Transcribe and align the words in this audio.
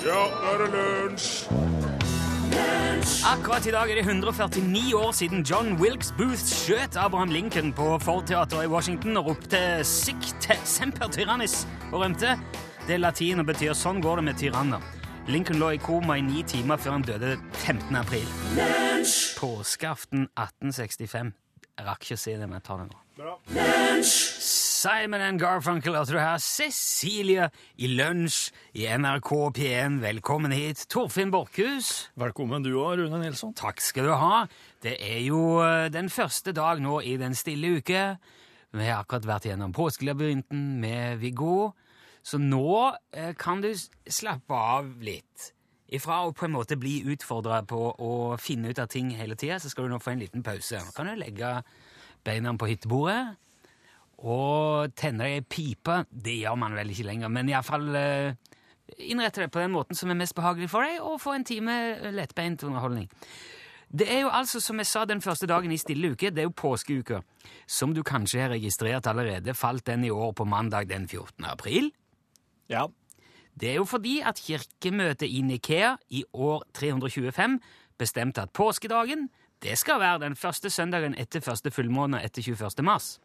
Ja, 0.00 0.20
nå 0.32 0.52
er 0.54 0.62
det 0.62 0.68
lunsj! 0.72 1.44
Akkurat 3.28 3.66
i 3.68 3.72
dag 3.74 3.90
er 3.90 3.98
det 4.00 4.04
149 4.06 4.94
år 4.96 5.10
siden 5.12 5.42
John 5.44 5.74
Wilkes 5.80 6.14
Booth 6.16 6.40
skjøt 6.48 6.96
Abraham 6.96 7.28
Lincoln 7.34 7.74
på 7.76 7.98
Ford-teatret 8.00 8.64
i 8.64 8.70
Washington 8.70 9.20
og 9.20 9.26
ropte 9.28 9.60
'sic 9.84 10.32
semper 10.64 11.12
tyrannis' 11.12 11.66
og 11.92 12.00
rømte. 12.00 12.38
Det 12.86 12.94
er 12.96 13.04
latin 13.04 13.40
og 13.40 13.46
betyr 13.46 13.76
'sånn 13.76 14.00
går 14.00 14.16
det 14.16 14.24
med 14.24 14.34
tyranner'. 14.40 14.82
Lincoln 15.28 15.58
lå 15.60 15.70
i 15.70 15.76
koma 15.76 16.16
i 16.16 16.20
ni 16.20 16.42
timer 16.42 16.76
før 16.76 16.90
han 16.90 17.02
døde 17.02 17.36
15. 17.52 17.96
april. 17.96 18.26
Påskeaften 19.36 20.28
1865. 20.36 21.32
Jeg 21.78 21.86
rakk 21.86 22.02
ikke 22.02 22.14
å 22.14 22.24
si 22.24 22.32
det, 22.32 22.48
men 22.48 22.52
jeg 22.56 22.62
tar 22.62 22.76
det 22.78 22.88
nå. 22.88 22.96
Simon 24.80 25.20
and 25.20 25.40
Garfunkel 25.40 25.96
og 25.98 26.06
du 26.08 26.16
her. 26.16 26.38
Cecilie 26.40 27.50
i 27.76 27.88
lunsj 27.90 28.46
i 28.80 28.86
NRK 28.88 29.28
P1. 29.58 29.98
Velkommen 30.00 30.54
hit. 30.56 30.86
Torfinn 30.88 31.28
Borchhus. 31.34 32.08
Velkommen 32.16 32.64
du 32.64 32.70
òg, 32.80 32.94
Rune 33.02 33.18
Nilsson. 33.20 33.52
Takk 33.58 33.82
skal 33.84 34.08
du 34.08 34.14
ha. 34.16 34.46
Det 34.80 34.94
er 35.04 35.18
jo 35.26 35.58
eh, 35.60 35.90
den 35.92 36.08
første 36.08 36.54
dag 36.56 36.80
nå 36.80 37.02
i 37.04 37.18
den 37.20 37.36
stille 37.36 37.74
uke. 37.76 38.04
Vi 38.72 38.86
har 38.86 39.02
akkurat 39.02 39.28
vært 39.28 39.50
gjennom 39.50 39.74
påskelabyrinten 39.76 40.64
med 40.80 41.20
Viggo, 41.20 41.74
så 42.24 42.40
nå 42.40 42.72
eh, 43.12 43.34
kan 43.36 43.60
du 43.60 43.74
slappe 43.74 44.62
av 44.78 44.88
litt. 45.04 45.50
Ifra 45.92 46.22
å 46.24 46.32
på 46.32 46.48
en 46.48 46.56
måte 46.56 46.80
bli 46.80 47.02
utfordra 47.12 47.60
på 47.68 47.82
å 48.00 48.14
finne 48.40 48.72
ut 48.72 48.80
av 48.80 48.88
ting 48.88 49.12
hele 49.18 49.36
tida, 49.36 49.60
så 49.60 49.68
skal 49.68 49.90
du 49.90 49.92
nå 49.92 50.00
få 50.00 50.14
en 50.14 50.24
liten 50.24 50.46
pause. 50.46 50.80
Nå 50.80 50.96
kan 50.96 51.12
du 51.12 51.20
legge 51.20 51.58
beina 52.24 52.56
på 52.56 52.72
hyttebordet 52.72 53.36
og 54.20 54.92
tenne 54.98 55.24
deg 55.24 55.38
ei 55.38 55.44
pipe. 55.46 56.02
Det 56.10 56.40
gjør 56.42 56.58
man 56.60 56.76
vel 56.76 56.92
ikke 56.92 57.08
lenger, 57.08 57.32
men 57.32 57.48
iallfall 57.48 57.86
uh, 57.94 58.50
innrette 58.98 59.44
det 59.44 59.52
på 59.54 59.62
den 59.62 59.72
måten 59.72 59.96
som 59.96 60.10
er 60.12 60.18
mest 60.18 60.36
behagelig 60.36 60.70
for 60.72 60.84
deg, 60.84 61.00
og 61.00 61.20
få 61.22 61.36
en 61.36 61.46
time 61.46 61.76
eh, 61.94 62.12
lettbeint 62.14 62.62
underholdning. 62.66 63.08
Det 63.90 64.06
er 64.06 64.20
jo 64.22 64.30
altså, 64.30 64.60
som 64.62 64.78
jeg 64.78 64.86
sa, 64.86 65.02
den 65.08 65.22
første 65.22 65.48
dagen 65.50 65.72
i 65.74 65.78
stille 65.80 66.12
uke. 66.12 66.30
Det 66.30 66.44
er 66.44 66.46
jo 66.46 66.54
påskeuka. 66.54 67.24
Som 67.66 67.94
du 67.94 68.04
kanskje 68.06 68.44
har 68.44 68.52
registrert 68.54 69.08
allerede, 69.10 69.54
falt 69.54 69.86
den 69.86 70.04
i 70.06 70.12
år 70.14 70.30
på 70.38 70.46
mandag 70.46 70.86
den 70.92 71.08
14. 71.08 71.44
april. 71.50 71.90
Ja. 72.70 72.86
Det 73.60 73.72
er 73.72 73.80
jo 73.80 73.84
fordi 73.84 74.20
at 74.22 74.38
kirkemøtet 74.38 75.26
i 75.26 75.42
Nikea 75.42 75.96
i 76.10 76.22
år 76.32 76.62
325 76.74 77.58
bestemte 77.98 78.46
at 78.46 78.54
påskedagen 78.54 79.28
det 79.60 79.74
skal 79.78 80.00
være 80.00 80.22
den 80.22 80.36
første 80.36 80.70
søndagen 80.70 81.16
etter 81.18 81.42
første 81.44 81.70
fullmåne 81.70 82.22
etter 82.24 82.42
21. 82.46 82.84
mars. 82.86 83.18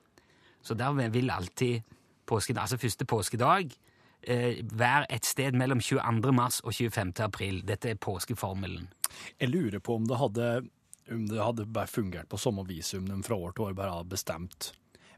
Så 0.65 0.73
der 0.77 0.95
vil 1.13 1.29
alltid 1.29 1.83
påsken, 2.25 2.57
altså 2.57 2.79
første 2.81 3.05
påskedag 3.05 3.75
eh, 4.25 4.63
være 4.73 5.05
et 5.13 5.25
sted 5.25 5.53
mellom 5.57 5.81
22. 5.81 6.31
mars 6.33 6.61
og 6.63 6.73
25. 6.73 7.13
april. 7.25 7.61
Dette 7.67 7.93
er 7.93 8.01
påskeformelen. 8.01 8.87
Jeg 9.39 9.53
lurer 9.53 9.79
på 9.79 9.99
om 9.99 10.07
det 10.09 10.17
hadde, 10.17 10.49
om 11.11 11.27
det 11.29 11.43
hadde 11.43 11.67
bare 11.69 11.91
fungert 11.91 12.29
på 12.31 12.41
samme 12.41 12.65
vis 12.67 12.93
om 12.97 13.05
de 13.07 13.21
fra 13.23 13.37
år 13.37 13.53
til 13.53 13.69
år 13.69 13.77
bare 13.77 13.93
hadde 13.99 14.11
bestemt 14.17 14.73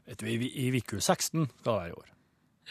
Vet 0.08 0.22
du, 0.22 0.28
I, 0.30 0.36
i 0.40 0.70
uke 0.72 1.02
16 1.02 1.50
skal 1.60 1.66
det 1.66 1.72
være 1.74 1.88
i 1.90 1.96
år. 1.98 2.12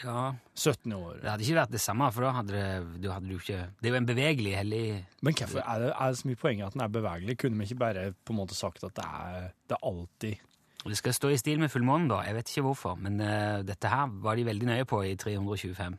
Ja, 0.02 0.22
17 0.54 0.92
år. 0.94 1.20
Det 1.22 1.30
hadde 1.30 1.44
ikke 1.44 1.58
vært 1.58 1.74
det 1.74 1.80
samme, 1.82 2.08
for 2.14 2.26
da 2.26 2.32
hadde 2.34 2.54
det, 2.54 3.02
du 3.02 3.08
hadde 3.10 3.30
du 3.30 3.36
ikke 3.36 3.60
Det 3.78 3.86
er 3.86 3.94
jo 3.94 3.98
en 3.98 4.08
bevegelig, 4.08 4.52
hellig 4.58 4.82
Men 5.22 5.36
hvorfor 5.38 5.62
er 5.62 5.84
det, 5.84 5.92
er 5.92 6.10
det 6.10 6.20
så 6.20 6.30
mye 6.30 6.40
poeng 6.42 6.62
at 6.66 6.74
den 6.74 6.82
er 6.82 6.92
bevegelig? 6.98 7.38
Kunne 7.38 7.58
vi 7.58 7.68
ikke 7.68 7.82
bare 7.82 8.04
på 8.14 8.34
en 8.34 8.40
måte 8.40 8.58
sagt 8.58 8.86
at 8.86 8.94
det 8.98 9.06
er, 9.06 9.48
det 9.70 9.78
er 9.78 9.86
alltid 9.90 10.44
Det 10.88 10.98
skal 10.98 11.14
stå 11.14 11.30
i 11.32 11.38
stil 11.40 11.60
med 11.60 11.70
fullmånen, 11.72 12.08
da. 12.10 12.22
Jeg 12.26 12.36
vet 12.38 12.52
ikke 12.52 12.66
hvorfor, 12.68 12.98
men 13.00 13.20
uh, 13.20 13.64
dette 13.66 13.90
her 13.92 14.10
var 14.24 14.38
de 14.38 14.46
veldig 14.48 14.68
nøye 14.70 14.88
på 14.88 15.02
i 15.04 15.16
325. 15.20 15.98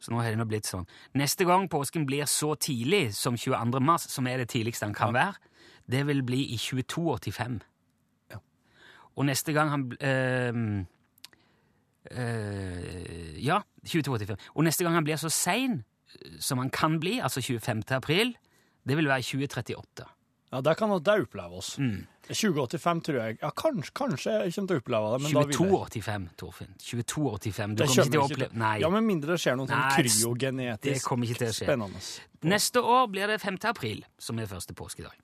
Så 0.00 0.12
nå 0.12 0.20
har 0.20 0.32
det 0.32 0.38
nå 0.40 0.46
blitt 0.48 0.68
sånn. 0.68 0.84
Neste 1.16 1.46
gang 1.48 1.68
påsken 1.72 2.04
blir 2.08 2.28
så 2.28 2.52
tidlig 2.60 3.14
som 3.16 3.38
22. 3.40 3.80
mars, 3.80 4.04
som 4.12 4.28
er 4.28 4.42
det 4.42 4.50
tidligste 4.52 4.88
han 4.88 4.96
kan 4.96 5.14
være, 5.16 5.38
det 5.88 6.02
vil 6.08 6.22
bli 6.26 6.42
i 6.52 6.58
2285. 6.60 7.60
Ja. 8.34 8.40
Og 9.16 9.28
neste 9.28 9.54
gang 9.56 9.72
han 9.72 9.86
ehm, 10.00 10.86
eh, 12.10 13.38
Ja, 13.40 13.62
2285. 13.86 14.50
Og 14.54 14.66
neste 14.66 14.84
gang 14.84 14.98
han 14.98 15.06
blir 15.06 15.20
så 15.20 15.30
sein 15.32 15.80
eh, 15.80 16.36
som 16.42 16.60
han 16.60 16.70
kan 16.70 16.98
bli, 17.00 17.18
altså 17.22 17.40
25. 17.40 17.86
april, 17.96 18.34
det 18.86 18.98
vil 18.98 19.08
være 19.08 19.24
2038. 19.24 20.10
Ja, 20.56 20.62
det 20.64 20.76
kan 20.80 20.92
det 20.96 21.16
oppleve 21.26 21.58
oss. 21.60 21.74
Mm. 21.78 22.06
2085 22.26 23.00
tror 23.06 23.18
jeg 23.20 23.36
Ja, 23.42 23.50
kanskje, 23.54 23.92
kanskje 23.94 24.32
jeg 24.32 24.54
kommer 24.54 24.70
til 24.70 24.78
å 24.78 24.80
oppleve 24.80 25.10
det, 25.12 25.18
men 25.22 25.34
da 25.36 25.42
vil 25.42 25.52
jeg 25.52 25.58
2285, 25.60 26.24
Torfinn. 26.40 26.72
2285. 26.82 27.74
Du 27.76 27.82
Det 27.82 27.88
kommer 27.90 28.06
ikke 28.06 28.14
til 28.14 28.20
å 28.20 28.24
oppleve 28.24 28.62
Nei. 28.62 28.72
Ja, 28.82 28.90
med 28.90 29.06
mindre 29.06 29.36
det 29.36 29.42
skjer 29.44 29.58
noe 29.60 29.70
sånn 29.70 29.84
kryogenetisk 29.98 30.96
det 30.96 31.04
kommer 31.04 31.28
ikke 31.28 31.42
til 31.42 31.52
å 31.52 31.56
skje. 31.58 31.68
spennende. 31.68 32.02
Neste 32.56 32.82
år 32.82 33.06
blir 33.12 33.30
det 33.30 33.38
5. 33.42 33.58
april, 33.70 34.02
som 34.18 34.40
er 34.40 34.48
første 34.50 34.74
påskedag. 34.74 35.14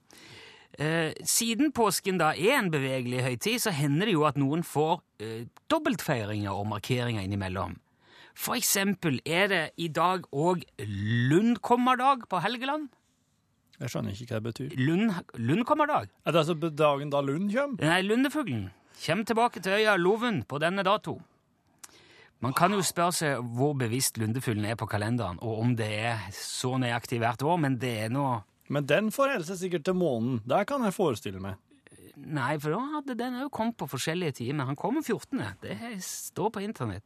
Eh, 0.78 1.12
siden 1.28 1.72
påsken 1.72 2.20
da 2.20 2.32
er 2.32 2.58
en 2.58 2.70
bevegelig 2.72 3.24
høytid, 3.26 3.60
så 3.60 3.72
hender 3.76 4.08
det 4.08 4.14
jo 4.14 4.24
at 4.28 4.38
noen 4.40 4.62
får 4.64 5.02
eh, 5.20 5.44
dobbeltfeiringer 5.72 6.52
og 6.52 6.68
markeringer 6.70 7.24
innimellom. 7.24 7.76
For 8.32 8.56
eksempel 8.56 9.18
er 9.28 9.48
det 9.48 9.62
i 9.76 9.88
dag 9.92 10.24
òg 10.32 10.64
Lundkommerdag 10.80 12.28
på 12.30 12.40
Helgeland. 12.40 12.88
Jeg 13.82 13.90
skjønner 13.90 14.14
ikke 14.14 14.36
hva 14.36 14.38
det 14.38 14.52
betyr. 14.52 14.78
Lund, 14.78 15.64
kommer 15.66 15.90
dag 15.90 16.06
Er 16.22 16.34
det 16.34 16.44
altså 16.44 16.54
dagen 16.54 17.10
da 17.10 17.20
Lund 17.24 17.50
kommer? 17.50 17.82
Nei, 17.82 18.00
lundefuglen 18.06 18.70
kommer 19.02 19.26
tilbake 19.26 19.62
til 19.62 19.80
øya 19.80 19.96
Loven 19.98 20.44
på 20.46 20.60
denne 20.62 20.84
dato. 20.86 21.16
Man 22.42 22.54
kan 22.54 22.74
jo 22.74 22.82
spørre 22.86 23.14
seg 23.14 23.50
hvor 23.56 23.74
bevisst 23.78 24.18
lundefuglen 24.18 24.68
er 24.70 24.78
på 24.78 24.86
kalenderen, 24.90 25.40
og 25.42 25.60
om 25.62 25.74
det 25.78 25.90
er 26.10 26.22
så 26.34 26.76
nøyaktig 26.78 27.18
hvert 27.22 27.42
år, 27.42 27.58
men 27.64 27.78
det 27.82 27.92
er 28.06 28.14
nå 28.14 28.42
Men 28.72 28.86
den 28.86 29.10
forholder 29.12 29.44
seg 29.44 29.58
sikkert 29.58 29.84
til 29.84 29.98
månen. 29.98 30.38
Det 30.48 30.62
kan 30.70 30.84
jeg 30.86 30.94
forestille 30.94 31.42
meg. 31.42 31.58
Nei, 32.16 32.56
for 32.60 32.72
da 32.74 32.80
hadde 32.94 33.16
den 33.18 33.40
òg 33.42 33.50
kommet 33.52 33.76
på 33.80 33.88
forskjellige 33.90 34.38
tider, 34.38 34.56
men 34.56 34.70
han 34.70 34.78
kommer 34.78 35.02
14. 35.02 35.42
Det 35.62 35.76
står 36.06 36.52
på 36.54 36.62
internett. 36.62 37.02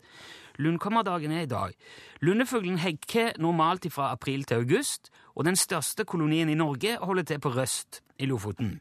Lundkommerdagen 0.58 1.32
er 1.32 1.40
i 1.44 1.50
dag. 1.50 1.74
Lundefuglen 2.20 2.78
hekker 2.78 3.32
normalt 3.42 3.86
fra 3.92 4.10
april 4.12 4.44
til 4.44 4.54
august, 4.62 5.10
og 5.34 5.44
den 5.44 5.56
største 5.56 6.04
kolonien 6.04 6.48
i 6.48 6.54
Norge 6.54 6.96
holder 7.02 7.22
til 7.22 7.40
på 7.40 7.48
Røst 7.56 8.00
i 8.18 8.26
Lofoten. 8.26 8.80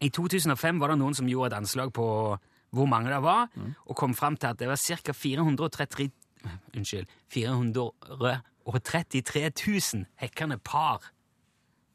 I 0.00 0.08
2005 0.08 0.80
var 0.80 0.88
det 0.94 0.98
noen 1.00 1.14
som 1.14 1.28
gjorde 1.28 1.46
et 1.52 1.58
anslag 1.58 1.92
på 1.92 2.38
hvor 2.70 2.86
mange 2.86 3.10
det 3.10 3.22
var, 3.22 3.48
og 3.86 3.96
kom 3.96 4.14
fram 4.14 4.36
til 4.36 4.46
at 4.52 4.58
det 4.60 4.68
var 4.70 4.76
ca. 4.78 5.12
433 5.12 6.10
Unnskyld 6.76 7.06
433 7.34 9.50
000 9.94 10.04
hekkende 10.22 10.58
par 10.58 11.10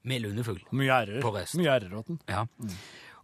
med 0.03 0.20
lundefugl. 0.22 0.59
På 1.22 1.32
Røst. 1.34 1.56
Mye 1.58 1.70
æreråten. 1.72 2.20
Ja, 2.30 2.44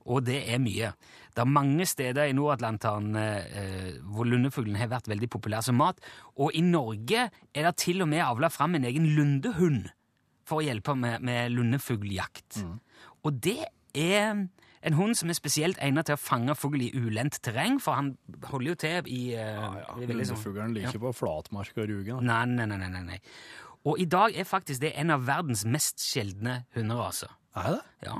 og 0.05 0.23
det 0.25 0.39
er 0.53 0.59
mye. 0.59 0.93
Det 1.31 1.41
er 1.43 1.47
mange 1.47 1.85
steder 1.87 2.27
i 2.27 2.33
Nord-Atlanteren 2.35 3.15
eh, 3.15 3.91
hvor 4.11 4.25
lundefuglen 4.27 4.75
har 4.79 4.89
vært 4.91 5.07
veldig 5.11 5.29
populær 5.31 5.61
som 5.63 5.77
mat, 5.79 5.99
og 6.37 6.51
i 6.57 6.61
Norge 6.65 7.27
er 7.53 7.67
det 7.69 7.75
til 7.77 8.01
og 8.03 8.09
med 8.11 8.23
avla 8.25 8.49
fram 8.51 8.75
en 8.75 8.87
egen 8.89 9.05
lundehund 9.15 9.89
for 10.47 10.59
å 10.59 10.65
hjelpe 10.65 10.95
med, 10.97 11.21
med 11.23 11.51
lundefugljakt. 11.53 12.63
Og 13.23 13.37
det 13.45 13.59
er 13.95 14.47
en 14.81 14.95
hund 14.97 15.13
som 15.15 15.29
er 15.29 15.37
spesielt 15.37 15.77
egnet 15.79 16.07
til 16.09 16.17
å 16.17 16.19
fange 16.19 16.55
fugl 16.57 16.81
i 16.81 16.89
ulendt 16.97 17.37
terreng, 17.45 17.77
for 17.79 17.93
han 17.99 18.15
holder 18.49 18.71
jo 18.71 18.77
til 18.81 19.09
i, 19.13 19.19
eh, 19.37 19.51
Ja, 19.53 19.83
i 20.01 20.07
veldig 20.09 20.25
sånn- 20.25 20.39
Lundefuglen 20.41 20.73
liker 20.73 20.99
på 20.99 21.13
flatmark 21.15 21.77
og 21.77 21.87
rugen. 21.93 22.25
Nei, 22.25 22.45
nei, 22.49 22.65
nei, 22.65 22.77
nei, 22.81 22.89
nei, 22.89 23.03
nei. 23.13 23.19
Og 23.85 23.99
i 24.01 24.05
dag 24.05 24.35
er 24.37 24.43
faktisk 24.45 24.81
det 24.81 24.91
en 24.97 25.09
av 25.13 25.23
verdens 25.25 25.63
mest 25.65 26.01
sjeldne 26.01 26.65
hunderaser. 26.75 27.29
Er 27.55 27.77
det? 27.77 27.81
Ja. 28.07 28.17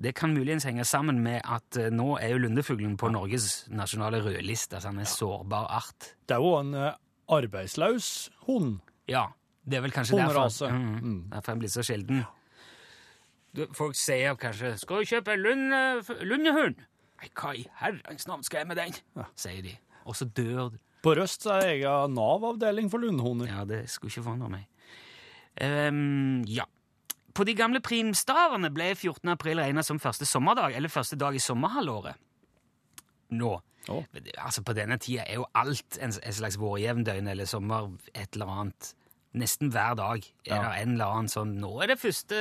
Det 0.00 0.14
kan 0.18 0.32
muligens 0.34 0.64
henge 0.66 0.82
sammen 0.84 1.20
med 1.22 1.40
at 1.46 1.76
eh, 1.78 1.90
nå 1.94 2.16
er 2.18 2.32
jo 2.34 2.38
lundefuglen 2.42 2.96
på 2.98 3.10
Norges 3.14 3.66
nasjonale 3.70 4.18
rødliste, 4.24 4.74
altså 4.76 4.88
han 4.90 4.98
er 4.98 5.06
en 5.06 5.12
sårbar 5.12 5.68
art. 5.70 6.08
Det 6.26 6.34
er 6.34 6.42
jo 6.42 6.54
en 6.58 6.74
eh, 6.74 6.96
arbeidsløs 7.30 8.08
hund. 8.48 8.80
Ja, 9.08 9.28
det 9.64 9.78
er 9.78 9.84
vel 9.86 9.94
kanskje 9.94 10.16
derfor, 10.18 10.40
Hunderase. 10.48 10.70
mm, 10.72 10.98
Mm. 11.04 11.20
derfor 11.30 11.52
han 11.52 11.58
blir 11.62 11.70
så 11.70 11.82
sjelden. 11.86 12.24
Du, 13.54 13.66
folk 13.72 13.94
sier 13.94 14.34
kanskje 14.34 14.76
'Skal 14.78 14.96
du 15.04 15.04
kjøpe 15.14 15.36
lunde, 15.38 16.02
lundehund?' 16.26 16.82
Nei, 17.22 17.28
hva 17.38 17.54
i 17.54 17.64
herrens 17.78 18.26
navn 18.26 18.42
skal 18.42 18.58
jeg 18.58 18.66
med 18.66 18.76
den? 18.76 18.92
sier 19.36 19.62
de. 19.62 19.76
Og 20.04 20.14
så 20.16 20.24
dør 20.26 20.72
de. 20.72 20.78
På 21.02 21.14
Røst 21.16 21.46
er 21.46 21.60
det 21.60 21.70
egen 21.78 22.14
Nav-avdeling 22.14 22.90
for 22.90 22.98
lundehunder. 22.98 23.46
Ja, 23.46 23.64
det 23.64 23.88
skulle 23.90 24.10
ikke 24.10 24.24
forandre 24.24 24.50
meg. 24.50 24.66
Ehm, 25.60 26.44
ja. 26.48 26.64
På 27.34 27.44
de 27.46 27.54
gamle 27.58 27.80
primstavene 27.82 28.70
ble 28.74 28.92
14. 28.94 29.28
april 29.32 29.58
regnet 29.58 29.86
som 29.86 29.98
første 30.02 30.26
sommerdag, 30.28 30.74
eller 30.78 30.92
første 30.92 31.16
dag 31.18 31.34
i 31.34 31.42
sommerhalvåret. 31.42 32.14
Nå. 33.34 33.54
Oh. 33.90 34.04
Altså, 34.40 34.62
på 34.64 34.72
denne 34.76 34.96
tida 35.02 35.24
er 35.28 35.40
jo 35.40 35.46
alt 35.58 35.98
en, 36.00 36.12
en 36.14 36.36
slags 36.38 36.56
vårjevndøgn 36.60 37.26
eller 37.28 37.48
sommer, 37.50 37.90
et 38.14 38.36
eller 38.38 38.52
annet. 38.54 38.92
Nesten 39.34 39.72
hver 39.74 39.96
dag 39.98 40.22
er 40.46 40.54
Ja. 40.54 40.60
det 40.62 40.82
en 40.84 40.92
eller 40.94 41.10
annen 41.10 41.28
sånn 41.32 41.56
Nå 41.58 41.72
er 41.82 41.88
det 41.90 41.96
første 41.98 42.36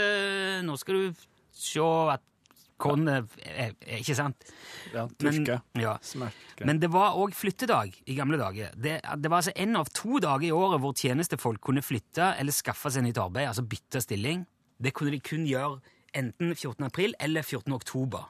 Nå 0.62 0.76
skal 0.78 0.94
du 1.00 1.22
se 1.58 1.82
at 2.14 2.22
kornet 2.78 3.34
er, 3.42 3.72
er 3.82 3.98
ikke 3.98 4.14
sant? 4.14 4.46
Ja, 4.94 5.08
tuske. 5.08 5.42
tørke. 5.42 5.58
ja. 5.82 5.96
Smerke. 6.06 6.68
Men 6.70 6.78
det 6.84 6.92
var 6.94 7.18
òg 7.18 7.34
flyttedag 7.34 7.98
i 8.06 8.14
gamle 8.18 8.38
dager. 8.38 8.70
Det, 8.78 9.00
det 9.02 9.32
var 9.32 9.42
altså 9.42 9.56
en 9.56 9.76
av 9.80 9.90
to 9.90 10.20
dager 10.22 10.46
i 10.46 10.54
året 10.54 10.84
hvor 10.84 10.94
tjenestefolk 10.94 11.62
kunne 11.66 11.82
flytte 11.82 12.36
eller 12.38 12.54
skaffe 12.54 12.92
seg 12.94 13.08
nytt 13.08 13.18
arbeid, 13.24 13.48
altså 13.50 13.66
bytte 13.66 14.02
stilling. 14.04 14.44
Det 14.84 14.92
kunne 14.98 15.14
de 15.16 15.20
kun 15.24 15.46
gjøre 15.48 15.80
enten 16.14 16.52
14. 16.56 16.84
april 16.86 17.16
eller 17.24 17.42
14. 17.46 17.72
oktober. 17.74 18.28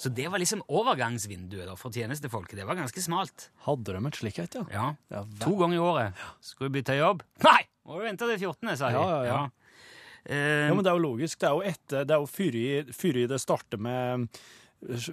Så 0.00 0.08
det 0.16 0.30
var 0.32 0.40
liksom 0.40 0.62
overgangsvinduet 0.72 1.66
da, 1.68 1.74
for 1.76 1.92
tjenestefolket. 1.92 2.56
Det 2.56 2.64
var 2.68 2.78
ganske 2.78 3.02
smalt. 3.04 3.50
Hadde 3.66 3.92
de 3.92 4.00
et 4.08 4.16
slikt 4.16 4.38
et, 4.40 4.54
ja? 4.56 4.64
Ja. 4.72 4.84
Ja. 5.12 5.24
To 5.44 5.52
ganger 5.60 5.76
i 5.76 5.82
året. 5.84 6.22
Skal 6.40 6.68
du 6.70 6.76
bytte 6.78 6.96
jobb? 6.96 7.20
Nei! 7.44 7.60
Må 7.84 7.98
du 8.00 8.06
vente 8.06 8.28
til 8.30 8.38
14., 8.48 8.76
sa 8.80 8.88
de. 8.88 8.96
Ja, 8.96 9.10
ja, 9.10 9.24
ja. 9.28 9.42
Eh, 10.24 10.68
Ja, 10.68 10.74
men 10.76 10.84
det 10.84 10.90
er 10.92 10.96
jo 10.98 11.04
logisk. 11.04 11.38
Det 11.42 11.48
er 11.48 11.54
jo 11.58 11.62
etter, 11.74 12.04
det 12.08 12.16
er 12.16 12.20
jo 12.24 12.30
før 12.32 12.56
i- 12.60 13.20
i 13.22 13.26
det 13.26 13.40
starter 13.40 13.78
med 13.80 14.28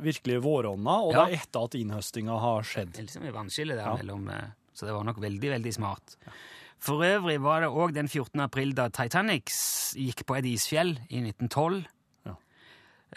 virkelig 0.04 0.42
vårånda, 0.44 0.95
og 1.04 1.13
Ja. 1.13 1.25
det 1.25 1.34
er 1.34 1.42
etter 1.42 1.63
at 1.63 1.75
innhøstinga 1.75 2.39
har 2.39 2.62
skjedd. 2.63 2.92
Det 2.94 3.00
er 3.00 3.07
liksom 3.07 3.25
et 3.28 3.34
vannskille 3.34 3.75
der 3.75 3.98
mellom 3.98 4.30
eh, 4.30 4.48
Så 4.78 4.86
det 4.86 4.94
var 4.94 5.04
nok 5.04 5.18
veldig, 5.18 5.50
veldig 5.57 5.74
smart. 5.74 6.16
For 6.79 7.03
øvrig 7.03 7.39
var 7.41 7.63
det 7.63 7.69
òg 7.74 7.94
den 7.95 8.07
14. 8.07 8.39
april 8.45 8.74
da 8.77 8.88
Titanic 8.94 9.51
gikk 9.97 10.25
på 10.27 10.38
et 10.38 10.45
isfjell 10.45 10.95
i 11.09 11.21
1912. 11.24 11.85
Ja. 12.27 12.35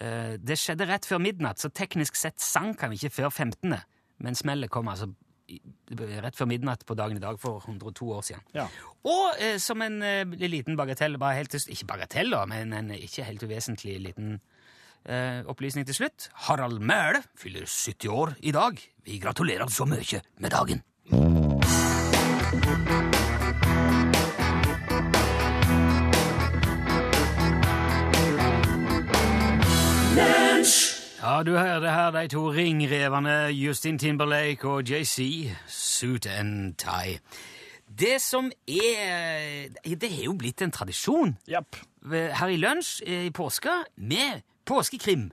Eh, 0.00 0.36
Det 0.38 0.58
skjedde 0.58 0.88
rett 0.88 1.06
før 1.06 1.20
midnatt, 1.20 1.60
så 1.60 1.68
teknisk 1.68 2.16
sett 2.16 2.40
sank 2.40 2.80
han 2.80 2.92
ikke 2.96 3.10
før 3.10 3.30
15. 3.30 3.76
Men 4.20 4.34
smellet 4.36 4.70
kom 4.70 4.88
altså 4.88 5.10
rett 6.22 6.36
før 6.38 6.46
midnatt 6.46 6.84
på 6.86 6.94
dagen 6.94 7.16
i 7.18 7.22
dag 7.22 7.38
for 7.40 7.60
102 7.64 8.10
år 8.14 8.22
siden. 8.22 8.42
Ja. 8.54 8.66
Og 9.04 9.34
eh, 9.40 9.58
som 9.58 9.82
en 9.82 10.00
eh, 10.02 10.24
liten 10.24 10.76
bagatell, 10.78 11.18
helt 11.20 11.54
ikke 11.54 11.86
bagatell 11.86 12.30
da, 12.30 12.44
men 12.46 12.72
en 12.72 12.90
ikke 12.94 13.26
helt 13.26 13.42
uvesentlig 13.42 13.98
liten 14.00 14.40
eh, 15.04 15.42
opplysning 15.46 15.86
til 15.86 15.94
slutt. 15.94 16.30
Harald 16.46 16.80
Mæhle 16.80 17.22
fyller 17.36 17.66
70 17.66 18.08
år 18.08 18.34
i 18.40 18.52
dag. 18.52 18.78
Vi 19.04 19.18
gratulerer 19.18 19.68
så 19.68 19.84
mye 19.88 20.22
med 20.38 20.50
dagen. 20.50 20.84
Ja, 31.22 31.42
du 31.42 31.58
hørte 31.58 31.90
her 31.90 32.10
de 32.10 32.28
to 32.28 32.52
ringrevene 32.52 33.30
Justin 33.52 33.98
Timberlake 33.98 34.68
og 34.68 34.90
JC, 34.90 35.50
Suit 35.66 36.26
and 36.26 36.74
Tie. 36.74 37.18
Det 37.98 38.20
som 38.20 38.52
er 38.68 39.68
Det 39.84 40.10
har 40.10 40.24
jo 40.24 40.32
blitt 40.32 40.62
en 40.62 40.70
tradisjon 40.70 41.36
yep. 41.48 41.76
her 42.12 42.48
i 42.48 42.56
lunsj 42.56 43.02
eh, 43.06 43.26
i 43.26 43.30
påska 43.30 43.70
med 43.96 44.40
påskekrim. 44.64 45.30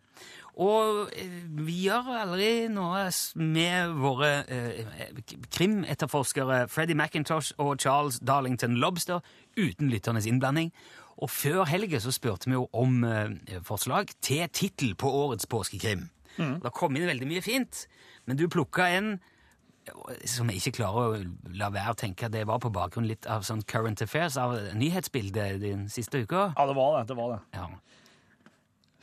Og 0.57 1.09
eh, 1.15 1.39
vi 1.67 1.83
gjør 1.85 2.09
aldri 2.17 2.51
noe 2.73 3.07
med 3.35 3.93
våre 4.01 4.31
eh, 4.49 4.85
krimetterforskere 5.53 6.67
Freddy 6.67 6.97
McIntosh 6.97 7.53
og 7.57 7.77
Charles 7.79 8.19
Darlington 8.19 8.75
Lobster 8.75 9.19
uten 9.57 9.89
lytternes 9.89 10.25
innblanding. 10.25 10.73
Og 11.17 11.31
før 11.33 11.63
helga 11.65 11.99
så 12.03 12.11
spurte 12.13 12.49
vi 12.49 12.57
jo 12.57 12.67
om 12.77 13.01
eh, 13.07 13.57
forslag 13.65 14.11
til 14.21 14.45
tittel 14.53 14.93
på 14.99 15.09
årets 15.23 15.49
påskekrim. 15.49 16.09
Det 16.37 16.69
kom 16.77 16.93
inn 16.93 17.07
veldig 17.09 17.25
mye 17.25 17.41
fint, 17.41 17.87
men 18.29 18.37
du 18.37 18.45
plukka 18.51 18.85
en 18.93 19.15
som 20.27 20.49
jeg 20.51 20.59
ikke 20.61 20.81
klarer 20.81 21.15
å 21.15 21.51
la 21.57 21.69
være 21.73 21.93
å 21.93 21.97
tenke 21.97 22.27
at 22.27 22.33
det 22.35 22.43
var 22.49 22.59
på 22.63 22.71
bakgrunn 22.75 23.07
litt 23.07 23.27
av 23.31 23.45
sånn 23.47 23.63
current 23.71 24.01
affairs, 24.03 24.37
av 24.37 24.57
nyhetsbildet 24.77 25.61
den 25.63 25.87
siste 25.91 26.21
uka. 26.25 26.49
Ja, 26.57 26.65
det 26.67 26.75
var 26.77 26.97
det. 26.97 27.03
det 27.11 27.17
var 27.17 27.33
det. 27.33 27.39
Ja. 27.55 27.67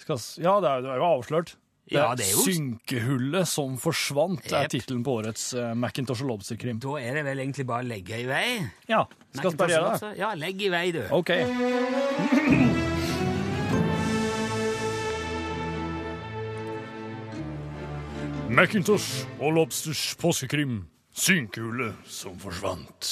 Skal, 0.05 0.21
ja, 0.45 0.55
det 0.61 0.75
det 0.85 0.93
er 0.93 1.01
jo 1.01 1.09
avslørt. 1.09 1.55
Ja, 1.93 2.15
det 2.17 2.25
er 2.25 2.31
jo- 2.33 2.45
Synkehullet 2.47 3.47
som 3.49 3.77
forsvant, 3.77 4.47
er 4.53 4.63
Jep. 4.65 4.71
tittelen 4.73 5.03
på 5.05 5.19
årets 5.21 5.51
uh, 5.55 5.75
Macintosh 5.77 6.23
og 6.25 6.31
Lobster-krim. 6.33 6.79
Da 6.81 6.97
er 6.97 7.15
det 7.21 7.25
vel 7.27 7.39
egentlig 7.45 7.67
bare 7.69 7.85
å 7.85 7.89
legge 7.89 8.23
i 8.23 8.25
vei. 8.27 8.47
Ja, 8.89 9.03
skal 9.37 9.51
vi 9.51 9.57
bare 9.61 9.77
gjøre 9.77 9.99
det? 10.01 10.15
Ja, 10.23 10.33
legg 10.35 10.63
i 10.65 10.73
vei, 10.73 10.87
du. 10.97 11.03
OK. 11.13 11.31
Macintosh 18.49 19.25
og 19.41 19.55
Lobsters 19.57 20.15
påskekrim. 20.21 20.85
Synkehullet 21.15 21.95
som 22.11 22.35
forsvant. 22.43 23.11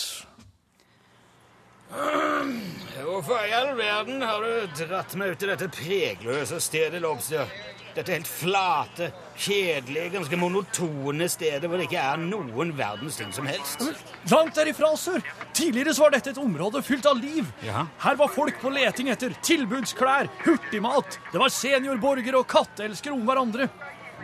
Hvorfor 3.03 3.43
i 3.47 3.53
all 3.55 3.75
verden 3.79 4.23
har 4.25 4.43
du 4.43 4.83
dratt 4.87 5.15
meg 5.21 5.35
ut 5.35 5.45
i 5.45 5.51
dette 5.53 5.69
pregløse 5.73 6.59
stedet, 6.63 7.03
Lobster? 7.05 7.51
Dette 7.93 8.15
helt 8.15 8.29
flate, 8.29 9.11
kjedelige, 9.37 10.11
ganske 10.15 10.37
monotone 10.41 11.27
stedet 11.29 11.69
hvor 11.69 11.77
det 11.77 11.89
ikke 11.91 12.01
er 12.01 12.21
noen 12.23 12.73
verdens 12.77 13.19
ting 13.21 13.33
som 13.37 13.49
helst. 13.49 13.85
Langt 14.31 14.57
derifra, 14.57 14.95
sør. 14.97 15.21
Tidligere 15.53 15.93
var 15.99 16.15
dette 16.15 16.33
et 16.33 16.41
område 16.41 16.81
fylt 16.87 17.09
av 17.11 17.21
liv. 17.21 17.49
Ja. 17.67 17.85
Her 18.05 18.17
var 18.21 18.33
folk 18.33 18.61
på 18.63 18.73
leting 18.73 19.13
etter 19.13 19.37
tilbudsklær, 19.45 20.31
hurtigmat. 20.47 21.19
Det 21.33 21.43
var 21.43 21.53
seniorborgere 21.53 22.41
og 22.41 22.49
katteelskere 22.49 23.17
om 23.17 23.27
hverandre. 23.29 23.69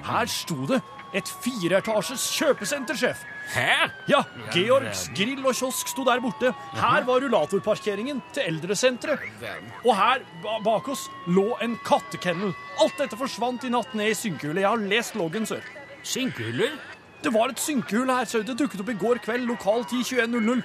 Her 0.08 0.30
sto 0.32 0.62
det 0.70 0.80
et 1.16 1.28
fireetasjes 1.44 2.24
kjøpesenter, 2.38 2.96
sjef. 2.96 3.20
Her? 3.48 3.90
Ja, 4.10 4.22
Georgs 4.52 5.06
grill 5.16 5.40
og 5.46 5.54
kiosk 5.56 5.88
sto 5.88 6.04
der 6.04 6.20
borte. 6.20 6.50
Her 6.76 7.06
var 7.08 7.22
rullatorparkeringen 7.24 8.20
til 8.36 8.42
eldresenteret. 8.50 9.24
Og 9.84 9.96
her 9.96 10.20
bak 10.64 10.88
oss 10.92 11.06
lå 11.32 11.56
en 11.64 11.78
kattekennel. 11.86 12.52
Alt 12.84 12.98
dette 13.00 13.16
forsvant 13.16 13.64
i 13.64 13.72
natt 13.72 13.94
ned 13.96 14.12
i 14.12 14.14
synkehullet. 14.18 14.62
Jeg 14.66 14.68
har 14.68 14.84
lest 14.92 15.16
loggen, 15.16 15.46
sør. 15.48 15.64
Synkehuller? 16.04 16.76
Det 17.24 17.32
var 17.34 17.50
et 17.50 17.58
synkehull 17.58 18.12
her, 18.12 18.24
sør. 18.30 18.44
Det 18.46 18.58
dukket 18.60 18.80
opp 18.84 18.92
i 18.92 18.98
går 19.00 19.18
kveld, 19.24 19.48
lokal 19.48 19.84
tid 19.90 20.04
21.00. 20.04 20.62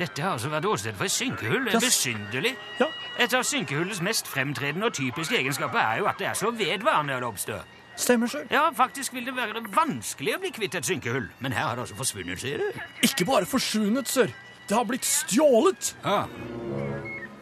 Dette 0.00 0.22
har 0.22 0.32
altså 0.36 0.48
vært 0.52 0.64
åsted 0.68 0.94
for 0.96 1.04
et 1.04 1.12
synkehull. 1.12 1.64
Det 1.66 1.72
Ja. 1.74 1.78
er 1.78 1.86
besynderlig. 1.86 2.56
Ja, 2.80 2.86
Et 3.18 3.34
av 3.34 3.42
synkehullets 3.44 4.00
mest 4.00 4.26
fremtredende 4.28 4.86
og 4.86 4.94
typiske 4.94 5.36
egenskaper 5.36 5.78
er 5.78 5.98
jo 5.98 6.06
at 6.06 6.16
det 6.18 6.26
er 6.28 6.32
så 6.34 6.50
vedvarende, 6.50 7.18
Lobster. 7.20 7.60
Stemmer, 8.02 8.30
sør. 8.30 8.44
Ja, 8.52 8.66
faktisk 8.76 9.14
vil 9.16 9.26
det 9.28 9.34
være 9.36 9.62
vanskelig 9.74 10.36
å 10.36 10.42
bli 10.42 10.52
kvitt 10.56 10.76
et 10.78 10.88
synkehull, 10.88 11.28
men 11.40 11.56
her 11.56 11.68
har 11.68 11.78
det 11.78 11.86
altså 11.86 11.98
forsvunnet, 11.98 12.40
sier 12.42 12.62
du. 12.62 12.80
Ikke 13.06 13.26
bare 13.28 13.48
forsvunnet, 13.48 14.08
sør. 14.08 14.32
Det 14.68 14.76
har 14.76 14.86
blitt 14.86 15.06
stjålet. 15.08 15.94
Ja. 16.04 16.24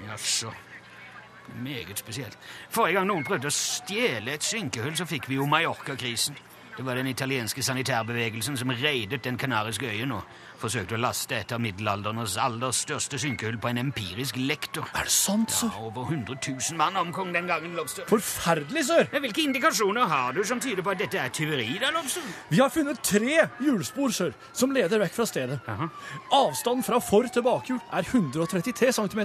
Jaså. 0.09 0.53
Meget 1.63 1.99
spesielt. 1.99 2.39
Forrige 2.71 2.99
gang 2.99 3.09
noen 3.09 3.27
prøvde 3.27 3.51
å 3.51 3.55
stjele 3.55 4.37
et 4.37 4.47
synkehull, 4.47 4.97
så 4.97 5.07
fikk 5.09 5.29
vi 5.29 5.39
jo 5.41 5.49
Mallorca-krisen. 5.49 6.39
Det 6.79 6.85
var 6.87 6.95
den 6.95 7.09
italienske 7.11 7.63
sanitærbevegelsen 7.63 8.57
som 8.57 8.71
reidet 8.71 9.25
den 9.25 9.39
kanariske 9.39 9.89
øyen 9.91 10.13
og 10.15 10.23
forsøkte 10.63 10.95
å 10.95 11.01
laste 11.03 11.35
et 11.35 11.51
av 11.51 11.59
middelalderens 11.59 12.37
aller 12.39 12.71
største 12.71 13.19
synkehull 13.19 13.59
på 13.59 13.73
en 13.73 13.81
empirisk 13.83 14.39
lektor. 14.39 14.87
Er 14.95 15.09
det 15.09 15.15
sant, 15.15 15.51
sør? 15.51 15.75
Over 15.89 16.07
100 16.07 16.39
000 16.39 16.79
mann 16.79 16.95
omkom 17.01 17.35
den 17.35 17.51
gangen, 17.51 17.75
Lobster. 17.75 18.07
Forferdelig, 18.07 18.85
sør. 18.93 19.11
Men 19.11 19.27
Hvilke 19.27 19.43
indikasjoner 19.49 20.07
har 20.07 20.39
du 20.39 20.45
som 20.47 20.63
tyder 20.63 20.87
på 20.87 20.95
at 20.95 21.03
dette 21.03 21.19
er 21.19 21.35
tyveri, 21.35 21.67
da, 21.83 21.91
Lobster? 21.99 22.31
Vi 22.55 22.63
har 22.63 22.71
funnet 22.71 23.03
tre 23.03 23.35
hjulspor, 23.59 24.15
sør, 24.15 24.35
som 24.55 24.71
leder 24.71 25.03
vekk 25.03 25.19
fra 25.19 25.27
stedet. 25.27 25.61
Avstand 26.31 26.87
fra 26.87 27.03
for 27.03 27.27
til 27.27 27.43
bakhjul 27.43 27.83
er 27.91 28.07
133 28.07 28.95
cm, 29.03 29.25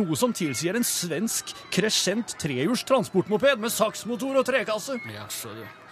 noe 0.00 0.16
som 0.16 0.32
tilsier 0.32 0.80
en 0.80 0.92
svensk 0.96 1.52
Crescent 1.76 2.38
trehjuls 2.40 2.88
transportmoped 2.88 3.60
med 3.60 3.72
saksmotor 3.82 4.40
og 4.40 4.48
trekasse. 4.48 4.96
Ja, 5.12 5.28
så 5.28 5.52
Ja, 5.60 5.85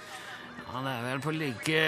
det 0.82 0.90
er 0.90 1.02
vel 1.06 1.20
på 1.22 1.30
like 1.30 1.82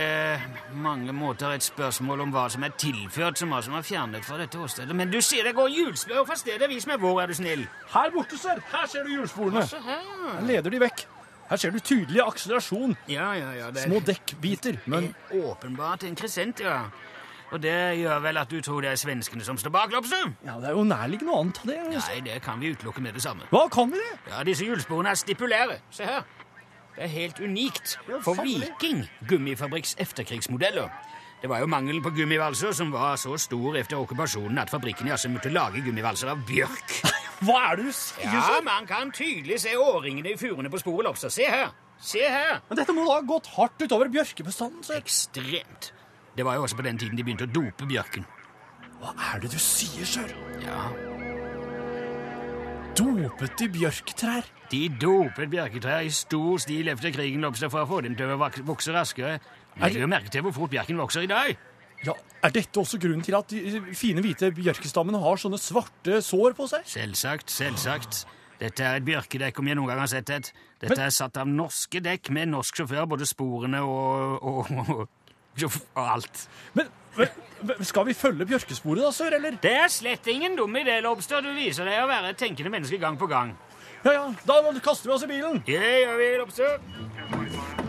mange 0.78 1.11
måter 1.16 1.57
et 1.57 1.64
spørsmål 1.64 2.21
om 2.26 2.35
hva 2.35 2.45
som 2.52 2.62
er 2.62 2.75
tilført, 2.78 3.40
som 3.40 3.50
hva 3.50 3.59
som 3.64 3.75
er 3.75 3.83
fjernet 3.87 4.23
fra 4.26 4.38
dette 4.38 4.61
åstedet. 4.62 4.95
Men 4.95 5.11
du 5.11 5.19
sier 5.25 5.49
det 5.49 5.57
går 5.57 5.73
hjulspor 5.75 6.26
fra 6.28 6.37
stedet. 6.38 6.69
Vis 6.71 6.87
meg 6.87 7.02
hvor, 7.02 7.19
er 7.23 7.33
du 7.33 7.35
snill. 7.35 7.64
Her 7.95 8.14
borte, 8.14 8.38
sør. 8.38 8.62
Her 8.71 8.87
ser 8.93 9.09
du 9.09 9.11
hjulsporene. 9.16 9.64
Her. 9.88 10.38
Leder 10.47 10.71
de 10.71 10.83
vekk. 10.85 11.07
Her 11.50 11.62
ser 11.62 11.75
du 11.75 11.81
tydelig 11.83 12.23
akselerasjon. 12.26 12.97
Ja, 13.11 13.33
ja, 13.38 13.50
ja. 13.59 13.73
Det 13.75 13.88
Små 13.88 14.00
dekkbiter, 14.07 14.78
men 14.87 15.12
åpenbart 15.35 16.07
en 16.07 16.14
kresent, 16.19 16.62
ja. 16.62 16.85
Og 17.55 17.62
det 17.62 17.75
gjør 18.00 18.23
vel 18.25 18.40
at 18.40 18.50
du 18.50 18.59
tror 18.62 18.83
det 18.83 18.90
er 18.90 18.99
svenskene 18.99 19.45
som 19.47 19.59
står 19.59 19.71
bak, 19.75 19.93
Lobster? 19.95 20.33
ja, 20.45 20.57
det 20.59 20.71
er 20.71 20.75
jo 20.75 20.83
nærliggende 20.87 21.35
å 21.35 21.45
anta 21.45 21.62
det. 21.69 21.76
Nei, 21.95 22.16
det 22.26 22.40
kan 22.43 22.59
vi 22.62 22.73
utelukke 22.75 23.02
med 23.02 23.14
det 23.14 23.23
samme. 23.23 23.47
Hva 23.55 23.69
kan 23.71 23.93
vi 23.93 24.02
det? 24.02 24.16
Ja, 24.33 24.43
disse 24.47 24.66
hjulsporene 24.66 25.14
er 25.14 25.21
stipulære. 25.21 25.78
Se 25.95 26.09
her. 26.09 26.26
Det 26.96 27.04
er 27.04 27.12
helt 27.12 27.40
unikt 27.44 27.98
for. 28.24 28.40
Viking 28.42 29.04
gummifabrikks 29.28 29.96
efterkrigsmodeller. 30.00 30.88
Det 31.42 31.50
var 31.52 31.60
jo 31.60 31.68
mangelen 31.68 32.00
på 32.02 32.10
gummivalser 32.16 32.72
som 32.72 32.88
var 32.94 33.18
så 33.20 33.36
stor 33.38 33.76
etter 33.76 33.98
okkupasjonen 34.00 34.56
at 34.62 34.72
fabrikken 34.72 35.10
altså 35.12 35.28
måtte 35.28 35.52
lage 35.52 35.82
gummivalser 35.84 36.32
av 36.32 36.40
bjørk. 36.48 36.94
Hva 37.44 37.58
er 37.68 37.76
det 37.76 37.90
du 37.90 37.92
sier, 37.92 38.32
Ja, 38.32 38.60
man 38.64 38.88
kan 38.88 39.12
tydelig 39.12 39.60
se 39.66 39.74
årringene 39.76 40.32
i 40.32 40.38
furene 40.40 40.72
på 40.72 40.80
sporet 40.80 41.04
lobster. 41.04 41.32
Se 41.32 41.44
her! 41.52 41.74
Se 42.00 42.22
her! 42.24 42.62
Men 42.70 42.80
dette 42.80 42.96
må 42.96 43.04
da 43.04 43.18
ha 43.18 43.26
gått 43.28 43.50
hardt 43.58 43.84
utover 43.84 44.08
bjørkebestanden, 44.12 44.80
Så. 44.84 44.96
Ekstremt. 44.96 45.92
Det 46.36 46.44
var 46.44 46.56
jo 46.56 46.64
også 46.64 46.76
på 46.80 46.84
den 46.88 46.98
tiden 47.00 47.16
de 47.16 47.24
begynte 47.24 47.44
å 47.48 47.52
dope 47.52 47.88
bjørken. 47.88 48.24
Hva 49.00 49.12
er 49.34 49.44
det 49.44 49.52
du 49.52 49.60
sier, 49.60 50.08
sør? 50.08 50.32
Ja. 50.64 50.88
Dopet 52.96 53.58
de 53.60 53.68
bjørketrær. 53.72 54.46
De 54.70 54.82
dopet 55.00 55.50
bjørketrær 55.52 56.06
i 56.06 56.12
stor 56.14 56.60
stil 56.62 56.88
etter 56.90 57.12
krigen 57.14 57.44
oppstod 57.46 57.72
for 57.72 57.84
å 57.84 57.90
få 57.90 58.02
dem 58.06 58.16
til 58.18 58.32
å 58.32 58.38
vokse 58.40 58.94
raskere. 58.94 59.38
Legger 59.80 60.06
jo 60.06 60.10
merke 60.10 60.32
til 60.32 60.44
hvor 60.46 60.54
fort 60.56 60.72
bjerken 60.72 60.98
vokser 61.00 61.26
i 61.26 61.30
dag. 61.30 61.52
Ja, 62.04 62.12
Er 62.44 62.52
dette 62.52 62.80
også 62.80 63.00
grunnen 63.00 63.24
til 63.24 63.34
at 63.34 63.50
de 63.50 63.80
fine, 63.96 64.22
hvite 64.24 64.50
bjørkestammene 64.54 65.20
har 65.22 65.40
sånne 65.40 65.58
svarte 65.60 66.20
sår 66.24 66.56
på 66.56 66.68
seg? 66.70 66.84
Selvsagt, 66.88 67.52
selvsagt. 67.52 68.24
Dette 68.60 68.84
er 68.84 69.00
et 69.00 69.04
bjørkedekk, 69.04 69.58
om 69.60 69.68
jeg 69.68 69.76
noen 69.76 69.90
gang 69.92 70.02
har 70.04 70.12
sett 70.12 70.32
et. 70.32 70.52
Dette 70.80 71.00
er 71.02 71.12
satt 71.12 71.36
av 71.40 71.48
norske 71.48 72.00
dekk 72.04 72.30
med 72.36 72.52
norsk 72.52 72.80
sjåfør, 72.80 73.08
både 73.08 73.28
sporene 73.28 73.82
og, 73.84 74.38
og, 74.40 74.70
og, 74.84 75.72
og 75.72 76.06
alt. 76.06 76.46
Men 76.76 76.88
men, 76.88 76.92
men, 76.92 77.05
skal 77.80 78.06
vi 78.06 78.14
følge 78.14 78.46
bjørkesporet, 78.49 79.02
da, 79.04 79.12
sør, 79.14 79.38
eller? 79.38 79.56
Det 79.62 79.73
er 79.73 79.88
slett 79.92 80.28
ingen 80.32 80.56
dum 80.58 80.76
idé, 80.76 80.99
Lobster. 81.04 81.44
Du 81.44 81.52
viser 81.56 81.88
deg 81.88 82.02
å 82.02 82.11
være 82.11 82.35
et 82.35 82.40
tenkende 82.40 82.73
menneske 82.73 83.00
gang 83.02 83.18
på 83.18 83.30
gang. 83.30 83.54
Ja, 84.04 84.12
ja, 84.12 84.28
da 84.46 84.61
kaster 84.85 85.11
vi 85.11 85.16
oss 85.16 85.26
i 85.26 85.32
bilen. 85.32 85.62
Det 85.66 85.80
gjør 85.80 86.23
vi, 86.23 86.30
Lobster. 86.42 87.86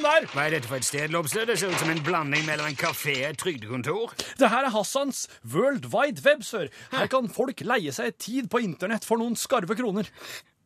Jeg 0.00 0.22
der. 0.22 0.26
Hva 0.32 0.44
er 0.46 0.54
dette 0.54 0.68
for 0.70 0.80
et 0.80 0.84
sted, 0.86 1.08
Lobster? 1.12 1.44
Det 1.44 1.58
ser 1.60 1.72
ut 1.74 1.80
som 1.80 1.90
en 1.92 1.98
blanding 2.04 2.46
mellom 2.48 2.70
en 2.70 2.76
kafé 2.78 3.12
og 3.26 3.34
et 3.34 3.38
trygdekontor. 3.38 4.14
Det 4.40 4.48
her 4.48 4.64
er 4.64 4.72
Hassans 4.72 5.26
World 5.52 5.90
Wide 5.92 6.22
Web, 6.24 6.42
sør. 6.46 6.70
Her 6.94 7.10
kan 7.12 7.28
folk 7.28 7.60
leie 7.68 7.92
seg 7.92 8.16
tid 8.16 8.48
på 8.48 8.62
internett 8.64 9.04
for 9.04 9.20
noen 9.20 9.36
skarve 9.36 9.76
kroner. 9.76 10.08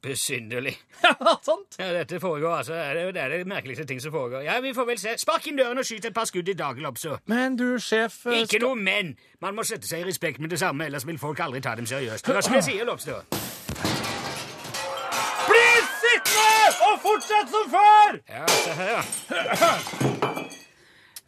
Besynderlig. 0.05 0.77
Ja, 1.05 1.35
sant? 1.43 1.75
Ja, 1.81 1.91
dette 1.97 2.21
foregår, 2.21 2.55
altså. 2.61 2.73
Det 2.77 3.03
er, 3.03 3.11
det 3.17 3.23
er 3.25 3.29
det 3.35 3.47
merkeligste 3.51 3.85
ting 3.89 4.01
som 4.01 4.13
foregår. 4.15 4.45
Ja, 4.47 4.61
vi 4.61 4.71
får 4.77 4.87
vel 4.93 5.01
se. 5.03 5.17
Spark 5.19 5.49
inn 5.51 5.59
døren 5.59 5.81
og 5.83 5.89
skyt 5.89 6.07
et 6.11 6.15
par 6.15 6.29
skudd 6.31 6.49
i 6.49 6.55
dag, 6.57 6.79
Lobster. 6.85 7.19
Men 7.27 7.59
du, 7.59 7.67
sjef 7.83 8.21
eh, 8.31 8.45
Ikke 8.45 8.63
noe 8.63 8.79
men. 8.79 9.17
Man 9.43 9.57
må 9.59 9.67
sette 9.67 9.89
seg 9.89 10.05
i 10.05 10.09
respekt 10.13 10.39
med 10.45 10.55
det 10.55 10.61
samme, 10.63 10.87
ellers 10.87 11.09
vil 11.09 11.19
folk 11.19 11.41
aldri 11.43 11.65
ta 11.65 11.75
dem 11.75 11.89
seriøst. 11.91 12.31
Hva 12.31 12.45
skal 12.45 12.61
jeg 12.61 12.69
si, 12.71 12.79
Lobster? 12.87 13.94
Bli 16.29 16.51
og 16.89 16.99
fortsett 17.05 17.53
som 17.53 17.71
før! 17.73 18.19
Ja, 18.31 18.45
se 18.49 18.77
her, 18.81 18.93
ja. 18.95 19.01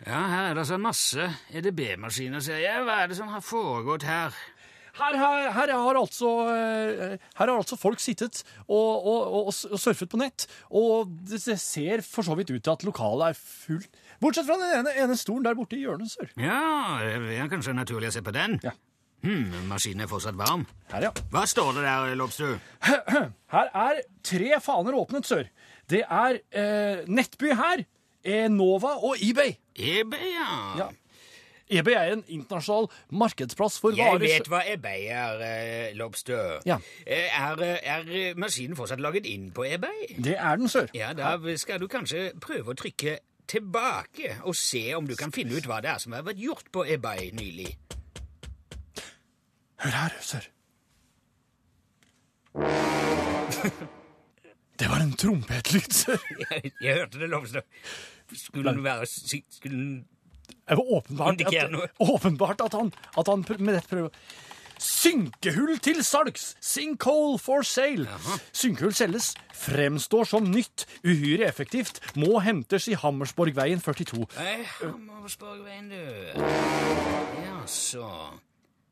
Ja, 0.06 0.20
her 0.30 0.50
er 0.50 0.54
det 0.54 0.66
så 0.68 0.76
masse 0.78 1.24
EDB-maskiner, 1.50 2.42
ser 2.44 2.60
jeg. 2.62 2.84
Hva 2.86 3.00
er 3.02 3.10
det 3.10 3.16
som 3.18 3.30
har 3.32 3.42
foregått 3.42 4.04
her? 4.06 4.36
Her, 4.96 5.16
her, 5.20 5.50
her, 5.52 5.72
har 5.76 5.98
altså, 6.00 6.30
eh, 6.54 7.16
her 7.36 7.50
har 7.50 7.52
altså 7.52 7.76
folk 7.76 8.00
sittet 8.00 8.38
og, 8.64 9.04
og, 9.04 9.26
og, 9.26 9.50
og 9.50 9.80
surfet 9.82 10.08
på 10.08 10.20
nett, 10.22 10.46
og 10.72 11.10
det 11.28 11.42
det 11.44 11.58
ser 11.60 12.00
for 12.06 12.24
så 12.24 12.36
vidt 12.38 12.54
ut 12.54 12.62
til 12.64 12.72
at 12.72 12.86
lokalet 12.86 13.34
er 13.34 13.40
fullt. 13.40 14.00
Bortsett 14.22 14.48
fra 14.48 14.56
den 14.62 14.78
ene, 14.78 14.94
ene 15.02 15.18
stolen 15.20 15.44
der 15.44 15.58
borte 15.58 15.76
i 15.76 15.82
hjørnet, 15.82 16.14
sør. 16.14 16.30
Ja, 16.40 16.62
det 17.02 17.36
er 17.36 17.50
kanskje 17.52 17.76
naturlig 17.76 18.08
å 18.08 18.16
se 18.16 18.24
på 18.24 18.32
den. 18.32 18.56
Ja. 18.64 18.72
Hmm, 19.24 19.54
maskinen 19.70 20.04
er 20.04 20.10
fortsatt 20.10 20.36
varm. 20.38 20.66
Her, 20.92 21.08
ja. 21.08 21.10
Hva 21.32 21.46
står 21.48 21.72
det 21.78 21.82
der, 21.86 22.12
Lobster? 22.18 22.58
Her 23.54 23.70
er 23.74 24.02
tre 24.26 24.60
faner 24.62 24.94
åpnet, 24.98 25.26
sør. 25.26 25.48
Det 25.90 26.02
er 26.04 26.38
eh, 26.50 27.04
Nettby 27.08 27.52
her, 27.54 27.82
Enova 28.26 28.96
og 29.06 29.16
eBay. 29.22 29.54
eBay, 29.78 30.30
ja. 30.34 30.54
Ja. 30.80 30.86
eBay 31.78 31.94
er 31.98 32.12
en 32.16 32.24
internasjonal 32.30 32.88
markedsplass 33.10 33.78
for 33.82 33.94
Jeg 33.94 34.06
varer 34.14 34.22
vet 34.22 34.50
hva 34.50 34.60
eBay 34.70 35.06
er, 35.14 35.42
eh, 35.46 35.94
Lobster. 35.98 36.60
Ja. 36.66 36.76
Eh, 37.06 37.30
Er, 37.38 37.62
er 37.82 38.34
maskinen 38.38 38.76
fortsatt 38.78 39.00
laget 39.02 39.26
inn 39.30 39.48
på 39.54 39.64
eBay? 39.66 40.12
Det 40.18 40.36
er 40.38 40.56
den, 40.60 40.68
sør. 40.70 40.90
Ja, 40.94 41.12
da 41.18 41.36
skal 41.56 41.80
du 41.82 41.86
kanskje 41.90 42.32
prøve 42.42 42.74
å 42.74 42.78
trykke 42.78 43.18
tilbake 43.46 44.36
og 44.42 44.54
se 44.58 44.88
om 44.98 45.06
du 45.06 45.14
kan 45.18 45.30
finne 45.34 45.54
ut 45.58 45.66
hva 45.70 45.78
det 45.82 45.90
er 45.94 46.02
som 46.02 46.14
har 46.18 46.26
vært 46.26 46.42
gjort 46.42 46.70
på 46.74 46.82
eBay 46.86 47.30
nylig. 47.34 47.76
Hør 49.84 49.90
her, 50.00 50.16
sør. 50.20 50.48
Det 54.76 54.88
var 54.92 55.00
en 55.00 55.14
trompetlyd, 55.16 55.92
sør. 55.92 56.20
Jeg, 56.50 56.72
jeg 56.84 56.98
hørte 56.98 57.20
det, 57.20 57.28
Lobster. 57.32 57.64
Skulle 58.36 58.72
den 58.72 58.84
være 58.84 59.06
Skulle 59.06 59.76
den 59.76 60.06
Det 60.68 60.76
var 60.76 60.92
åpenbart 60.98 61.40
at, 61.40 61.88
åpenbart 62.00 62.60
at 62.60 62.74
han, 62.74 62.92
at 63.18 63.28
han 63.28 63.44
med 63.58 63.74
dette 63.74 63.88
prøver 63.88 64.10
Synkehull 64.78 65.78
til 65.80 66.02
salgs! 66.04 66.56
Sinkhole 66.60 67.38
for 67.40 67.62
sale! 67.64 68.08
Synkehull 68.52 68.92
selges, 68.94 69.30
fremstår 69.54 70.28
som 70.28 70.50
nytt, 70.52 70.84
uhyre 71.04 71.48
effektivt, 71.48 72.00
må 72.16 72.42
hentes 72.44 72.88
i 72.92 72.98
Hammersborgveien 73.00 73.80
42. 73.80 74.26
Nei, 74.36 74.66
Hammersborgveien, 74.82 75.88
du. 75.88 76.42
Ja, 77.40 77.62
så 77.66 78.10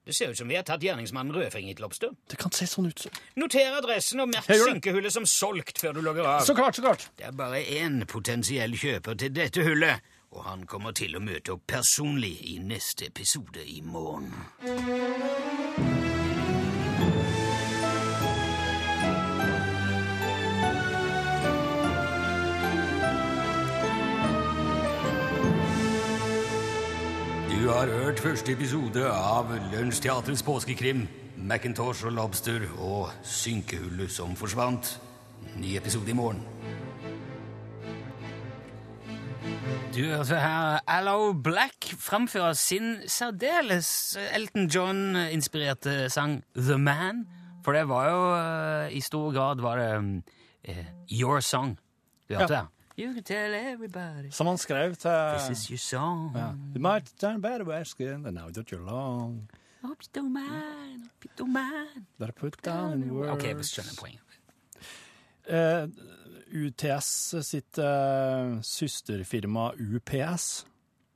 Det 0.05 0.13
ser 0.13 0.31
ut 0.31 0.37
som 0.39 0.49
vi 0.49 0.57
har 0.59 0.63
tatt 0.69 0.83
gjerningsmannen 0.85 1.33
rødfinget, 1.33 1.81
Lobster. 1.81 2.11
Det 2.29 2.37
kan 2.37 2.53
se 2.53 2.67
sånn 2.69 2.91
ut. 2.91 3.07
så. 3.07 3.13
Noter 3.41 3.73
adressen 3.79 4.21
og 4.21 4.29
merk 4.29 4.45
synkehullet 4.51 5.15
som 5.15 5.25
solgt 5.25 5.81
før 5.81 5.97
du 5.97 6.03
logger 6.05 6.29
av. 6.29 6.43
Så 6.45 6.55
klart, 6.55 6.77
så 6.77 6.85
klart. 6.85 7.07
Det 7.17 7.31
er 7.31 7.33
bare 7.33 7.63
én 7.65 8.03
potensiell 8.05 8.77
kjøper 8.77 9.17
til 9.17 9.33
dette 9.33 9.65
hullet, 9.65 10.05
og 10.35 10.45
han 10.45 10.67
kommer 10.69 10.93
til 10.93 11.17
å 11.17 11.23
møte 11.25 11.57
opp 11.57 11.65
personlig 11.73 12.35
i 12.53 12.59
neste 12.61 13.09
episode 13.09 13.65
i 13.65 13.81
morgen. 13.81 14.35
Har 27.75 27.91
hørt 27.91 28.21
første 28.23 28.53
episode 28.55 29.03
av 29.11 29.49
Lunsjteatrets 29.73 30.45
påskekrim. 30.47 31.05
Macintosh 31.45 32.07
og 32.07 32.13
Lobster 32.15 32.63
og 32.79 33.09
synkehullet 33.27 34.13
som 34.15 34.37
forsvant. 34.39 34.93
Ny 35.59 35.75
episode 35.79 36.11
i 36.11 36.15
morgen. 36.17 36.43
Du 39.95 40.01
hørte 40.07 40.39
her 40.41 40.79
Allo 40.91 41.33
Black 41.35 41.91
framføre 42.03 42.55
sin 42.59 42.95
særdeles 43.11 43.91
Elton 44.35 44.67
John-inspirerte 44.71 46.09
sang 46.11 46.41
The 46.57 46.79
Man. 46.79 47.25
For 47.65 47.75
det 47.77 47.85
var 47.91 48.09
jo 48.11 48.23
eh, 48.39 48.97
i 48.99 49.01
stor 49.03 49.33
grad 49.35 49.63
var 49.65 49.79
det 49.81 50.23
eh, 50.65 50.85
Your 51.11 51.41
Song. 51.41 51.75
Du 52.29 52.35
hørte 52.39 52.55
Ja. 52.55 52.61
det? 52.61 52.69
You 52.99 53.13
can 53.15 53.23
tell 53.25 53.55
everybody 53.55 54.31
Som 54.31 54.47
han 54.47 54.59
skrev 54.59 54.95
til 54.97 55.11
this 55.39 55.51
is 55.59 55.71
your 55.71 55.79
song. 55.79 56.31
ja. 56.37 56.53
You 56.75 56.81
might 56.81 57.11
turn 57.19 57.41
better 57.41 57.73
asking 57.73 58.27
and 58.27 58.35
now 58.37 58.51
that 58.51 58.71
you're 58.73 58.85
long. 58.87 59.49
Hope 59.83 60.03
you 60.05 60.11
don't 60.23 60.33
mind, 60.33 61.03
hope 61.03 61.25
you 61.25 61.31
don't 61.37 61.53
mind. 61.53 62.07
Better 62.19 62.33
put 62.33 62.57
down 62.65 63.03
in 63.03 63.11
words. 63.13 63.33
Ok, 63.33 63.45
jeg 63.51 63.65
skjønner 63.65 63.97
poenget. 64.01 64.21
Uh, 65.45 65.89
UTS 66.55 67.35
sitt 67.45 67.79
uh, 67.83 68.61
søsterfirma 68.65 69.73
UPS 69.77 70.47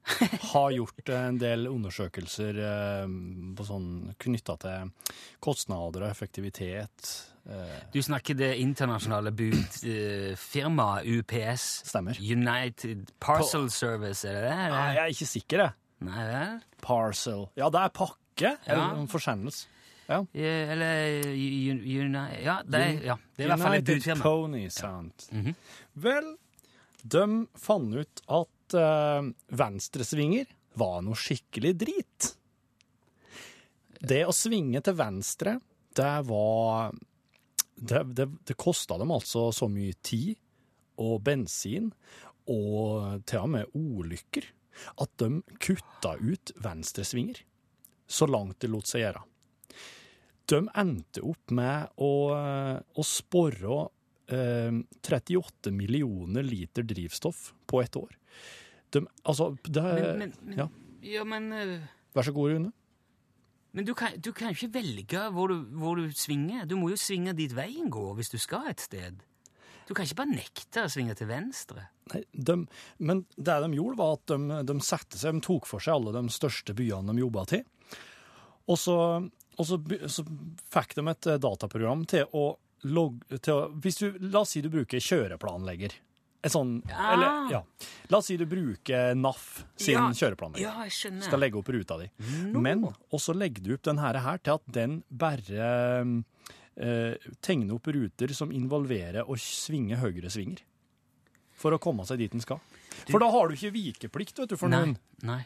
har 0.53 0.71
gjort 0.75 1.09
en 1.15 1.39
del 1.41 1.65
undersøkelser 1.71 2.59
uh, 2.61 3.65
sånn 3.65 3.89
knytta 4.21 4.59
til 4.67 4.93
kostnader 5.41 6.05
og 6.05 6.11
effektivitet. 6.11 7.15
Eh, 7.49 7.79
Du 7.93 8.01
snakker 8.05 8.37
det 8.37 8.51
internasjonale 8.61 9.31
budfirmaet 9.33 11.07
UPS. 11.07 11.65
Stemmer. 11.89 12.19
United 12.21 13.11
Parcel 13.21 13.71
Service, 13.73 14.25
er 14.29 14.35
det 14.37 14.43
det? 14.51 14.57
nei, 14.75 14.95
jeg 14.95 15.03
er 15.05 15.15
ikke 15.15 15.31
sikker, 15.33 15.59
jeg. 15.65 15.73
Nei 16.09 16.27
vel? 16.29 16.61
Parcel. 16.85 17.47
Ja, 17.59 17.71
det 17.75 17.81
er 17.87 17.89
pakke. 17.97 18.53
Ja. 18.69 18.91
en 18.95 19.09
forsendelse. 19.11 19.67
Ja. 20.09 20.21
Eh, 20.33 20.71
Eller 20.73 21.25
United 21.35 22.45
Ja, 22.45 22.63
det 22.65 22.79
er, 22.81 22.93
ja, 23.05 23.17
det 23.37 23.43
er 23.45 23.49
i 23.49 23.51
hvert 23.51 23.61
fall 23.61 23.75
et 23.81 23.89
United. 23.89 24.23
Pony, 24.23 24.69
sant. 24.73 25.27
Mhm. 25.33 25.55
Vel, 26.05 26.31
de 27.03 27.25
fant 27.59 27.95
ut 27.95 28.23
at 28.29 28.75
uh, 28.79 29.29
venstresvinger 29.51 30.47
var 30.79 31.03
noe 31.03 31.15
skikkelig 31.19 31.75
drit. 31.81 32.31
Det 34.01 34.23
å 34.29 34.33
svinge 34.33 34.81
til 34.85 34.95
venstre, 34.95 35.57
det 35.99 36.15
var 36.29 36.93
Det, 37.79 38.03
det, 38.19 38.29
det 38.49 38.57
kosta 38.59 38.99
dem 38.99 39.13
altså 39.15 39.49
så 39.55 39.69
mye 39.71 39.95
tid 40.03 40.35
og 40.99 41.21
bensin, 41.27 41.93
og 42.51 43.23
til 43.29 43.45
og 43.45 43.53
med 43.53 43.77
ulykker, 43.77 44.47
at 45.03 45.13
de 45.21 45.43
kutta 45.63 46.15
ut 46.19 46.53
venstresvinger 46.63 47.43
så 48.09 48.27
langt 48.31 48.61
det 48.63 48.71
lot 48.73 48.89
seg 48.89 49.05
gjøre. 49.05 49.23
De 50.49 50.63
endte 50.81 51.23
opp 51.29 51.53
med 51.53 52.01
å, 52.01 52.13
å 52.33 53.05
spore 53.05 53.83
eh, 54.33 54.79
38 55.05 55.73
millioner 55.77 56.47
liter 56.47 56.87
drivstoff 56.89 57.51
på 57.69 57.83
ett 57.83 57.99
år. 58.01 58.17
De, 58.97 59.05
altså, 59.29 59.51
det 59.69 59.85
Men, 59.85 60.19
men, 60.23 60.33
men 60.41 60.63
ja. 60.63 60.69
ja, 61.19 61.25
men 61.29 61.53
eh, 61.53 61.75
Vær 62.17 62.25
så 62.25 62.33
god, 62.33 62.55
Rune. 62.55 62.73
Men 63.77 63.85
du 63.85 63.95
kan, 63.95 64.15
du 64.17 64.31
kan 64.33 64.55
ikke 64.55 64.71
velge 64.79 65.25
hvor 65.35 65.53
du, 65.53 65.65
hvor 65.77 65.99
du 65.99 66.13
svinger. 66.17 66.65
Du 66.69 66.77
må 66.81 66.91
jo 66.93 67.01
svinge 67.01 67.35
dit 67.37 67.53
veien 67.55 67.91
går 67.93 68.15
hvis 68.19 68.33
du 68.33 68.39
skal 68.41 68.71
et 68.73 68.81
sted. 68.83 69.21
Du 69.89 69.95
kan 69.97 70.05
ikke 70.05 70.21
bare 70.21 70.37
nekte 70.37 70.85
å 70.85 70.93
svinge 70.93 71.15
til 71.17 71.31
venstre. 71.31 71.87
Nei, 72.13 72.23
de, 72.33 72.57
men 73.01 73.23
det 73.37 73.57
de 73.65 73.71
gjorde, 73.77 73.97
var 74.01 74.17
at 74.19 74.33
de, 74.33 74.61
de 74.69 74.77
sette 74.85 75.21
seg, 75.21 75.39
de 75.39 75.45
tok 75.45 75.69
for 75.69 75.85
seg 75.85 75.97
alle 75.97 76.13
de 76.17 76.33
største 76.33 76.77
byene 76.77 77.13
de 77.13 77.25
jobba 77.25 77.45
til. 77.49 77.65
Og 78.69 78.77
så, 78.77 78.97
og 79.57 79.65
så, 79.65 79.79
så 80.13 80.25
fikk 80.73 80.97
de 80.99 81.07
et 81.09 81.31
dataprogram 81.41 82.05
til 82.09 82.29
å 82.37 82.51
logge 82.89 83.41
til 83.43 83.57
å, 83.57 83.63
Hvis 83.83 84.01
du, 84.03 84.13
La 84.29 84.45
oss 84.45 84.53
si 84.55 84.63
du 84.63 84.69
bruker 84.73 85.03
kjøreplanlegger. 85.03 85.97
En 86.47 86.53
sånn, 86.55 86.73
ja. 86.87 86.99
eller, 87.15 87.39
ja. 87.51 87.61
La 88.13 88.21
oss 88.21 88.29
si 88.31 88.37
du 88.39 88.45
bruker 88.47 89.17
NAF 89.19 89.47
sin 89.75 89.97
Ja, 89.97 90.05
kjøreplanlegger. 90.15 90.63
Ja, 90.63 90.85
jeg 90.87 90.95
skjønner. 90.95 91.27
Skal 91.27 91.43
legge 91.43 91.59
opp 91.59 91.71
ruta 91.75 91.97
di. 91.99 92.07
No. 92.53 92.63
Men 92.63 92.85
også 92.87 93.35
legger 93.35 93.65
du 93.65 93.73
opp 93.75 93.83
den 93.89 93.99
her, 93.99 94.21
til 94.39 94.55
at 94.55 94.69
den 94.77 95.01
bare 95.11 95.71
eh, 96.79 97.31
tegner 97.43 97.75
opp 97.75 97.91
ruter 97.91 98.35
som 98.39 98.55
involverer 98.55 99.27
å 99.27 99.39
svinge 99.43 99.99
høyresvinger. 99.99 100.63
For 101.59 101.75
å 101.75 101.81
komme 101.83 102.07
seg 102.07 102.23
dit 102.23 102.31
den 102.31 102.45
skal. 102.45 102.63
For 103.09 103.19
da 103.19 103.33
har 103.35 103.51
du 103.51 103.57
ikke 103.59 103.75
vikeplikt, 103.75 104.39
vet 104.39 104.55
du, 104.55 104.57
for 104.61 104.71
Nei. 104.71 104.85
noen. 104.85 104.95
Nei. 105.27 105.41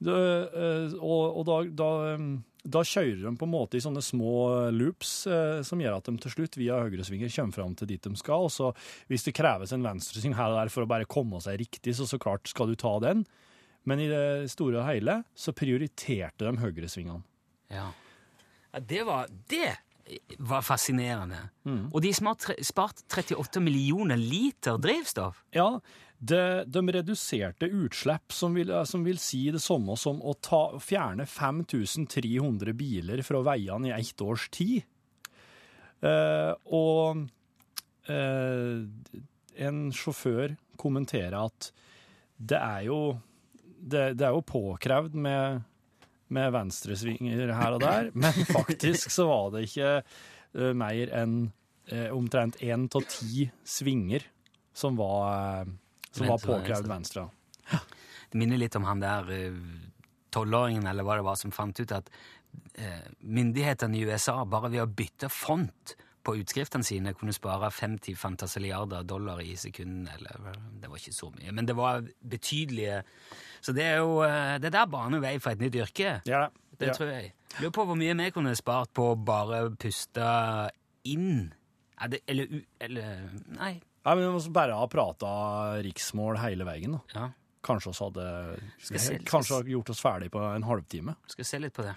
Du, 0.00 0.12
eh, 0.14 0.94
og 1.02 1.40
og 1.40 1.42
da, 1.48 1.58
da, 1.82 1.90
eh, 2.14 2.28
da 2.64 2.82
kjører 2.84 3.22
de 3.24 3.32
på 3.40 3.46
en 3.46 3.52
måte 3.52 3.78
i 3.78 3.82
sånne 3.82 4.02
små 4.04 4.34
loops 4.74 5.12
eh, 5.30 5.60
som 5.66 5.80
gjør 5.80 5.96
at 5.96 6.08
de 6.10 6.16
til 6.20 6.34
slutt 6.34 6.58
via 6.60 6.80
høyresvinger 6.84 7.32
kommer 7.32 7.56
fram 7.56 7.76
til 7.78 7.88
dit 7.88 8.04
de 8.04 8.12
skal. 8.20 8.48
Og 8.48 8.52
så 8.52 8.70
hvis 9.10 9.24
det 9.26 9.36
kreves 9.38 9.72
en 9.72 9.86
venstresving 9.86 10.36
her 10.36 10.52
og 10.52 10.60
der 10.60 10.72
for 10.72 10.84
å 10.84 10.90
bare 10.90 11.08
komme 11.08 11.40
seg 11.44 11.60
riktig, 11.62 11.96
så 11.96 12.08
så 12.08 12.20
klart 12.20 12.50
skal 12.50 12.72
du 12.72 12.76
ta 12.80 12.98
den. 13.02 13.24
Men 13.88 14.02
i 14.02 14.10
det 14.10 14.50
store 14.52 14.82
og 14.82 14.88
hele 14.90 15.22
så 15.32 15.54
prioriterte 15.56 16.44
de 16.44 16.60
høyresvingene. 16.60 17.22
Ja. 17.72 17.88
ja 18.74 18.82
det 18.84 19.06
var 19.08 19.30
Det 19.48 19.70
var 20.42 20.64
fascinerende. 20.66 21.38
Mm. 21.64 21.84
Og 21.94 22.02
de 22.02 22.12
som 22.14 22.26
har 22.26 22.62
spart 22.66 23.04
38 23.14 23.62
millioner 23.62 24.18
liter 24.18 24.78
drivstoff. 24.82 25.44
Ja, 25.54 25.78
det, 26.20 26.64
de 26.68 26.82
reduserte 26.92 27.66
utslipp, 27.66 28.32
som 28.32 28.54
vil, 28.54 28.72
som 28.84 29.04
vil 29.06 29.18
si 29.20 29.46
det 29.54 29.62
samme 29.64 29.96
som 29.96 30.20
å 30.20 30.34
ta, 30.36 30.76
fjerne 30.82 31.24
5300 31.24 32.74
biler 32.76 33.22
fra 33.24 33.40
veiene 33.46 33.88
i 33.88 33.94
ett 33.96 34.20
års 34.20 34.50
tid. 34.52 34.82
Eh, 36.04 36.52
og 36.76 37.24
eh, 38.12 38.84
en 39.64 39.80
sjåfør 39.96 40.56
kommenterer 40.80 41.38
at 41.40 41.70
det 42.36 42.60
er 42.60 42.84
jo, 42.88 43.00
det, 43.64 44.14
det 44.20 44.28
er 44.28 44.36
jo 44.36 44.44
påkrevd 44.44 45.16
med, 45.16 45.64
med 46.32 46.52
venstresvinger 46.56 47.54
her 47.56 47.78
og 47.78 47.84
der, 47.84 48.12
men 48.12 48.44
faktisk 48.58 49.12
så 49.12 49.28
var 49.28 49.54
det 49.56 49.66
ikke 49.70 49.94
eh, 49.96 50.72
mer 50.76 51.16
enn 51.16 51.40
eh, 51.88 52.08
omtrent 52.12 52.60
én 52.60 52.88
av 52.92 53.08
ti 53.08 53.48
svinger 53.64 54.28
som 54.76 54.96
var, 55.00 55.60
eh, 55.60 55.72
som 56.10 56.26
var 56.30 56.42
påkrevd 56.42 56.88
venstre. 56.90 57.28
Det 58.30 58.38
minner 58.38 58.60
litt 58.60 58.76
om 58.78 58.86
han 58.86 59.00
der 59.02 59.30
eh, 59.34 59.56
tolvåringen 60.34 60.86
eller 60.86 61.06
hva 61.06 61.18
det 61.18 61.26
var 61.26 61.38
som 61.38 61.52
fant 61.54 61.80
ut 61.80 61.92
at 61.94 62.10
eh, 62.78 63.08
myndighetene 63.20 63.98
i 63.98 64.04
USA 64.06 64.44
bare 64.46 64.70
ved 64.70 64.84
å 64.84 64.86
bytte 64.86 65.30
font 65.32 65.96
på 66.22 66.34
utskriftene 66.36 66.84
sine 66.84 67.14
kunne 67.16 67.32
spare 67.32 67.70
50 67.72 68.16
fantasiliarder 68.20 69.06
dollar 69.08 69.40
i 69.40 69.54
sekunden. 69.56 70.08
Eller, 70.14 70.56
det 70.82 70.90
var 70.90 71.00
ikke 71.00 71.16
så 71.16 71.30
mye, 71.32 71.52
men 71.56 71.66
det 71.68 71.76
var 71.78 72.04
betydelige 72.20 73.02
Så 73.60 73.72
det 73.76 73.84
er 73.84 73.96
jo 74.00 74.20
eh, 74.24 74.56
det 74.60 74.72
der 74.72 74.86
baner 74.88 75.20
vei 75.20 75.38
for 75.40 75.52
et 75.52 75.60
nytt 75.60 75.76
yrke. 75.76 76.20
Ja, 76.28 76.48
Det 76.80 76.92
ja. 76.92 76.94
tror 76.96 77.10
jeg. 77.12 77.32
Lurer 77.60 77.72
på 77.76 77.84
hvor 77.84 77.98
mye 77.98 78.14
vi 78.16 78.30
kunne 78.32 78.54
spart 78.56 78.92
på 78.94 79.10
å 79.12 79.16
bare 79.16 79.66
puste 79.76 80.24
inn. 81.04 81.52
Er 82.00 82.08
det, 82.08 82.20
eller, 82.28 82.62
eller 82.80 83.26
Nei. 83.52 83.74
Ja, 84.04 84.14
men 84.14 84.24
Vi 84.24 84.30
må 84.32 84.52
bare 84.52 84.72
ha 84.78 84.86
prata 84.88 85.30
riksmål 85.84 86.38
hele 86.40 86.64
veien. 86.64 86.92
da. 86.92 87.00
Ja, 87.14 87.30
Kanskje 87.62 87.90
oss 87.90 87.98
hadde 88.00 88.60
Skal 88.80 88.98
se- 88.98 89.18
Kanskje 89.28 89.62
gjort 89.68 89.90
oss 89.90 90.00
ferdig 90.00 90.30
på 90.30 90.40
en 90.54 90.62
halvtime. 90.62 91.14
skal 91.26 91.44
se 91.44 91.58
litt 91.58 91.74
på 91.74 91.82
det. 91.82 91.94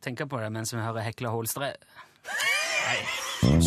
Tenke 0.00 0.26
på 0.26 0.38
det 0.40 0.50
mens 0.50 0.72
vi 0.72 0.78
hører 0.80 1.02
Hekla 1.02 1.28
Holstre. 1.30 1.74
Nei. 2.88 3.62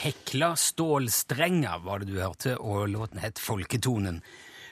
Hekla 0.00 0.54
stålstrenger 0.56 1.78
var 1.84 1.98
det 2.00 2.08
du 2.08 2.20
hørte, 2.20 2.54
og 2.58 2.88
låten 2.88 3.20
het 3.20 3.38
Folketonen. 3.42 4.22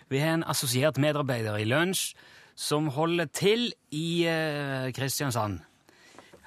Vi 0.09 0.21
har 0.23 0.39
en 0.39 0.45
assosiert 0.49 0.97
medarbeider 1.01 1.59
i 1.61 1.67
Lunsj 1.69 2.15
som 2.59 2.90
holder 2.90 3.29
til 3.31 3.68
i 3.94 4.27
eh, 4.27 4.90
Kristiansand. 4.94 5.61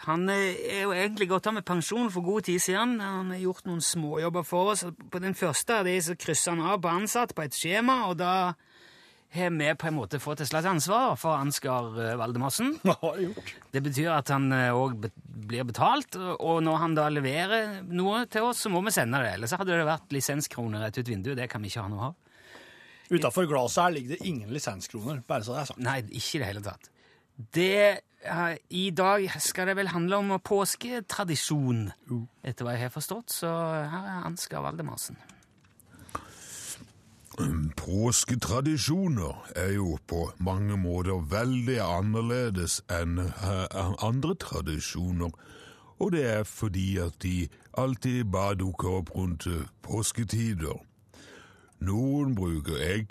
Han 0.07 0.27
eh, 0.33 0.57
er 0.73 0.81
jo 0.83 0.95
egentlig 0.95 1.29
gått 1.31 1.47
av 1.47 1.55
med 1.55 1.67
pensjon 1.67 2.11
for 2.11 2.25
god 2.25 2.49
tid 2.49 2.59
siden. 2.63 2.97
Han 2.99 3.31
har 3.31 3.39
gjort 3.45 3.69
noen 3.69 3.83
småjobber 3.85 4.43
for 4.47 4.73
oss. 4.73 4.83
På 4.83 5.21
den 5.23 5.37
første 5.37 5.79
av 5.79 5.87
de 5.87 5.95
så 6.03 6.17
krysser 6.19 6.57
han 6.57 6.73
av 6.73 6.81
på 6.83 6.91
ansatt 6.91 7.31
på 7.37 7.45
et 7.45 7.55
skjema, 7.55 8.01
og 8.09 8.17
da 8.19 8.33
har 9.31 9.53
vi 9.55 9.69
på 9.79 9.87
en 9.87 9.95
måte 9.95 10.19
fått 10.19 10.41
et 10.43 10.49
slags 10.49 10.67
ansvar 10.67 11.15
for 11.21 11.37
Ansgar 11.37 11.95
eh, 11.95 12.17
Valdemarsen. 12.19 12.73
Det 13.73 13.79
betyr 13.85 14.11
at 14.17 14.33
han 14.35 14.51
òg 14.51 15.07
blir 15.23 15.63
betalt, 15.69 16.19
og 16.19 16.59
når 16.65 16.81
han 16.81 16.97
da 16.97 17.07
leverer 17.07 17.77
noe 17.87 18.25
til 18.27 18.49
oss, 18.49 18.65
så 18.65 18.73
må 18.73 18.83
vi 18.83 18.91
sende 18.91 19.23
det. 19.23 19.37
Ellers 19.37 19.55
så 19.55 19.61
hadde 19.61 19.79
det 19.79 19.87
vært 19.87 20.11
lisenskroner 20.11 20.83
rett 20.83 20.99
ut 20.99 21.07
vinduet. 21.07 21.39
Det 21.39 21.47
kan 21.47 21.63
vi 21.63 21.71
ikke 21.71 21.87
ha 21.87 21.93
noe 21.93 22.11
av. 22.11 22.30
Utafor 23.11 23.47
glasset 23.49 23.83
her 23.83 23.89
ligger 23.97 24.15
det 24.15 24.27
ingen 24.27 24.53
lisenskroner, 24.53 25.19
bare 25.27 25.43
så 25.43 25.55
det 25.55 25.61
er 25.61 25.69
sagt. 25.71 25.83
Nei, 25.83 25.99
ikke 26.07 26.37
i 26.37 26.41
det 26.41 26.47
hele 26.47 26.63
tatt. 26.63 26.91
Det 27.55 27.99
uh, 28.27 28.55
I 28.69 28.85
dag 28.95 29.27
skal 29.41 29.67
det 29.71 29.75
vel 29.79 29.91
handle 29.91 30.21
om 30.21 30.33
påsketradisjon, 30.39 31.89
etter 32.43 32.67
hva 32.67 32.77
jeg 32.77 32.87
har 32.87 32.93
forstått. 32.93 33.33
Så 33.41 33.51
her 33.51 34.07
er 34.15 34.25
Ansgar 34.29 34.63
Valdemarsen. 34.63 35.19
Påsketradisjoner 37.77 39.51
er 39.55 39.71
jo 39.73 39.97
på 40.07 40.31
mange 40.37 40.77
måter 40.77 41.23
veldig 41.31 41.79
annerledes 41.81 42.81
enn 42.91 43.17
eh, 43.23 44.03
andre 44.03 44.35
tradisjoner, 44.35 45.31
og 46.01 46.11
det 46.11 46.25
er 46.27 46.43
fordi 46.43 46.97
at 47.01 47.17
de 47.23 47.47
alltid 47.77 48.25
bare 48.33 48.59
dukker 48.59 48.99
opp 48.99 49.13
rundt 49.15 49.47
eh, 49.47 49.63
påsketider. 49.81 50.79
Noen 51.81 52.35
bruker 52.35 52.77
egg, 52.77 53.07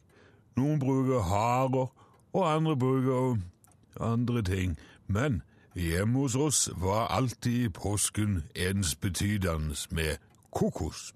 noen 0.56 0.78
bruker 0.78 1.24
harer, 1.26 1.88
og 2.32 2.44
andre 2.54 2.76
bruker 2.76 3.40
andre 4.00 4.42
ting, 4.42 4.78
men 5.06 5.42
hjemme 5.74 6.18
hos 6.18 6.36
oss 6.36 6.68
var 6.76 7.10
alltid 7.10 7.70
påsken 7.74 8.44
ensbetydende 8.54 9.74
med 9.90 10.16
kokos. 10.50 11.14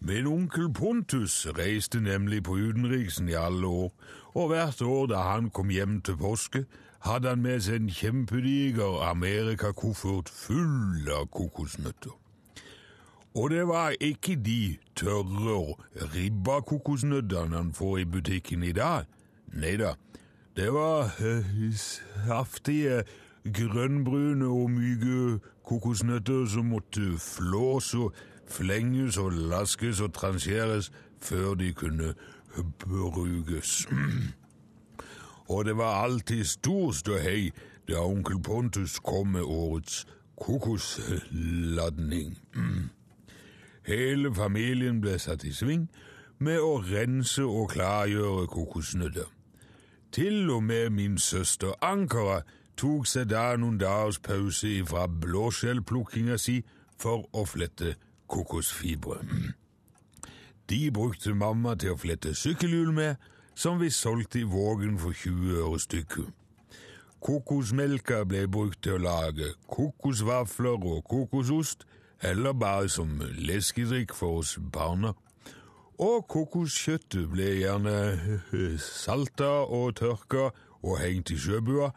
Min 0.00 0.26
onkel 0.26 0.72
Pontus 0.72 1.46
reiste 1.58 2.00
nemlig 2.00 2.42
på 2.42 2.56
utenriksen 2.56 3.28
i 3.28 3.32
alle 3.32 3.66
år, 3.66 3.92
og 4.34 4.48
hvert 4.48 4.82
år 4.82 5.06
da 5.06 5.24
han 5.32 5.50
kom 5.50 5.68
hjem 5.68 6.00
til 6.00 6.16
påske, 6.16 6.64
hadde 7.00 7.28
han 7.28 7.42
med 7.42 7.60
seg 7.64 7.80
en 7.80 7.92
kjempediger 7.92 9.00
amerikakoffert 9.08 10.28
full 10.28 11.08
av 11.08 11.28
kokosnøtter. 11.32 12.19
Og 13.34 13.50
det 13.50 13.68
var 13.68 13.94
ikke 14.00 14.36
de 14.44 14.76
tørre 14.96 15.54
og 15.54 15.80
ribba 16.14 16.60
kokosnøttene 16.60 17.56
han 17.56 17.72
får 17.74 17.98
i 17.98 18.04
butikken 18.04 18.62
i 18.62 18.72
dag. 18.72 19.04
Nei 19.54 19.76
da, 19.78 19.94
det 20.56 20.72
var 20.74 21.14
eh, 21.22 21.46
saftige, 22.26 23.02
grønnbrune 23.54 24.46
og 24.46 24.70
myke 24.70 25.38
kokosnøtter 25.64 26.46
som 26.50 26.64
måtte 26.74 27.14
flås 27.18 27.94
og 27.94 28.14
flenges 28.50 29.18
og 29.18 29.32
laskes 29.32 30.00
og 30.00 30.14
transkjæres 30.14 30.90
før 31.22 31.54
de 31.54 31.72
kunne 31.72 32.14
brukes. 32.78 33.86
Og 35.50 35.64
det 35.64 35.76
var 35.76 36.04
alltid 36.04 36.44
stor 36.44 36.92
ståhei 36.92 37.50
da 37.88 38.04
onkel 38.06 38.42
Pontus 38.42 38.98
kom 38.98 39.26
med 39.26 39.42
årets 39.42 40.06
kokosladning. 40.38 42.38
Hele 43.86 44.34
familien 44.34 45.00
ble 45.00 45.18
satt 45.18 45.44
i 45.44 45.52
sving 45.56 45.88
med 46.38 46.60
å 46.60 46.80
rense 46.84 47.44
og 47.44 47.72
klargjøre 47.74 48.46
kokosnøtter. 48.52 49.28
Til 50.12 50.50
og 50.50 50.62
med 50.66 50.90
min 50.90 51.18
søster 51.18 51.76
Ankara 51.84 52.42
tok 52.76 53.06
seg 53.06 53.28
da 53.30 53.54
noen 53.56 53.78
dagers 53.78 54.18
pause 54.24 54.68
ifra 54.80 55.06
blåskjellplukkinga 55.06 56.38
si 56.40 56.60
for 57.00 57.28
å 57.32 57.44
flette 57.46 57.94
kokosfibre. 58.30 59.20
De 60.70 60.90
brukte 60.94 61.34
mamma 61.34 61.74
til 61.74 61.94
å 61.94 62.00
flette 62.00 62.34
sykkelhjul 62.34 62.92
med, 62.94 63.16
som 63.54 63.80
vi 63.80 63.90
solgte 63.90 64.40
i 64.40 64.48
Vågen 64.48 64.98
for 64.98 65.12
20 65.12 65.56
øre 65.60 65.80
stykket. 65.82 66.28
Kokosmelka 67.20 68.22
ble 68.24 68.46
brukt 68.48 68.80
til 68.84 68.96
å 68.96 69.02
lage 69.04 69.50
kokosvafler 69.68 70.78
og 70.78 71.02
kokosost, 71.04 71.84
eller 72.22 72.52
bare 72.52 72.88
som 72.88 73.20
leskedrikk 73.38 74.14
for 74.14 74.40
oss 74.42 74.58
barna. 74.72 75.12
Og 76.00 76.24
kokoskjøttet 76.28 77.28
ble 77.32 77.48
gjerne 77.60 77.96
salta 79.04 79.50
og 79.68 79.96
tørka 80.00 80.50
og 80.80 81.00
hengt 81.00 81.30
i 81.30 81.38
sjøbua, 81.40 81.90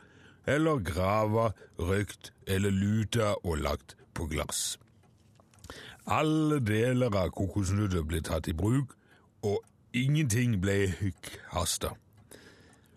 eller 0.46 0.84
grava, 0.84 1.52
røykt 1.80 2.34
eller 2.48 2.72
luta 2.72 3.34
og 3.44 3.58
lagt 3.64 3.96
på 4.14 4.28
glass. 4.28 4.78
Alle 6.06 6.60
deler 6.60 7.16
av 7.16 7.32
kokosnøtter 7.32 8.04
ble 8.04 8.20
tatt 8.20 8.50
i 8.52 8.56
bruk, 8.56 8.92
og 9.44 9.62
ingenting 9.96 10.58
ble 10.60 10.92
kasta. 11.52 11.94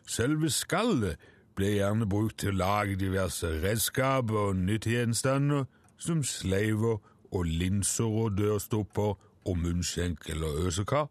Selve 0.07 0.51
skallet 0.51 1.23
ble 1.57 1.71
gjerne 1.79 2.07
brukt 2.11 2.41
til 2.43 2.55
å 2.55 2.59
lage 2.59 2.99
diverse 2.99 3.49
redskaper 3.63 4.51
og 4.51 4.59
nyttegjenstander, 4.59 5.65
som 5.99 6.25
sleiver 6.27 6.99
og 7.33 7.45
linser 7.45 8.05
og 8.05 8.39
dørstopper 8.39 9.15
og 9.47 9.59
munnskjenk 9.59 10.31
eller 10.31 10.67
øsekar, 10.67 11.09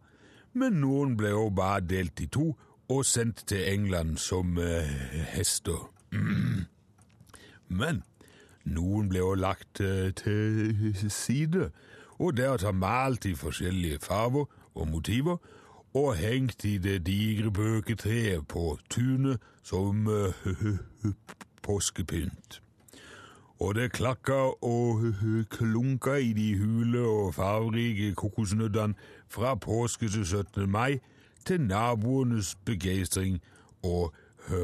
men 0.54 0.80
noen 0.80 1.18
ble 1.18 1.34
også 1.34 1.56
bare 1.56 1.82
delt 1.82 2.20
i 2.24 2.28
to 2.32 2.56
og 2.88 3.06
sendt 3.06 3.44
til 3.48 3.74
England 3.74 4.18
som 4.18 4.58
eh, 4.58 4.90
hester. 5.34 5.92
Men 7.68 8.04
noen 8.64 9.10
ble 9.10 9.24
også 9.24 9.42
lagt 9.42 9.82
eh, 9.82 10.12
til 10.14 11.12
side, 11.12 11.72
og 12.20 12.38
deretter 12.38 12.72
malt 12.72 13.26
i 13.26 13.34
forskjellige 13.36 14.00
farver 14.04 14.46
og 14.76 14.88
motiver, 14.88 15.38
og 15.96 16.16
hengt 16.16 16.66
i 16.66 16.78
det 16.78 17.06
digre 17.08 17.52
bøketreet 17.52 18.48
på 18.48 18.78
tunet 18.90 19.42
som 19.64 20.08
eh, 20.08 20.78
påskepynt. 21.66 22.62
Og 23.60 23.76
det 23.76 23.92
klakka 23.92 24.34
og 24.62 25.14
klunka 25.50 26.14
i 26.20 26.34
de 26.34 26.58
hule 26.60 27.00
og 27.00 27.34
fargerike 27.34 28.14
kokosnøttene 28.16 28.94
fra 29.30 29.56
påske 29.56 30.10
til 30.10 30.26
17. 30.26 30.70
mai 30.70 31.00
til 31.46 31.62
naboenes 31.62 32.56
begeistring 32.66 33.42
og 33.84 34.14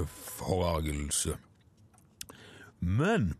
forargelse. 0.06 1.38
Men 2.80 3.34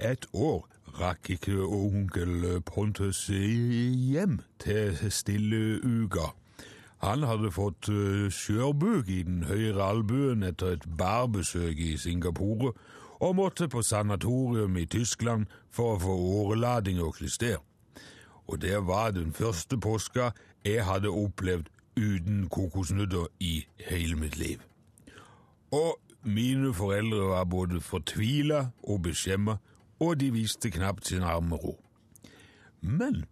et 0.00 0.26
år 0.32 0.68
rakk 1.00 1.30
ikke 1.30 1.62
onkel 1.62 2.62
Pontus 2.66 3.26
hjem 3.26 4.40
til 4.58 5.12
stilleuka. 5.12 6.32
Han 7.02 7.22
hadde 7.22 7.50
fått 7.50 7.88
øh, 7.88 8.30
skjørbuk 8.30 9.08
i 9.08 9.22
den 9.22 9.42
høyre 9.44 9.88
albuen 9.88 10.42
etter 10.46 10.76
et 10.76 10.84
barbesøk 10.98 11.78
i 11.78 11.96
Singapore 11.96 12.72
og 13.22 13.36
måtte 13.38 13.68
på 13.68 13.82
sanatorium 13.82 14.76
i 14.76 14.84
Tyskland 14.84 15.46
for 15.70 15.94
å 15.94 16.00
få 16.02 16.14
årelading 16.42 16.98
og 17.02 17.14
klyster. 17.20 17.60
Og 18.50 18.58
det 18.62 18.80
var 18.86 19.14
den 19.14 19.30
første 19.32 19.78
påska 19.78 20.32
jeg 20.66 20.82
hadde 20.84 21.10
opplevd 21.10 21.68
uten 21.96 22.48
kokosnøtter 22.50 23.28
i 23.40 23.66
hele 23.86 24.16
mitt 24.18 24.36
liv. 24.36 24.58
Og 25.70 26.00
mine 26.22 26.74
foreldre 26.74 27.28
var 27.30 27.44
både 27.44 27.80
fortvila 27.80 28.64
og 28.82 29.02
beskjemma, 29.06 29.56
og 30.02 30.18
de 30.18 30.32
viste 30.34 30.70
knapt 30.70 31.06
sin 31.06 31.22
arme 31.22 31.56
ro. 31.62 31.76
Men 32.80 33.24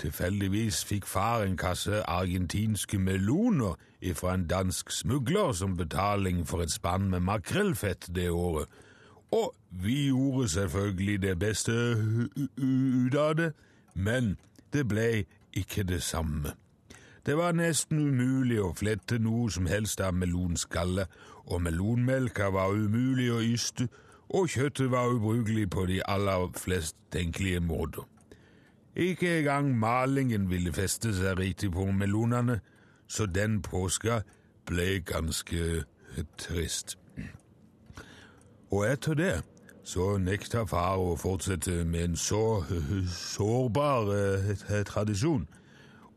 tilfeldigvis 0.00 0.80
fikk 0.88 1.04
far 1.06 1.44
en 1.44 1.58
kasse 1.60 2.00
argentinske 2.08 2.98
meloner 2.98 3.76
fra 4.16 4.34
en 4.34 4.48
dansk 4.48 4.90
smugler 4.90 5.52
som 5.52 5.76
betaling 5.76 6.46
for 6.48 6.64
et 6.64 6.72
spann 6.72 7.10
med 7.12 7.20
makrellfett 7.28 8.08
det 8.16 8.30
året, 8.30 8.68
og 9.34 9.54
vi 9.70 10.06
gjorde 10.06 10.48
selvfølgelig 10.48 11.22
det 11.22 11.38
beste 11.38 11.72
ut 12.56 13.14
av 13.18 13.34
det, 13.34 13.52
men 13.94 14.36
det 14.72 14.86
ble 14.88 15.24
ikke 15.52 15.82
det 15.82 16.02
samme. 16.02 16.54
Det 17.26 17.36
var 17.36 17.56
nesten 17.56 17.98
umulig 17.98 18.60
å 18.62 18.74
flette 18.76 19.18
noe 19.18 19.50
som 19.50 19.66
helst 19.66 20.00
av 20.04 20.14
melonskalle, 20.14 21.06
og 21.50 21.62
melonmelka 21.66 22.50
var 22.54 22.76
umulig 22.76 23.30
å 23.32 23.40
yste, 23.42 23.88
og 24.28 24.48
kjøttet 24.54 24.90
var 24.90 25.10
ubrukelig 25.16 25.70
på 25.70 25.86
de 25.90 26.00
aller 26.08 26.50
flest 26.58 26.96
tenkelige 27.12 27.60
måter. 27.60 28.04
Ikke 28.94 29.38
engang 29.38 29.72
malingen 29.78 30.50
ville 30.50 30.72
feste 30.72 31.10
seg 31.16 31.38
riktig 31.38 31.72
på 31.74 31.90
melonene, 31.90 32.60
så 33.08 33.26
den 33.26 33.62
påska 33.62 34.22
ble 34.66 35.00
ganske 35.00 35.84
trist. 36.38 36.98
Og 38.74 38.92
etter 38.92 39.14
det 39.14 39.34
så 39.86 40.16
nekta 40.18 40.64
far 40.66 40.98
å 40.98 41.12
fortsette 41.20 41.84
med 41.86 42.08
en 42.08 42.16
så 42.18 42.64
sårbar 43.14 44.08
eh, 44.16 44.80
tradisjon, 44.88 45.44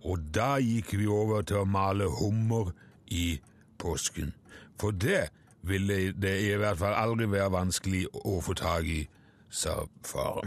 og 0.01 0.23
da 0.33 0.55
gikk 0.63 0.95
vi 0.97 1.05
over 1.11 1.43
til 1.45 1.61
å 1.61 1.69
male 1.69 2.07
hummer 2.17 2.71
i 3.13 3.37
påsken. 3.77 4.33
For 4.81 4.95
det 4.95 5.27
ville 5.67 6.13
det 6.17 6.33
i 6.47 6.55
hvert 6.57 6.79
fall 6.81 6.95
aldri 6.97 7.27
være 7.29 7.53
vanskelig 7.53 8.05
å 8.23 8.39
få 8.41 8.55
tak 8.57 8.89
i, 8.89 9.03
sa 9.49 9.83
far. 10.05 10.41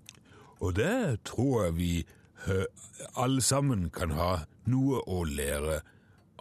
Og 0.64 0.74
det 0.74 1.20
tror 1.28 1.66
jeg 1.66 1.76
vi 1.78 1.92
eh, 2.48 2.66
alle 3.14 3.44
sammen 3.44 3.90
kan 3.94 4.16
ha 4.18 4.32
noe 4.66 5.04
å 5.06 5.22
lære 5.28 5.82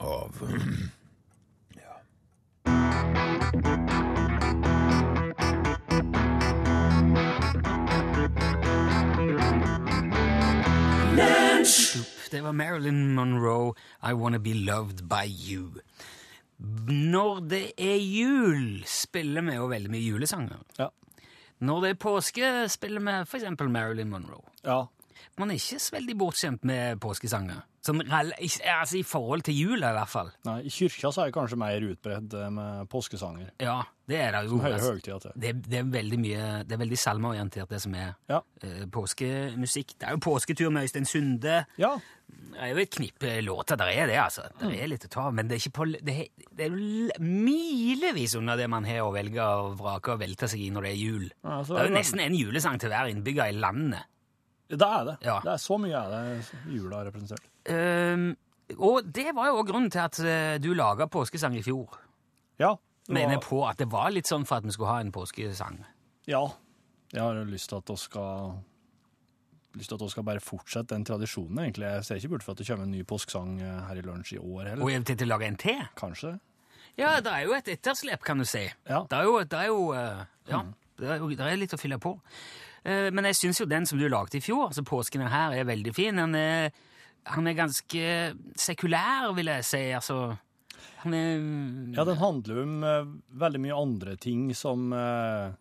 av. 0.02 0.42
ja. 1.84 2.02
Det 11.64 12.42
var 12.44 12.52
Marilyn 12.52 13.14
Monroe, 13.16 13.74
I 14.04 14.14
Wanna 14.14 14.40
Be 14.40 14.54
Loved 14.54 15.06
By 15.08 15.28
You. 15.28 15.70
Når 16.60 17.40
det 17.50 17.64
er 17.78 18.00
jul, 18.00 18.84
spiller 18.88 19.42
vi 19.48 19.56
jo 19.56 19.70
veldig 19.72 19.92
mye 19.94 20.04
julesanger. 20.04 20.60
Ja. 20.80 20.90
Når 21.64 21.82
det 21.86 21.92
er 21.94 22.00
påske, 22.04 22.50
spiller 22.72 23.00
vi 23.04 23.16
for 23.30 23.40
eksempel 23.40 23.72
Marilyn 23.72 24.12
Monroe. 24.12 24.44
ja. 24.64 24.84
Man 25.40 25.50
er 25.50 25.58
ikke 25.58 25.80
så 25.82 25.96
veldig 25.96 26.14
bortskjemt 26.20 26.66
med 26.68 27.00
påskesanger. 27.02 27.62
Som, 27.82 28.02
altså 28.06 28.98
I 29.00 29.04
forhold 29.08 29.42
til 29.48 29.56
jula, 29.58 29.90
i 29.90 29.96
hvert 29.98 30.12
fall. 30.12 30.30
Nei, 30.46 30.60
I 30.68 30.70
kirka 30.74 31.10
så 31.14 31.24
er 31.24 31.32
det 31.32 31.36
kanskje 31.38 31.58
mer 31.58 31.86
utbredt 31.88 32.36
eh, 32.38 32.50
med 32.54 32.90
påskesanger. 32.92 33.50
Ja, 33.64 33.80
det 34.10 34.18
er 34.20 34.34
det 34.36 34.42
jo. 34.50 34.58
Altså, 34.68 35.32
det, 35.40 35.54
det 35.64 35.78
er 35.80 35.86
veldig 35.88 36.18
mye 36.20 36.48
Det 36.68 36.76
er 36.76 36.80
veldig 36.82 36.98
salmeorientert, 37.00 37.70
det 37.72 37.80
som 37.82 37.94
er 37.96 38.10
Ja. 38.30 38.42
uh, 38.64 38.84
påskemusikk. 38.92 39.96
Det 40.00 40.10
er 40.10 40.18
jo 40.18 40.22
påsketur 40.26 40.72
med 40.76 40.84
Øystein 40.84 41.08
Sunde. 41.08 41.62
Ja. 41.80 41.94
Det 42.28 42.60
er 42.60 42.74
jo 42.74 42.82
et 42.84 42.92
knippe 42.92 43.32
låter, 43.46 43.78
der 43.80 43.92
er 43.94 44.08
det, 44.12 44.18
altså. 44.20 44.44
Det 44.60 44.76
er 44.82 44.90
litt 44.92 45.06
å 45.08 45.12
ta 45.14 45.28
av, 45.30 45.34
men 45.38 45.48
det 45.48 45.60
er 45.62 45.72
på 45.74 45.86
Det 45.94 46.16
er, 46.26 46.28
det 46.52 46.66
er 46.68 47.20
milevis 47.24 48.36
under 48.36 48.60
det 48.60 48.68
man 48.70 48.86
har 48.86 49.04
å 49.06 49.12
velge 49.16 49.44
og 49.44 49.78
vrake 49.80 50.14
og 50.14 50.22
velte 50.22 50.50
seg 50.52 50.66
i 50.66 50.70
når 50.74 50.88
det 50.88 50.92
er 50.92 51.00
jul. 51.02 51.28
Ja, 51.44 51.62
det 51.64 51.80
er 51.80 51.90
jo 51.90 51.96
nesten 51.98 52.24
en 52.24 52.36
julesang 52.38 52.80
til 52.82 52.92
hver 52.94 53.12
innbygger 53.12 53.52
i 53.52 53.58
landet. 53.58 54.10
Det 54.74 54.88
er 54.88 55.04
det. 55.06 55.18
Ja. 55.26 55.40
det 55.44 55.52
er 55.54 55.62
så 55.62 55.78
mye 55.82 56.00
er 56.00 56.14
det 56.14 56.62
jula 56.74 57.02
har 57.02 57.10
representert. 57.12 57.46
Ehm, 57.70 58.32
og 58.80 59.06
det 59.14 59.30
var 59.36 59.52
jo 59.52 59.60
òg 59.62 59.68
grunnen 59.70 59.92
til 59.94 60.02
at 60.02 60.20
eh, 60.24 60.56
du 60.64 60.72
laga 60.74 61.08
påskesang 61.12 61.56
i 61.60 61.64
fjor. 61.66 62.00
Ja. 62.62 62.74
Mener 63.10 63.42
på 63.44 63.64
at 63.68 63.78
det 63.82 63.90
var 63.92 64.12
litt 64.16 64.30
sånn 64.30 64.46
for 64.48 64.62
at 64.62 64.68
vi 64.68 64.72
skulle 64.72 64.92
ha 64.94 65.02
en 65.04 65.12
påskesang. 65.12 65.82
Ja. 66.30 66.46
Jeg 67.12 67.22
har 67.22 67.42
lyst 67.46 67.70
til 67.70 67.82
at 67.82 67.90
vi 67.92 67.98
skal 68.00 68.54
lyst 69.74 69.90
til 69.90 69.98
at 69.98 70.06
vi 70.06 70.10
skal 70.14 70.26
bare 70.28 70.40
fortsette 70.44 70.94
den 70.94 71.04
tradisjonen, 71.06 71.60
egentlig. 71.66 71.90
Jeg 71.90 72.06
ser 72.06 72.22
ikke 72.22 72.30
bort 72.36 72.46
fra 72.46 72.54
at 72.54 72.62
det 72.62 72.68
kommer 72.70 72.86
en 72.88 72.94
ny 72.94 73.04
påskesang 73.10 73.56
eh, 73.62 73.80
her 73.90 74.00
i 74.00 74.06
lunsj 74.06 74.36
i 74.36 74.40
år 74.40 74.70
heller. 74.70 74.84
Og 74.86 74.92
eventuelt 74.94 75.20
til 75.24 75.28
å 75.28 75.34
lage 75.34 75.48
en 75.50 75.58
til. 75.60 75.82
Kanskje. 76.00 76.34
Ja, 77.00 77.16
det 77.26 77.32
er 77.34 77.48
jo 77.48 77.56
et 77.58 77.72
etterslep, 77.74 78.22
kan 78.24 78.38
du 78.38 78.46
si. 78.46 78.62
Ja. 78.86 79.02
Det 79.10 79.18
er 79.18 79.26
jo, 79.26 79.40
det 79.50 79.60
er 79.60 79.72
jo 79.72 79.80
eh, 79.98 80.24
Ja, 80.52 80.62
det 81.02 81.10
er, 81.10 81.18
jo, 81.24 81.30
det 81.34 81.48
er 81.50 81.58
litt 81.58 81.74
å 81.74 81.82
fylle 81.82 81.98
på. 82.02 82.14
Eh, 82.86 83.10
Men 83.12 83.26
jeg 83.32 83.40
syns 83.42 83.60
jo 83.64 83.66
den 83.70 83.90
som 83.90 83.98
du 83.98 84.06
lagde 84.08 84.38
i 84.38 84.44
fjor, 84.46 84.68
altså 84.70 84.86
påsken 84.86 85.26
her, 85.26 85.58
er 85.58 85.66
veldig 85.66 85.94
fin. 85.98 86.22
Han 86.22 86.38
er, 86.38 86.70
han 87.34 87.50
er 87.50 87.58
ganske 87.58 88.06
sekulær, 88.62 89.34
vil 89.34 89.50
jeg 89.56 89.66
si. 89.66 89.84
Altså 89.98 90.36
Ja, 91.96 92.06
den 92.08 92.20
handler 92.22 92.64
om 92.64 92.74
uh, 92.86 93.12
veldig 93.44 93.62
mye 93.66 93.78
andre 93.78 94.18
ting 94.22 94.50
som 94.58 94.92
uh, 94.96 95.54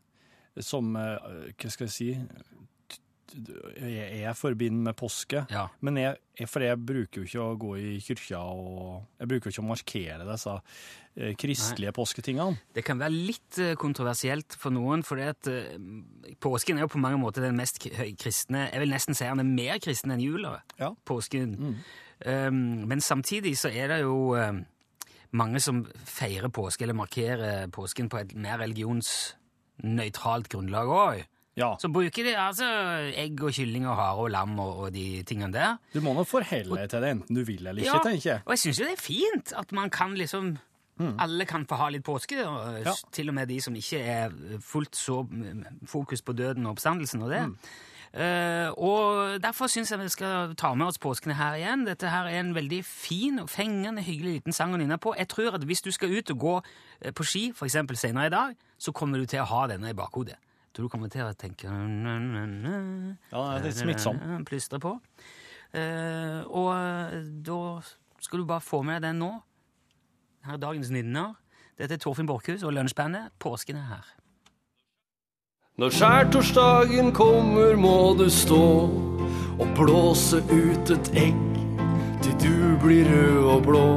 Som 0.60 0.96
uh, 0.96 1.16
Hva 1.56 1.72
skal 1.72 1.88
jeg 1.88 1.94
si 1.96 2.08
Jeg, 2.12 4.08
jeg 4.20 4.36
forbinder 4.36 4.90
med 4.90 4.96
påske. 4.98 5.46
Ja. 5.48 5.64
Men 5.80 5.96
jeg, 5.96 6.18
jeg, 6.36 6.48
for 6.52 6.64
jeg 6.66 6.76
bruker 6.76 7.22
jo 7.22 7.28
ikke 7.28 7.44
å 7.46 7.54
gå 7.60 7.70
i 7.80 7.94
kyrkja 8.04 8.42
og 8.44 9.22
Jeg 9.22 9.30
bruker 9.30 9.48
jo 9.48 9.54
ikke 9.54 9.64
å 9.64 9.70
markere 9.70 10.26
disse 10.28 10.58
kristelige 11.40 11.92
påsketingene. 11.92 12.60
Det 12.72 12.84
kan 12.84 13.00
være 13.00 13.12
litt 13.12 13.58
kontroversielt 13.80 14.54
for 14.56 14.72
noen, 14.72 15.02
for 15.04 15.20
påsken 16.40 16.78
er 16.78 16.86
jo 16.86 16.92
på 16.94 17.00
mange 17.00 17.18
måter 17.20 17.44
den 17.44 17.58
mest 17.58 17.82
kristne 17.84 18.62
Jeg 18.70 18.80
vil 18.80 18.94
nesten 18.94 19.16
si 19.16 19.28
han 19.28 19.40
er 19.42 19.48
mer 19.48 19.80
kristen 19.84 20.14
enn 20.14 20.24
jula. 20.24 20.54
Ja. 20.80 20.94
Påsken. 21.08 21.52
Mm. 21.56 21.76
Um, 22.26 22.54
men 22.86 23.00
samtidig 23.00 23.56
så 23.58 23.68
er 23.68 23.88
det 23.90 24.02
jo 24.04 24.36
um, 24.38 24.62
mange 25.32 25.60
som 25.64 25.82
feirer 26.04 26.48
påske, 26.52 26.82
eller 26.84 26.94
markerer 26.98 27.68
påsken 27.72 28.08
på 28.12 28.18
et 28.20 28.34
mer 28.36 28.58
religionsnøytralt 28.60 30.48
grunnlag 30.52 30.88
òg. 30.92 31.22
Ja. 31.56 31.74
Så 31.80 31.90
bruker 31.92 32.24
de 32.24 32.32
altså 32.40 32.64
egg 33.20 33.40
og 33.44 33.52
kylling 33.52 33.84
og 33.84 33.96
hare 33.98 34.22
og 34.24 34.30
lam 34.32 34.54
og, 34.62 34.76
og 34.86 34.92
de 34.94 35.22
tingene 35.28 35.52
der. 35.52 35.74
Du 35.92 36.00
må 36.00 36.14
nå 36.16 36.24
forholde 36.24 36.78
deg 36.80 36.88
til 36.88 37.04
det 37.04 37.10
enten 37.18 37.36
du 37.36 37.42
vil 37.44 37.66
eller 37.66 37.82
ikke, 37.84 37.98
tenker 38.06 38.28
jeg. 38.30 38.44
og 38.46 38.54
jeg 38.54 38.62
syns 38.62 38.80
jo 38.80 38.86
det 38.88 38.94
er 38.96 39.02
fint 39.02 39.52
at 39.60 39.72
man 39.76 39.90
kan 39.92 40.14
liksom 40.16 40.54
Alle 41.18 41.44
kan 41.48 41.64
få 41.66 41.74
ha 41.80 41.88
litt 41.90 42.04
påske, 42.06 42.36
og 42.46 42.84
Ja. 42.84 42.92
til 43.10 43.28
og 43.28 43.34
med 43.34 43.48
de 43.48 43.56
som 43.60 43.74
ikke 43.74 43.98
er 43.98 44.30
fullt 44.62 44.94
så 44.94 45.22
mm, 45.26 45.64
fokus 45.88 46.22
på 46.22 46.32
døden 46.36 46.66
og 46.68 46.76
oppstandelsen 46.76 47.22
og 47.26 47.30
det. 47.32 47.40
Eh, 47.40 47.72
og 48.12 49.40
derfor 49.40 49.70
syns 49.72 49.90
jeg 49.90 50.00
vi 50.02 50.08
skal 50.12 50.54
ta 50.60 50.74
med 50.76 50.86
oss 50.86 51.00
påskene 51.00 51.36
her 51.38 51.56
igjen. 51.56 51.86
Dette 51.86 52.10
her 52.12 52.28
er 52.28 52.40
en 52.42 52.54
veldig 52.54 52.82
fin 52.84 53.40
og 53.40 53.48
fengende 53.50 54.04
hyggelig 54.04 54.34
liten 54.36 54.52
sang 54.56 54.74
å 54.74 54.80
nynne 54.80 54.98
på. 55.00 55.14
Jeg 55.16 55.30
tror 55.32 55.56
at 55.56 55.64
hvis 55.64 55.80
du 55.82 55.90
skal 55.94 56.12
ut 56.12 56.32
og 56.34 56.38
gå 56.38 56.54
eh, 57.00 57.12
på 57.12 57.24
ski, 57.24 57.44
f.eks. 57.56 57.78
senere 57.96 58.26
i 58.28 58.34
dag, 58.34 58.56
så 58.78 58.92
kommer 58.92 59.18
du 59.18 59.26
til 59.26 59.40
å 59.40 59.48
ha 59.48 59.66
denne 59.72 59.92
i 59.92 59.96
bakhodet. 59.96 60.36
Jeg 60.36 60.76
tror 60.76 60.88
du 60.88 60.92
kommer 60.92 61.12
til 61.12 61.24
å 61.24 61.32
tenke 61.36 61.68
Ja, 63.32 63.42
det 63.60 63.72
er 63.72 63.76
smittsom. 63.76 64.20
Plystre 64.48 64.80
på. 64.80 64.96
Eh, 65.72 66.40
og 66.48 66.70
eh, 66.76 67.20
da 67.44 67.80
skal 68.20 68.42
du 68.42 68.48
bare 68.48 68.64
få 68.64 68.82
med 68.84 69.00
deg 69.00 69.10
den 69.10 69.22
nå. 69.24 69.32
Her 70.46 70.58
er 70.58 70.64
dagens 70.64 70.90
nynner. 70.92 71.36
Dette 71.78 71.96
er 71.96 72.02
Torfinn 72.02 72.28
Borchhus 72.28 72.64
og 72.66 72.74
lunsjbandet. 72.76 73.32
Påsken 73.40 73.78
er 73.80 73.88
her. 73.94 74.10
Når 75.80 75.88
skjærtorsdagen 75.88 77.06
kommer, 77.16 77.76
må 77.80 78.12
du 78.18 78.26
stå 78.28 78.90
og 79.56 79.70
blåse 79.72 80.42
ut 80.50 80.90
et 80.92 81.08
egg 81.16 81.38
til 82.20 82.34
du 82.42 82.58
blir 82.82 83.08
rød 83.08 83.46
og 83.54 83.62
blå. 83.64 83.92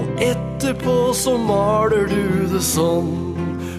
Og 0.00 0.22
etterpå 0.24 1.12
så 1.12 1.36
maler 1.36 2.08
du 2.08 2.48
det 2.54 2.62
sånn 2.64 3.12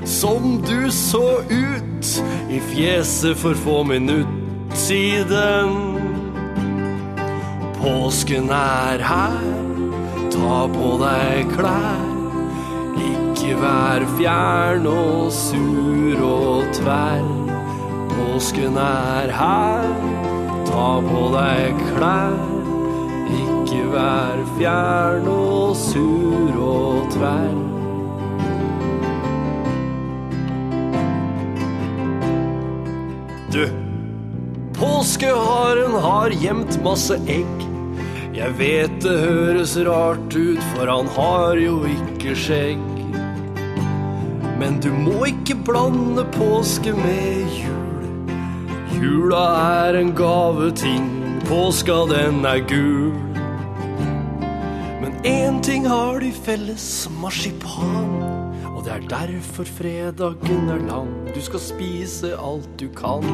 som 0.05 0.61
du 0.69 0.85
så 0.93 1.41
ut 1.49 2.13
i 2.53 2.61
fjeset 2.69 3.41
for 3.41 3.57
få 3.65 3.81
minutt 3.81 4.77
siden. 4.77 5.97
Påsken 7.81 8.53
er 8.53 9.01
her, 9.01 9.51
ta 10.29 10.63
på 10.77 10.95
deg 11.01 11.57
klær. 11.57 12.11
Ikke 13.41 13.57
vær 13.57 14.03
fjern 14.19 14.83
og 14.85 15.31
sur 15.33 16.19
og 16.21 16.67
tverr. 16.77 17.29
Påsken 18.11 18.75
er 18.77 19.31
her, 19.33 19.87
ta 20.67 20.89
på 21.07 21.23
deg 21.33 21.79
klær. 21.87 22.35
Ikke 23.39 23.79
vær 23.95 24.43
fjern 24.59 25.25
og 25.33 25.73
sur 25.73 26.53
og 26.67 27.09
tverr. 27.15 27.57
Du, 33.57 33.65
påskeharen 34.77 35.97
har 36.05 36.37
gjemt 36.45 36.77
masse 36.85 37.17
egg. 37.25 37.67
Jeg 38.37 38.53
vet 38.61 39.01
det 39.01 39.19
høres 39.25 39.79
rart 39.89 40.37
ut, 40.37 40.65
for 40.75 40.85
han 40.93 41.15
har 41.17 41.57
jo 41.65 41.79
ikke 41.89 42.37
skjegg. 42.37 43.00
Men 44.61 44.75
du 44.77 44.91
må 44.93 45.23
ikke 45.25 45.55
blande 45.65 46.21
påske 46.35 46.91
med 46.93 47.53
jul. 47.57 48.03
Jula 48.93 49.45
er 49.87 49.95
en 49.97 50.11
gaveting, 50.13 51.07
påska 51.47 51.95
den 52.11 52.45
er 52.45 52.61
gul. 52.69 53.15
Men 55.01 55.17
én 55.25 55.57
ting 55.65 55.87
har 55.89 56.19
de 56.21 56.29
felles, 56.45 57.09
marsipan. 57.23 58.21
Og 58.75 58.85
det 58.85 58.93
er 58.99 59.09
derfor 59.09 59.65
fredagen 59.65 60.69
er 60.69 60.85
lang. 60.85 61.09
Du 61.33 61.41
skal 61.41 61.65
spise 61.65 62.35
alt 62.37 62.69
du 62.77 62.85
kan. 62.93 63.25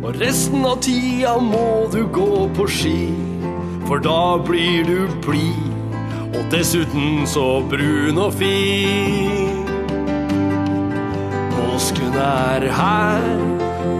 Og 0.00 0.16
resten 0.16 0.64
av 0.64 0.80
tida 0.80 1.36
må 1.44 1.92
du 1.92 2.06
gå 2.08 2.48
på 2.56 2.72
ski, 2.72 2.98
for 3.84 4.00
da 4.00 4.40
blir 4.48 4.88
du 4.88 4.98
blid. 5.28 5.73
Og 6.34 6.46
dessuten 6.50 7.26
så 7.30 7.62
brun 7.70 8.18
og 8.18 8.32
fin. 8.34 9.68
Påsken 11.54 12.16
er 12.18 12.66
her, 12.74 13.28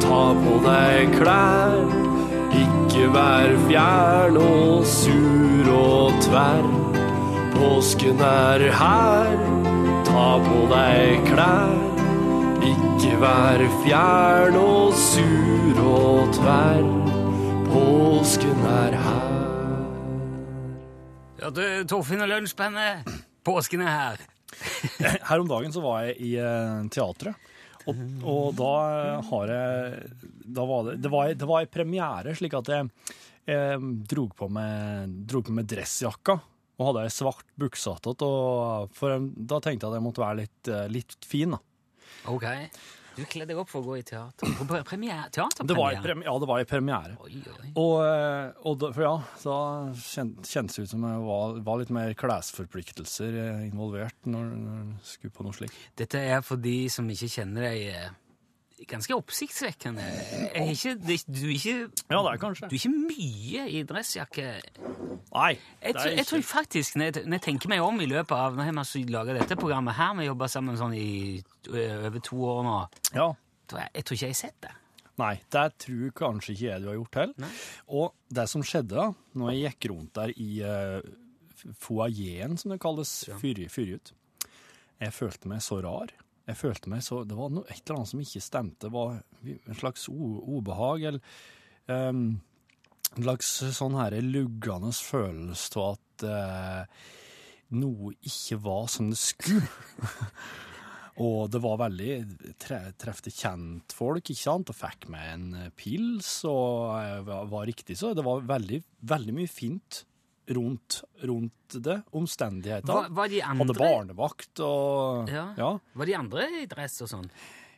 ta 0.02 0.22
på 0.40 0.58
deg 0.64 1.14
klær. 1.18 1.78
Ikke 2.54 3.08
vær 3.14 3.54
fjern 3.68 4.38
og 4.42 4.86
sur 4.86 5.70
og 5.74 6.18
tverr. 6.22 6.70
Påsken 7.54 8.22
er 8.26 8.66
her, 8.82 9.36
ta 10.06 10.28
på 10.46 10.64
deg 10.74 11.26
klær. 11.30 11.76
Ikke 12.70 13.20
vær 13.22 13.62
fjern 13.84 14.58
og 14.62 14.94
sur 14.98 15.84
og 15.86 16.34
tverr. 16.38 16.90
Påsken 17.70 18.66
er 18.78 18.98
her. 19.06 19.23
Ja, 21.44 21.50
er 21.60 21.82
Torfinn 21.84 22.22
og 22.24 22.30
lunsjbandet. 22.30 23.08
Påsken 23.44 23.82
er 23.84 23.90
her. 23.92 24.20
Her 25.28 25.42
om 25.42 25.48
dagen 25.50 25.74
så 25.74 25.82
var 25.84 26.06
jeg 26.06 26.14
i 26.24 26.30
eh, 26.40 26.86
teatret, 26.94 27.50
og, 27.84 28.00
og 28.22 28.46
da 28.56 28.70
eh, 28.94 29.28
har 29.28 29.52
jeg 29.52 30.06
da 30.56 30.64
var 30.70 30.86
det, 30.86 30.94
det, 31.02 31.10
var, 31.12 31.34
det 31.36 31.48
var 31.50 31.66
en 31.66 31.72
premiere, 31.74 32.32
slik 32.38 32.56
at 32.56 32.70
jeg, 32.72 32.88
jeg 33.50 33.92
drog, 34.08 34.32
på 34.38 34.48
med, 34.56 35.18
drog 35.28 35.50
på 35.50 35.66
dressjakka 35.74 36.38
og 36.78 36.88
hadde 36.88 37.04
ei 37.04 37.12
svart 37.12 37.44
bukse 37.60 37.92
attåt, 37.92 38.24
da 38.24 39.60
tenkte 39.60 39.84
jeg 39.84 39.90
at 39.90 39.98
jeg 39.98 40.06
måtte 40.06 40.24
være 40.24 40.40
litt, 40.40 40.70
eh, 40.70 40.86
litt 40.96 41.28
fin, 41.28 41.58
da. 41.58 41.60
Ok. 42.32 42.48
Du 43.14 43.22
kledde 43.30 43.52
deg 43.52 43.60
opp 43.60 43.70
for 43.70 43.84
å 43.84 43.92
gå 43.92 43.98
i 44.00 44.04
teater. 44.06 44.54
På 44.58 44.66
premiere, 44.66 45.28
teaterpremiere? 45.30 45.68
Det 45.70 45.76
var 45.78 46.24
ja, 46.26 46.34
det 46.42 46.48
var 46.50 46.62
i 46.62 46.66
premiere. 46.68 47.16
Oi, 47.22 47.36
oi. 47.52 47.68
Og, 47.78 47.94
eh, 48.02 48.64
og 48.66 48.86
for 48.88 49.04
ja, 49.04 49.14
så 49.38 49.58
kjentes 49.94 50.78
det 50.78 50.86
ut 50.86 50.92
som 50.94 51.06
det 51.06 51.12
var, 51.22 51.60
var 51.66 51.80
litt 51.82 51.92
mer 51.94 52.14
klesforpliktelser 52.18 53.38
eh, 53.44 53.62
involvert 53.68 54.26
når 54.26 54.50
når 54.64 54.90
skulle 55.06 55.34
på 55.34 55.46
noe 55.46 55.56
slikt. 55.56 55.78
Dette 55.98 56.20
er 56.20 56.42
for 56.46 56.60
de 56.60 56.76
som 56.92 57.08
ikke 57.10 57.30
kjenner 57.36 57.68
deg 57.68 57.86
eh, 57.92 58.12
ganske 58.90 59.14
oppsiktsvekkende. 59.16 60.02
Er 60.54 60.70
ikke, 60.72 60.94
du, 60.98 61.12
er 61.46 61.54
ikke, 61.54 61.74
Ja, 62.10 62.18
det 62.22 62.32
er 62.32 62.40
kanskje. 62.42 62.68
du 62.68 62.74
er 62.74 62.80
ikke 62.80 62.92
mye 62.94 63.66
i 63.70 63.82
dressjakke. 63.86 64.46
Nei, 65.34 65.50
Jeg, 65.54 65.60
det 65.82 65.94
tror- 65.96 66.10
er 66.10 66.16
jeg 66.18 66.26
tror 66.26 66.38
ikke. 66.42 66.48
faktisk, 66.50 66.96
når 66.96 67.04
jeg, 67.04 67.24
når 67.26 67.38
jeg 67.38 67.42
tenker 67.42 67.68
meg 67.68 67.80
om 67.80 68.00
i 68.00 68.06
løpet 68.06 68.32
av 68.36 68.54
Når 68.56 68.64
vi 68.70 69.04
laga 69.14 69.34
dette 69.38 69.56
programmet 69.56 69.94
her, 69.94 70.14
vi 70.18 70.26
jobba 70.26 70.48
sammen 70.48 70.76
sånn 70.76 70.94
i 70.94 71.42
over 71.70 72.18
to 72.20 72.36
år 72.36 72.62
nå. 72.66 72.78
Ja. 73.14 73.28
tror 73.68 73.80
Jeg, 73.80 73.90
jeg 73.94 74.04
tror 74.04 74.14
ikke 74.18 74.26
jeg 74.26 74.34
har 74.34 74.42
sett 74.42 74.60
det. 74.60 74.74
Nei, 75.16 75.34
det 75.54 75.78
tror 75.78 76.10
kanskje 76.18 76.52
ikke 76.56 76.66
jeg 76.72 76.82
du 76.82 76.88
har 76.88 76.96
gjort 76.98 77.14
heller. 77.14 77.50
Og 77.88 78.12
det 78.34 78.48
som 78.50 78.62
skjedde 78.66 78.96
da, 78.98 79.12
når 79.38 79.52
jeg 79.54 79.72
gikk 79.78 79.90
rundt 79.92 80.12
der 80.18 80.32
i 80.34 80.48
uh, 80.66 81.00
foajeen, 81.78 82.56
som 82.58 82.72
det 82.74 82.80
kalles, 82.82 83.12
fyr, 83.40 83.94
ut 83.94 84.12
jeg 85.00 85.12
følte 85.12 85.48
meg 85.50 85.60
så 85.62 85.80
rar. 85.84 86.10
Jeg 86.44 86.60
følte 86.60 86.90
meg 86.92 87.04
så, 87.04 87.22
Det 87.24 87.36
var 87.38 87.52
noe, 87.52 87.64
et 87.72 87.80
eller 87.84 88.00
annet 88.00 88.12
som 88.12 88.24
ikke 88.24 88.42
stemte. 88.44 88.86
Det 88.86 88.92
var 88.92 89.20
en 89.54 89.78
slags 89.78 90.08
obehag, 90.10 91.06
eller 91.08 91.20
um, 91.88 92.26
en 93.14 93.22
slags 93.22 93.52
sånn 93.78 93.96
her 93.96 94.18
luggende 94.24 94.92
følelse 94.92 95.80
av 95.80 95.96
at 95.96 96.26
uh, 96.28 97.08
noe 97.78 98.14
ikke 98.20 98.60
var 98.64 98.88
som 98.92 99.10
det 99.12 99.20
skulle. 99.22 99.64
Og 101.24 101.46
det 101.46 101.60
var 101.62 101.78
veldig 101.78 102.14
tre, 102.58 102.80
Trefte 102.98 103.30
kjentfolk, 103.30 104.32
ikke 104.32 104.40
sant, 104.40 104.72
og 104.72 104.74
fikk 104.74 105.06
meg 105.14 105.28
en 105.30 105.44
eh, 105.60 105.68
pils, 105.78 106.40
og 106.50 106.88
jeg 106.98 107.20
var, 107.28 107.44
var 107.52 107.68
riktig 107.70 107.94
så. 108.00 108.10
Det 108.18 108.24
var 108.26 108.42
veldig, 108.48 108.80
veldig 109.14 109.34
mye 109.36 109.50
fint 109.50 110.00
rundt, 110.46 111.02
rundt 111.24 111.76
det, 111.84 112.02
omstendigheter. 112.12 112.88
Var, 112.92 113.08
var 113.16 113.28
de 113.32 113.40
Hadde 113.40 113.60
andre 113.64 113.78
barnevakt 113.78 114.60
og 114.64 115.30
Ja. 115.32 115.46
ja. 115.56 115.70
Var 115.94 116.06
de 116.10 116.16
andre 116.18 116.48
i 116.62 116.66
dress 116.70 117.00
og 117.04 117.08
sånn? 117.10 117.30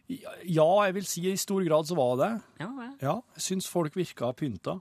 Ja, 0.08 0.66
jeg 0.86 0.94
vil 0.94 1.06
si 1.08 1.24
i 1.30 1.36
stor 1.38 1.64
grad 1.66 1.86
så 1.88 1.96
var 1.98 2.16
det. 2.20 2.30
Ja, 2.62 2.68
ja. 2.70 2.90
Ja, 3.02 3.14
jeg 3.34 3.42
syns 3.42 3.66
folk 3.70 3.96
virka 3.98 4.32
pynta. 4.38 4.76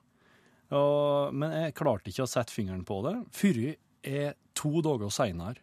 Og, 0.76 1.34
men 1.34 1.52
jeg 1.54 1.76
klarte 1.78 2.10
ikke 2.10 2.26
å 2.26 2.30
sette 2.30 2.54
fingeren 2.54 2.84
på 2.86 3.00
det 3.06 3.16
før 3.38 3.60
jeg 3.66 4.34
to 4.58 4.82
dager 4.86 5.14
seinere 5.14 5.62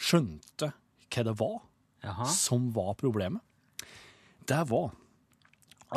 skjønte 0.00 0.70
hva 1.10 1.24
det 1.26 1.34
var 1.38 1.56
Jaha. 2.04 2.26
som 2.30 2.70
var 2.74 2.94
problemet. 2.98 3.42
Det 4.46 4.62
var 4.70 4.92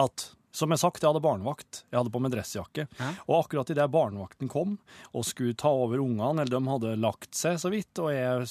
at 0.04 0.32
som 0.54 0.70
jeg 0.70 0.80
sagt, 0.84 1.02
jeg 1.02 1.10
hadde 1.10 1.24
barnevakt. 1.24 1.84
Jeg 1.90 1.98
hadde 1.98 2.12
på 2.14 2.22
meg 2.22 2.32
dressjakke. 2.36 2.86
Hæ? 3.00 3.10
Og 3.26 3.36
akkurat 3.44 3.72
idet 3.74 3.88
barnevakten 3.94 4.52
kom 4.54 4.76
og 5.12 5.26
skulle 5.26 5.58
ta 5.58 5.72
over 5.74 5.98
ungene, 6.04 6.44
eller 6.44 6.54
de 6.54 6.62
hadde 6.70 6.96
lagt 7.02 7.34
seg 7.38 7.58
så 7.62 7.72
vidt, 7.74 7.98
og 8.04 8.12
jeg 8.14 8.46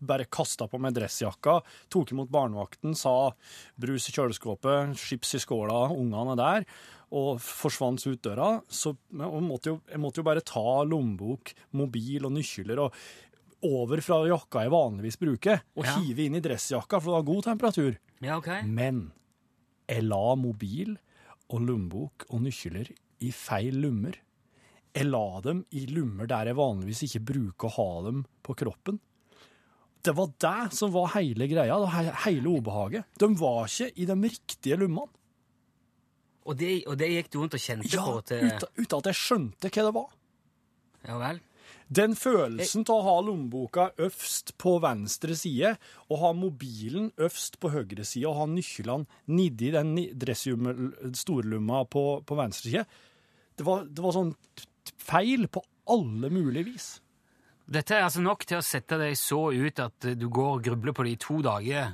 bare 0.00 0.24
kasta 0.32 0.64
på 0.70 0.78
meg 0.80 0.94
dressjakka, 0.96 1.58
tok 1.92 2.14
imot 2.14 2.30
barnevakten, 2.32 2.94
sa 2.96 3.32
brus 3.76 4.06
i 4.08 4.14
kjøleskapet, 4.16 4.94
chips 4.96 5.34
i 5.36 5.40
skåla, 5.42 5.90
ungene 5.92 6.32
er 6.32 6.40
der, 6.40 6.64
og 7.12 7.40
forsvant 7.42 8.00
ut 8.06 8.22
døra, 8.24 8.62
så 8.70 8.94
jeg 9.10 9.42
måtte, 9.44 9.74
jo, 9.74 9.80
jeg 9.90 10.00
måtte 10.00 10.22
jo 10.22 10.26
bare 10.30 10.40
ta 10.46 10.62
lommebok, 10.88 11.52
mobil 11.76 12.24
og 12.30 12.32
nøkler 12.38 12.80
og 12.86 12.94
over 13.66 14.00
fra 14.00 14.22
jakka 14.30 14.62
jeg 14.64 14.72
vanligvis 14.72 15.18
bruker, 15.20 15.60
og 15.76 15.84
Ja. 15.84 15.98
hive 15.98 16.24
inn 16.30 16.38
i 16.38 16.40
dressjakka, 16.46 16.96
for 17.02 17.10
det 17.10 17.18
var 17.18 17.28
god 17.34 17.44
temperatur. 17.50 17.98
Ja, 18.24 18.38
okay. 18.38 18.62
Men 18.64 19.10
jeg 19.90 20.04
la 20.06 20.34
mobil 20.38 20.96
og 21.50 21.62
lommebok 21.66 22.26
og 22.30 22.42
nøkler 22.46 22.90
i 23.20 23.30
feil 23.34 23.78
lommer. 23.82 24.16
Jeg 24.94 25.06
la 25.06 25.26
dem 25.44 25.62
i 25.76 25.84
lommer 25.90 26.28
der 26.30 26.50
jeg 26.50 26.58
vanligvis 26.58 27.04
ikke 27.06 27.22
bruker 27.32 27.68
å 27.68 27.74
ha 27.76 27.88
dem 28.08 28.24
på 28.46 28.56
kroppen. 28.58 28.98
Det 30.00 30.14
var 30.16 30.30
det 30.40 30.72
som 30.72 30.92
var 30.94 31.12
hele 31.18 31.46
greia, 31.50 31.76
hele 32.24 32.54
ubehaget. 32.56 33.10
De 33.20 33.28
var 33.36 33.68
ikke 33.68 33.90
i 34.00 34.06
de 34.08 34.16
riktige 34.22 34.78
lommene. 34.80 35.12
Og 36.48 36.56
det, 36.56 36.70
og 36.88 36.96
det 36.98 37.10
gikk 37.12 37.28
du 37.30 37.38
rundt 37.42 37.54
og 37.58 37.62
kjente 37.62 37.90
Ja, 37.92 38.06
på 38.06 38.22
til 38.26 38.46
uten, 38.48 38.70
uten 38.80 38.96
at 38.96 39.08
jeg 39.10 39.18
skjønte 39.20 39.70
hva 39.70 39.84
det 39.84 39.92
var. 39.94 40.08
Ja 41.04 41.18
vel? 41.20 41.42
Den 41.90 42.12
følelsen 42.14 42.84
av 42.86 43.00
å 43.00 43.02
ha 43.08 43.14
lommeboka 43.26 43.88
øverst 43.98 44.52
på 44.62 44.76
venstre 44.82 45.34
side, 45.34 45.72
og 46.06 46.20
ha 46.22 46.30
mobilen 46.38 47.08
øverst 47.18 47.58
på 47.58 47.72
høyre 47.74 48.04
side, 48.06 48.28
og 48.30 48.36
ha 48.38 48.46
nøklene 48.46 49.08
nedi 49.26 49.72
den 49.74 49.96
storlomma 51.18 51.82
på, 51.90 52.04
på 52.22 52.38
venstre 52.38 52.70
side, 52.70 52.84
det 53.58 53.66
var, 53.66 53.82
det 53.90 54.04
var 54.04 54.14
sånn 54.14 54.30
feil 55.02 55.48
på 55.50 55.64
alle 55.90 56.30
mulige 56.32 56.68
vis. 56.70 56.90
Dette 57.70 57.98
er 57.98 58.06
altså 58.06 58.22
nok 58.22 58.46
til 58.46 58.58
å 58.60 58.64
sette 58.66 58.96
deg 58.98 59.16
så 59.18 59.48
ut 59.50 59.82
at 59.82 60.06
eh, 60.08 60.16
du 60.18 60.28
går 60.32 60.56
og 60.56 60.64
grubler 60.66 60.94
på 60.96 61.04
det 61.06 61.12
i 61.16 61.20
to 61.22 61.40
dager. 61.44 61.92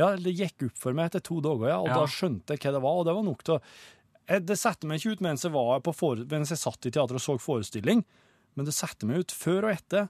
Ja, 0.00 0.08
det 0.16 0.32
gikk 0.36 0.66
opp 0.70 0.80
for 0.80 0.96
meg 0.96 1.10
etter 1.10 1.22
to 1.24 1.38
dager, 1.44 1.68
ja, 1.70 1.78
og 1.84 1.88
Ja. 1.92 2.00
da 2.00 2.08
skjønte 2.08 2.56
jeg 2.56 2.64
hva 2.64 2.72
det 2.76 2.82
var, 2.84 2.98
og 3.00 3.06
det 3.08 3.14
var 3.16 3.28
nok 3.28 3.44
til 3.44 3.58
å 3.58 3.62
Det 4.46 4.54
satte 4.56 4.86
meg 4.86 5.00
ikke 5.00 5.16
ut 5.18 5.20
mens 5.20 5.42
jeg, 5.44 5.52
var 5.52 5.80
på 5.84 5.92
fore, 5.92 6.24
mens 6.30 6.48
jeg 6.54 6.60
satt 6.60 6.86
i 6.86 6.92
teatret 6.94 7.18
og 7.18 7.24
så 7.24 7.34
forestilling, 7.42 8.04
men 8.54 8.68
det 8.68 8.74
satte 8.76 9.06
meg 9.08 9.22
ut 9.24 9.32
før 9.34 9.68
og 9.68 9.74
etter, 9.76 10.08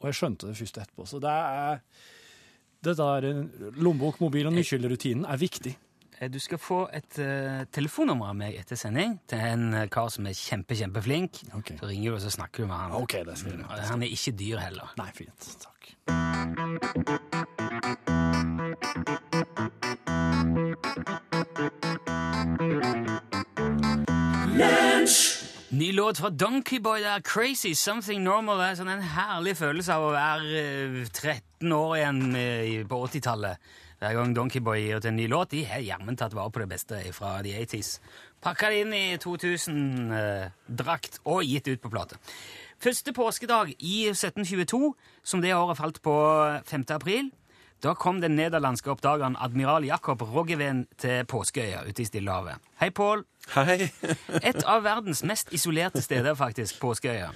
og 0.00 0.10
jeg 0.10 0.18
skjønte 0.20 0.46
det 0.50 0.58
først 0.58 0.78
etterpå. 0.82 1.06
Så 1.08 1.16
det 1.22 1.30
er 1.32 1.80
Det 2.84 2.96
der 2.98 3.24
eh, 3.24 3.44
lommebok, 3.80 4.20
mobil 4.20 4.46
og 4.50 4.52
nøkkelrutinen 4.52 5.24
er 5.24 5.38
viktig. 5.40 5.72
Eh, 6.20 6.28
Du 6.28 6.38
skal 6.38 6.58
få 6.60 6.88
et 6.92 7.18
uh, 7.18 7.64
telefonnummer 7.72 8.28
av 8.28 8.36
meg 8.36 8.54
etter 8.60 8.76
sending 8.76 9.18
til 9.26 9.38
en 9.40 9.74
eh, 9.74 9.88
kar 9.88 10.08
som 10.12 10.26
er 10.28 10.36
kjempe, 10.36 10.76
kjempeflink. 10.76 11.40
Okay. 11.60 11.78
Så 11.80 11.86
ringer 11.88 12.10
du, 12.10 12.16
og 12.18 12.22
så 12.22 12.30
snakker 12.36 12.62
du 12.64 12.68
med 12.68 12.76
han. 12.76 12.92
OK, 13.00 13.12
det 13.24 13.38
skal 13.40 13.56
jeg. 13.56 13.64
Han 13.88 14.02
er 14.04 14.12
ikke 14.12 14.36
dyr 14.36 14.58
heller. 14.66 14.92
Nei, 15.00 15.10
fint. 15.16 15.40
Takk. 15.64 15.80
Ny 25.74 25.92
låt 25.92 26.18
fra 26.18 26.30
Donkeyboy 26.30 27.00
der, 27.00 27.20
'Crazy 27.20 27.74
Something 27.74 28.22
Normal'. 28.22 28.60
Er 28.62 28.76
sånn 28.78 28.92
en 28.92 29.00
herlig 29.02 29.56
følelse 29.58 29.96
av 29.96 30.04
å 30.06 30.12
være 30.14 30.60
eh, 30.60 31.08
13 31.08 31.72
år 31.74 31.94
igjen 31.96 32.20
eh, 32.38 32.84
på 32.86 33.00
80-tallet. 33.08 33.64
Hver 33.98 34.14
gang 34.14 34.36
Donkeyboy 34.36 34.78
gir 34.78 35.02
ut 35.02 35.08
en 35.10 35.18
ny 35.18 35.26
låt, 35.26 35.50
de 35.50 35.64
har 35.66 35.82
jammen 35.82 36.14
tatt 36.14 36.36
vare 36.36 36.52
på 36.54 36.62
det 36.62 36.68
beste 36.70 37.00
fra 37.16 37.40
the 37.42 37.56
80s. 37.58 37.96
Pakka 38.44 38.70
det 38.70 38.84
inn 38.84 38.94
i 38.94 39.18
2000-drakt 39.18 41.18
og 41.24 41.42
gitt 41.42 41.66
ut 41.66 41.82
på 41.82 41.90
plate. 41.90 42.20
Første 42.78 43.16
påskedag 43.16 43.74
i 43.80 43.96
1722, 44.12 44.94
som 45.24 45.42
det 45.42 45.56
året 45.58 45.80
falt 45.80 45.98
på 46.06 46.14
5. 46.70 46.86
april, 46.94 47.32
da 47.84 47.92
kom 47.94 48.20
den 48.22 48.36
nederlandske 48.38 48.88
oppdageren 48.94 49.36
admiral 49.36 49.84
Jakob 49.84 50.22
Roggeveen 50.24 50.86
til 51.00 51.26
Påskeøya 51.28 51.82
ute 51.84 52.00
i 52.00 52.06
Stillehavet. 52.08 52.62
Hei, 52.80 52.88
Pål. 52.90 53.24
Hei. 53.52 53.90
Et 54.48 54.62
av 54.64 54.86
verdens 54.86 55.20
mest 55.28 55.52
isolerte 55.52 56.00
steder, 56.04 56.32
faktisk, 56.38 56.80
Påskeøya. 56.80 57.28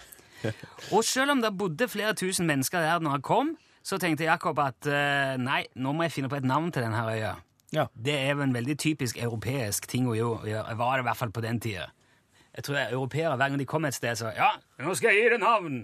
Og 0.95 1.05
selv 1.05 1.35
om 1.35 1.43
det 1.43 1.53
bodde 1.59 1.89
flere 1.91 2.15
tusen 2.17 2.49
mennesker 2.49 2.81
der 2.81 3.05
når 3.05 3.19
han 3.19 3.27
kom, 3.27 3.53
så 3.85 3.99
tenkte 4.01 4.25
Jakob 4.25 4.59
at 4.63 4.89
eh, 4.89 5.37
nei, 5.41 5.67
nå 5.77 5.93
må 5.93 6.07
jeg 6.07 6.17
finne 6.17 6.33
på 6.33 6.41
et 6.41 6.49
navn 6.49 6.73
til 6.73 6.87
denne 6.87 7.05
øya. 7.05 7.37
Ja. 7.75 7.85
Det 7.93 8.17
er 8.17 8.33
jo 8.33 8.47
en 8.47 8.57
veldig 8.57 8.79
typisk 8.81 9.21
europeisk 9.21 9.89
ting 9.91 10.09
å 10.09 10.17
gjøre, 10.17 10.65
var 10.81 10.97
det 10.97 11.05
i 11.05 11.09
hvert 11.11 11.21
fall 11.21 11.33
på 11.35 11.45
den 11.45 11.61
tida. 11.61 11.91
Jeg 12.57 12.65
tror 12.65 12.79
jeg, 12.81 12.93
europeere 12.97 13.37
hver 13.37 13.51
gang 13.51 13.61
de 13.61 13.69
kom 13.69 13.85
et 13.85 13.97
sted, 13.97 14.17
så 14.17 14.33
ja, 14.37 14.55
nå 14.81 14.97
skal 14.97 15.13
jeg 15.13 15.27
gi 15.27 15.33
det 15.37 15.45
navn! 15.45 15.83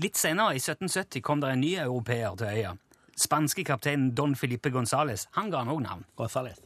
Litt 0.00 0.16
senere, 0.20 0.56
i 0.56 0.60
1770, 0.60 1.20
kom 1.24 1.40
det 1.44 1.52
en 1.52 1.60
ny 1.60 1.74
europeer 1.80 2.36
til 2.40 2.48
øya. 2.52 2.78
Spanske 3.20 3.64
kapteinen 3.68 4.14
Don 4.16 4.34
Felipe 4.38 4.70
Gonzales. 4.72 5.26
Han 5.36 5.50
ga 5.52 5.60
han 5.64 5.72
òg 5.74 5.82
navn. 5.84 6.04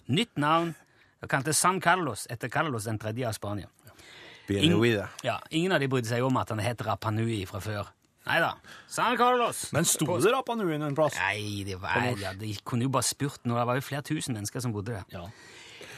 Nytt 0.06 0.38
navn. 0.38 0.74
Og 1.24 1.30
kalte 1.32 1.54
San 1.56 1.80
Carlos 1.80 2.26
etter 2.30 2.50
Carlos 2.52 2.84
den 2.84 2.98
tredje 3.00 3.26
av 3.26 3.32
Spania. 3.36 3.70
Ingen, 4.48 5.08
Ja, 5.24 5.38
Ingen 5.50 5.72
av 5.72 5.80
de 5.80 5.88
brydde 5.88 6.10
seg 6.10 6.24
om 6.26 6.36
at 6.36 6.50
han 6.52 6.60
het 6.60 6.82
Rapanui 6.84 7.46
fra 7.48 7.62
før. 7.64 7.88
Nei 8.24 8.38
da. 8.40 8.54
San 8.88 9.16
Carlos! 9.20 9.66
Men 9.72 9.84
sto 9.88 10.18
det 10.20 10.32
Rapanui 10.32 10.74
en 10.76 10.96
plass? 10.96 11.16
Nei, 11.20 11.64
det 11.64 11.78
var, 11.80 12.12
ja, 12.20 12.32
de 12.36 12.54
kunne 12.64 12.86
jo 12.86 12.92
bare 12.92 13.04
spurt 13.08 13.40
nå. 13.44 13.56
Det 13.56 13.66
var 13.68 13.80
jo 13.80 13.84
flere 13.84 14.04
tusen 14.04 14.36
mennesker 14.36 14.60
som 14.64 14.72
bodde 14.72 14.92
der. 14.96 15.04
Ja. 15.12 15.24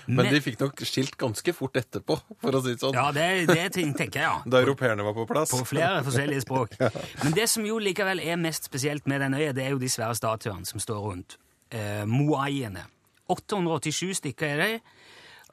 Men 0.06 0.28
de 0.30 0.40
fikk 0.42 0.60
nok 0.60 0.82
skilt 0.86 1.16
ganske 1.20 1.54
fort 1.56 1.78
etterpå, 1.80 2.18
for 2.42 2.58
å 2.58 2.62
si 2.64 2.74
det 2.74 2.82
sånn. 2.82 2.96
Ja, 2.96 3.08
det, 3.14 3.46
det 3.50 3.66
tenker 3.74 4.06
jeg, 4.06 4.22
ja. 4.22 4.36
Da 4.46 4.60
europeerne 4.62 5.06
var 5.06 5.16
på 5.16 5.26
plass. 5.30 5.54
På 5.54 5.66
flere 5.66 6.04
forskjellige 6.06 6.44
språk. 6.46 6.76
Men 7.24 7.34
det 7.36 7.48
som 7.50 7.66
jo 7.66 7.80
likevel 7.82 8.22
er 8.22 8.38
mest 8.40 8.70
spesielt 8.70 9.08
med 9.10 9.24
den 9.24 9.34
øya, 9.38 9.54
det 9.56 9.66
er 9.66 9.74
jo 9.74 9.82
de 9.82 9.90
svære 9.90 10.18
statuene 10.18 10.68
som 10.68 10.82
står 10.82 11.02
rundt. 11.08 11.38
Eh, 11.74 12.04
Moaiene. 12.06 12.86
887 13.32 14.20
stykker 14.20 14.54
er 14.54 14.62
de. 14.62 14.80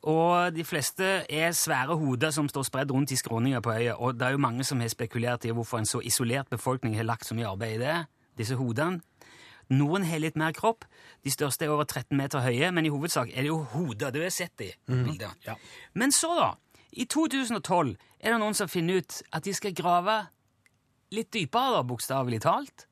Og 0.04 0.52
de 0.52 0.66
fleste 0.68 1.06
er 1.32 1.54
svære 1.56 1.96
hoder 1.96 2.34
som 2.36 2.50
står 2.52 2.66
spredd 2.68 2.92
rundt 2.92 3.14
i 3.16 3.18
skråninger 3.18 3.64
på 3.64 3.72
øya. 3.72 3.96
Og 3.96 4.18
det 4.20 4.28
er 4.28 4.36
jo 4.36 4.42
mange 4.44 4.66
som 4.68 4.82
har 4.84 4.92
spekulert 4.92 5.46
i 5.48 5.54
hvorfor 5.56 5.80
en 5.80 5.88
så 5.88 6.02
isolert 6.04 6.50
befolkning 6.52 6.98
har 7.00 7.08
lagt 7.08 7.26
så 7.26 7.38
mye 7.38 7.48
arbeid 7.48 7.78
i 7.78 7.84
det. 7.86 7.96
Disse 8.38 8.58
hodene. 8.60 9.00
Noen 9.72 10.04
har 10.04 10.20
litt 10.20 10.36
mer 10.40 10.52
kropp. 10.54 10.84
De 11.24 11.32
største 11.32 11.66
er 11.66 11.72
over 11.74 11.86
13 11.88 12.18
meter 12.18 12.44
høye, 12.44 12.72
men 12.76 12.86
i 12.86 12.92
hovedsak 12.94 13.30
er 13.32 13.42
det 13.46 13.52
jo 13.52 13.62
hoder. 13.74 14.12
Du 14.12 14.20
har 14.22 14.30
sett 14.34 14.54
de 14.60 14.72
bildene. 14.88 15.32
Ja. 15.48 15.56
Men 15.94 16.12
så, 16.12 16.34
da. 16.38 16.52
I 16.94 17.06
2012 17.10 17.96
er 18.20 18.32
det 18.36 18.40
noen 18.44 18.54
som 18.54 18.68
finner 18.70 19.00
ut 19.02 19.22
at 19.34 19.44
de 19.48 19.54
skal 19.58 19.74
grave 19.74 20.20
litt 21.14 21.32
dypere, 21.34 21.78
da, 21.78 21.82
bokstavelig 21.88 22.42
talt. 22.46 22.86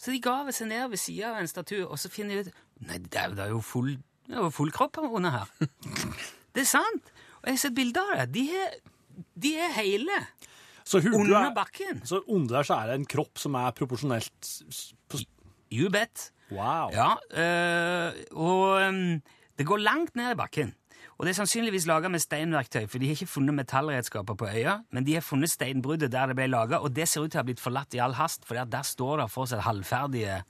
Så 0.00 0.10
de 0.14 0.20
graver 0.24 0.52
seg 0.52 0.68
ned 0.70 0.88
ved 0.94 1.00
sida 1.00 1.30
av 1.34 1.42
en 1.42 1.48
statue, 1.50 1.84
og 1.86 1.98
så 2.00 2.10
finner 2.12 2.40
de 2.40 2.48
ut 2.48 2.62
Nei, 2.88 2.98
det 2.98 3.20
er, 3.20 3.34
det 3.36 3.44
er 3.46 3.52
jo 3.54 3.60
full, 3.64 3.92
det 4.26 4.34
er 4.34 4.42
jo 4.42 4.50
full 4.52 4.72
kropp 4.74 4.98
under 5.04 5.30
her. 5.30 5.52
Det 6.54 6.62
er 6.62 6.66
sant! 6.70 7.08
Og 7.42 7.48
jeg 7.48 7.54
har 7.56 7.60
sett 7.64 7.74
bilder 7.76 8.10
av 8.14 8.18
det. 8.20 8.26
De 8.34 8.42
er, 8.58 8.74
de 9.42 9.50
er 9.58 9.72
hele 9.76 10.18
Så 10.86 11.00
under 11.02 11.34
er- 11.40 11.54
bakken. 11.56 12.02
Så 12.06 12.20
under 12.30 12.56
der 12.60 12.66
så 12.68 12.76
er 12.80 12.90
det 12.92 12.98
en 13.00 13.06
kropp 13.10 13.38
som 13.42 13.56
er 13.58 13.72
proporsjonelt 13.74 14.50
You 15.74 15.90
bet. 15.90 16.30
Wow. 16.52 16.90
Ja, 16.94 17.10
øh, 17.34 18.12
og 18.32 18.80
øhm, 18.82 19.22
det 19.58 19.66
går 19.66 19.76
langt 19.82 20.16
ned 20.16 20.32
i 20.32 20.38
bakken. 20.38 20.74
Og 21.18 21.26
det 21.26 21.30
er 21.30 21.38
sannsynligvis 21.38 21.86
laga 21.86 22.08
med 22.10 22.18
steinverktøy, 22.22 22.86
for 22.90 22.98
de 22.98 23.06
har 23.06 23.14
ikke 23.14 23.26
funnet 23.30 23.54
metallredskaper 23.54 24.34
på 24.34 24.46
øya, 24.50 24.78
men 24.90 25.06
de 25.06 25.14
har 25.14 25.22
funnet 25.22 25.50
steinbruddet 25.50 26.10
der 26.12 26.26
det 26.26 26.36
ble 26.36 26.46
laga, 26.50 26.80
og 26.82 26.96
det 26.96 27.06
ser 27.08 27.22
ut 27.22 27.30
til 27.30 27.38
å 27.38 27.42
ha 27.42 27.46
blitt 27.46 27.62
forlatt 27.62 27.94
i 27.94 28.00
all 28.02 28.16
hast, 28.18 28.44
for 28.48 28.58
der 28.58 28.82
står 28.82 29.20
det 29.22 29.28
fortsatt 29.30 29.62
halvferdige 29.62 30.40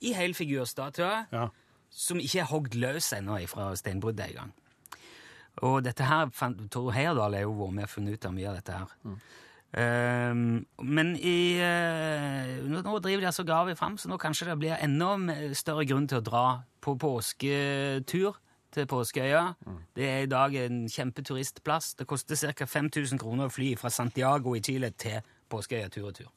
i 0.00 0.12
helfigurstatuer 0.16 1.26
Ja. 1.32 1.48
som 1.90 2.18
ikke 2.20 2.40
er 2.40 2.48
hogd 2.48 2.74
løs 2.74 3.12
ennå 3.12 3.36
fra 3.52 3.74
steinbruddet 3.76 4.30
engang. 4.30 4.52
Og 5.62 5.82
dette 5.84 6.04
her, 6.06 6.28
Tor 6.70 6.90
Heyerdahl 6.94 7.34
har 7.34 7.42
jo 7.42 7.52
vært 7.58 7.74
med 7.74 7.84
og 7.84 7.90
funnet 7.90 8.14
ut 8.14 8.24
av 8.24 8.32
mye 8.32 8.48
av 8.48 8.54
dette 8.60 8.72
her. 8.72 8.86
Ehm, 9.04 9.20
men 9.76 11.12
i, 11.20 11.60
eh, 11.60 12.52
nå, 12.64 12.80
nå 12.80 12.98
driver 13.04 13.20
de 13.20 13.28
altså 13.28 13.44
og 13.44 13.76
fram, 13.76 13.98
så 13.98 14.08
nå 14.08 14.16
kanskje 14.16 14.48
det 14.48 14.58
blir 14.58 14.78
enda 14.80 15.52
større 15.52 15.84
grunn 15.84 16.08
til 16.08 16.18
å 16.18 16.24
dra 16.24 16.44
på 16.80 16.96
påsketur 16.96 18.38
til 18.72 18.86
Påskeøya. 18.86 19.42
Det 19.96 20.08
er 20.08 20.22
i 20.22 20.30
dag 20.30 20.54
en 20.54 20.88
kjempeturistplass. 20.88 21.94
Det 21.98 22.06
koster 22.06 22.36
ca. 22.52 22.64
5000 22.64 23.18
kroner 23.18 23.48
å 23.48 23.52
fly 23.52 23.74
fra 23.76 23.90
Santiago 23.90 24.54
i 24.56 24.60
Chile 24.60 24.90
til 24.90 25.20
Påskeøya 25.48 25.88
tur 25.88 26.08
og 26.10 26.14
tur. 26.14 26.32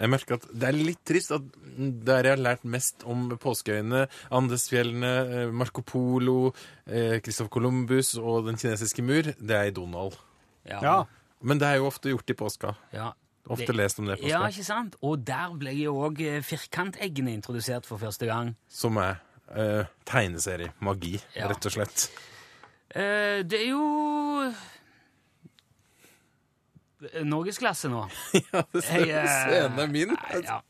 Jeg 0.00 0.08
merker 0.08 0.38
at 0.38 0.46
det 0.48 0.68
er 0.68 0.76
litt 0.76 1.00
trist 1.04 1.32
at 1.32 1.44
der 1.76 2.24
jeg 2.24 2.36
har 2.36 2.40
lært 2.40 2.64
mest 2.64 3.04
om 3.04 3.28
påskeøyene, 3.36 4.06
Andesfjellene, 4.32 5.14
eh, 5.28 5.52
Marco 5.52 5.82
Polo, 5.84 6.54
Christoph 6.88 7.52
Columbus 7.52 8.14
og 8.16 8.46
Den 8.48 8.56
kinesiske 8.56 9.04
mur, 9.04 9.34
det 9.36 9.56
er 9.56 9.68
i 9.68 9.74
Donald. 9.76 10.16
Ja. 10.64 10.80
Men 11.42 11.58
det 11.58 11.66
er 11.68 11.76
jo 11.80 11.86
ofte 11.88 12.10
gjort 12.12 12.30
i 12.30 12.34
påska. 12.34 12.74
ja. 12.92 13.12
Ofte 13.50 13.66
Det- 13.66 13.74
lest 13.76 13.98
om 13.98 14.04
det 14.06 14.18
i 14.22 14.28
Ja, 14.28 14.42
ikke 14.46 14.62
sant? 14.64 14.94
Og 15.02 15.24
der 15.24 15.54
ble 15.58 15.72
jo 15.72 15.94
òg 16.06 16.20
firkanteggene 16.44 17.32
introdusert 17.34 17.86
for 17.86 17.96
første 17.98 18.26
gang. 18.28 18.54
Som 18.68 18.96
er 18.98 19.16
eh, 19.56 19.84
tegneserie. 20.06 20.72
Magi, 20.80 21.20
Ja. 21.34 21.48
rett 21.48 21.66
og 21.66 21.72
slett. 21.72 22.10
Eh, 22.94 23.42
det 23.42 23.54
er 23.54 23.70
jo 23.70 24.52
Norgesklasse 27.24 27.88
nå. 27.88 28.02
ja, 28.52 28.62
det 28.74 28.82
ser 28.84 29.06
Jeg, 29.06 29.24
eh, 29.24 29.28
scenen 29.48 29.78
er 29.80 29.86
min. 29.88 30.10
Ja. 30.44 30.60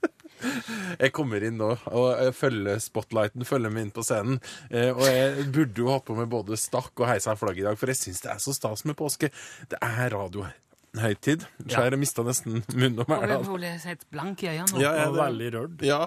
Jeg 1.01 1.13
kommer 1.17 1.45
inn 1.47 1.59
nå 1.61 1.73
og 1.91 2.23
følger 2.37 2.81
spotlighten, 2.83 3.47
følger 3.49 3.75
meg 3.75 3.89
inn 3.89 3.95
på 3.95 4.05
scenen. 4.07 4.41
Eh, 4.71 4.91
og 4.95 5.05
jeg 5.09 5.51
burde 5.55 5.85
jo 5.85 5.93
hatt 5.93 6.09
på 6.09 6.17
meg 6.19 6.31
både 6.33 6.59
stakk 6.61 6.93
og 7.01 7.09
heisa 7.11 7.37
flagg 7.39 7.61
i 7.61 7.69
dag, 7.69 7.79
for 7.81 7.93
jeg 7.93 8.01
syns 8.01 8.25
det 8.25 8.35
er 8.35 8.43
så 8.43 8.57
stas 8.57 8.87
med 8.89 8.99
påske. 8.99 9.33
Det 9.71 9.81
er 9.81 10.13
radio 10.15 10.49
høytid. 10.99 11.45
Så 11.69 11.85
jeg 11.87 11.99
mista 12.01 12.25
nesten 12.27 12.63
munnen 12.75 13.03
og 13.05 13.11
mæla. 13.11 13.39
får 13.47 13.63
lese 13.63 13.91
helt 13.93 14.03
blank 14.11 14.43
i 14.43 14.51
øynene. 14.51 14.83
Ja, 14.83 14.93
ja, 14.99 15.07
veldig 15.15 15.51
rørt. 15.55 15.85
Ja, 15.87 16.01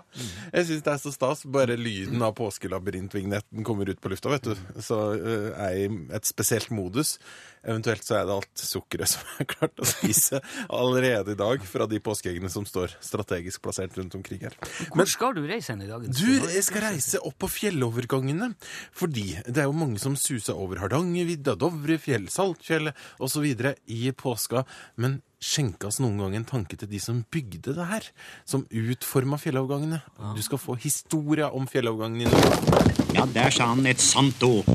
jeg 0.52 0.68
syns 0.68 0.84
det 0.84 0.94
er 0.94 1.02
så 1.06 1.14
stas. 1.16 1.46
Bare 1.48 1.78
lyden 1.80 2.24
av 2.26 2.36
påskelabyrintvignetten 2.40 3.64
kommer 3.68 3.90
ut 3.90 4.02
på 4.04 4.12
lufta, 4.12 4.34
vet 4.34 4.52
du. 4.52 4.82
Så 4.84 5.00
uh, 5.16 5.50
er 5.56 5.78
jeg 5.78 5.88
i 5.88 6.02
et 6.20 6.28
spesielt 6.28 6.74
modus. 6.76 7.18
Eventuelt 7.64 8.04
så 8.04 8.18
er 8.20 8.28
det 8.28 8.36
alt 8.36 8.64
sukkeret 8.64 9.12
som 9.14 9.28
er 9.40 9.48
klart 9.48 9.80
å 9.80 9.88
spise 9.88 10.42
allerede 10.68 11.36
i 11.36 11.40
dag 11.40 11.64
fra 11.68 11.88
de 11.90 12.00
påskeeggene 12.04 12.52
som 12.52 12.66
står 12.68 12.98
strategisk 13.04 13.64
plassert 13.64 13.96
rundt 14.00 14.16
omkring 14.20 14.44
her. 14.44 14.58
Hvor 14.92 15.08
skal 15.10 15.38
du 15.38 15.44
reise 15.48 15.72
hen 15.74 15.86
i 15.86 15.90
dag? 15.90 16.06
Du, 16.12 16.28
jeg 16.28 16.64
skal 16.66 16.90
reise 16.90 17.22
opp 17.24 17.38
på 17.40 17.52
fjellovergangene. 17.52 18.54
Fordi 18.96 19.28
det 19.48 19.64
er 19.64 19.70
jo 19.70 19.78
mange 19.78 20.02
som 20.04 20.18
suser 20.20 20.58
over 20.60 20.84
Hardangervidda, 20.84 21.56
Dovrefjell, 21.60 22.28
Saltfjellet 22.34 22.98
osv. 23.24 23.48
i 23.88 24.02
påska. 24.12 24.66
Men 25.00 25.22
skjenkas 25.44 26.00
noen 26.04 26.20
gang 26.22 26.38
en 26.40 26.48
tanke 26.48 26.78
til 26.80 26.90
de 26.92 27.00
som 27.04 27.24
bygde 27.32 27.76
det 27.76 27.88
her? 27.90 28.08
Som 28.48 28.68
utforma 28.68 29.40
fjellovergangene? 29.42 30.02
Du 30.36 30.44
skal 30.44 30.62
få 30.62 30.76
historia 30.84 31.52
om 31.52 31.68
fjellovergangene 31.72 32.28
i 32.28 32.32
Norge. 32.32 32.98
Ja, 33.16 33.28
der 33.30 33.54
sa 33.56 33.72
han 33.72 33.88
et 33.88 34.04
sant 34.04 34.44
ord. 34.48 34.68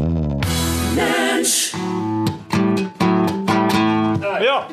Ja. 4.42 4.68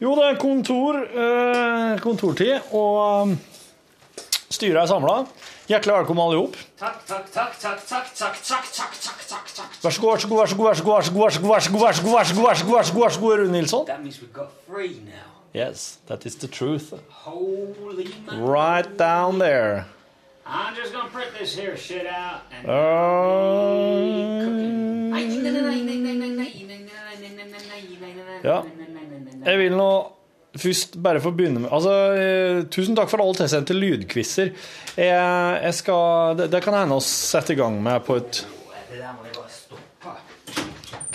Jo, 0.00 0.12
det 0.18 0.24
er 0.28 0.38
kontor, 0.40 0.98
eh, 1.08 2.00
kontortid, 2.04 2.58
og 2.76 3.22
um, 3.22 3.36
styret 4.52 4.82
er 4.82 4.90
samla. 4.90 5.22
Hjertelig 5.70 5.94
velkommen, 5.94 6.22
alle 6.22 6.36
sammen. 6.36 6.66
Takk, 6.78 6.98
takk, 7.08 7.30
takk, 7.32 7.54
takk, 7.62 7.80
takk, 7.88 8.10
takk, 8.20 8.36
takk, 8.44 8.68
takk, 8.76 8.98
takk, 9.06 9.22
takk, 9.30 9.48
takk. 9.56 9.78
Vær 9.82 9.96
så 9.96 10.00
god, 10.02 10.12
vær 10.12 10.20
så 10.20 10.28
god, 10.28 10.38
vær 10.38 10.46
så 10.50 10.56
god, 10.58 10.66
vær 10.66 10.74
så 10.76 10.84
god, 10.84 11.22
vær 11.24 11.32
så 11.32 11.40
god, 11.40 11.50
vær 11.50 11.60
så 11.64 11.70
god, 11.72 11.80
vær 11.80 11.94
så 11.96 12.02
god, 12.04 12.12
vær 12.12 12.26
så 12.26 12.34
god, 12.34 12.34
vær 12.34 12.34
så 12.34 12.34
god, 12.36 12.44
vær 12.44 12.54
så 12.54 12.64
god, 12.66 12.76
vær 12.76 12.84
så 12.84 12.92
god, 12.92 13.02
vær 13.02 13.10
så 13.16 13.20
god, 13.20 13.38
Rune 13.38 13.52
Nilsson. 13.52 13.86
That 13.86 14.02
means 14.02 14.20
we 14.20 14.28
got 14.32 14.50
free 14.68 15.00
now. 15.06 15.32
Yes, 15.54 15.98
that 16.06 16.26
is 16.26 16.36
the 16.36 16.48
truth. 16.48 16.92
Holy. 17.08 18.12
Right 18.30 18.98
down 18.98 19.38
there. 19.38 19.86
I'm 20.46 20.76
just 20.76 20.92
gonna 20.92 21.08
print 21.08 21.30
this 21.40 21.56
here 21.56 21.76
shit 21.76 22.06
out 22.06 22.42
and... 22.52 22.66
Ja. 28.44 28.62
Jeg 29.46 29.60
vil 29.60 29.76
nå 29.78 29.90
først 30.56 30.96
bare 31.02 31.20
få 31.22 31.30
begynne 31.36 31.62
med 31.62 31.72
Altså, 31.74 31.94
eh, 32.18 32.64
tusen 32.72 32.96
takk 32.98 33.10
for 33.12 33.22
alle 33.22 33.36
tilsendte 33.38 33.76
lydquizer. 33.76 34.52
Jeg, 34.96 35.60
jeg 35.62 35.74
skal 35.78 36.36
det, 36.40 36.50
det 36.52 36.62
kan 36.64 36.74
hende 36.74 36.98
oss 36.98 37.06
sette 37.06 37.54
i 37.54 37.58
gang 37.58 37.78
med 37.82 38.02
på 38.06 38.18
et. 38.18 38.42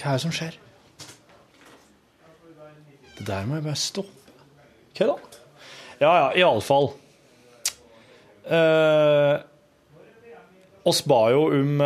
Hva 0.01 0.13
er 0.13 0.17
det 0.17 0.23
som 0.23 0.33
skjer? 0.33 0.57
Det 3.17 3.27
der 3.27 3.45
må 3.45 3.59
jeg 3.59 3.67
bare 3.67 3.77
stoppe. 3.77 4.35
Hva 4.97 5.11
da? 5.11 5.39
Ja, 6.01 6.11
ja, 6.17 6.27
iallfall. 6.41 6.93
Uh, 8.41 9.37
oss 10.89 11.03
ba 11.05 11.19
jo 11.29 11.43
om 11.53 11.83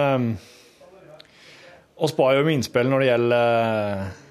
Oss 1.96 2.14
ba 2.16 2.30
jo 2.36 2.44
om 2.44 2.52
innspill 2.52 2.88
når 2.92 3.04
det 3.04 3.10
gjelder 3.10 3.60
eh, 3.60 4.24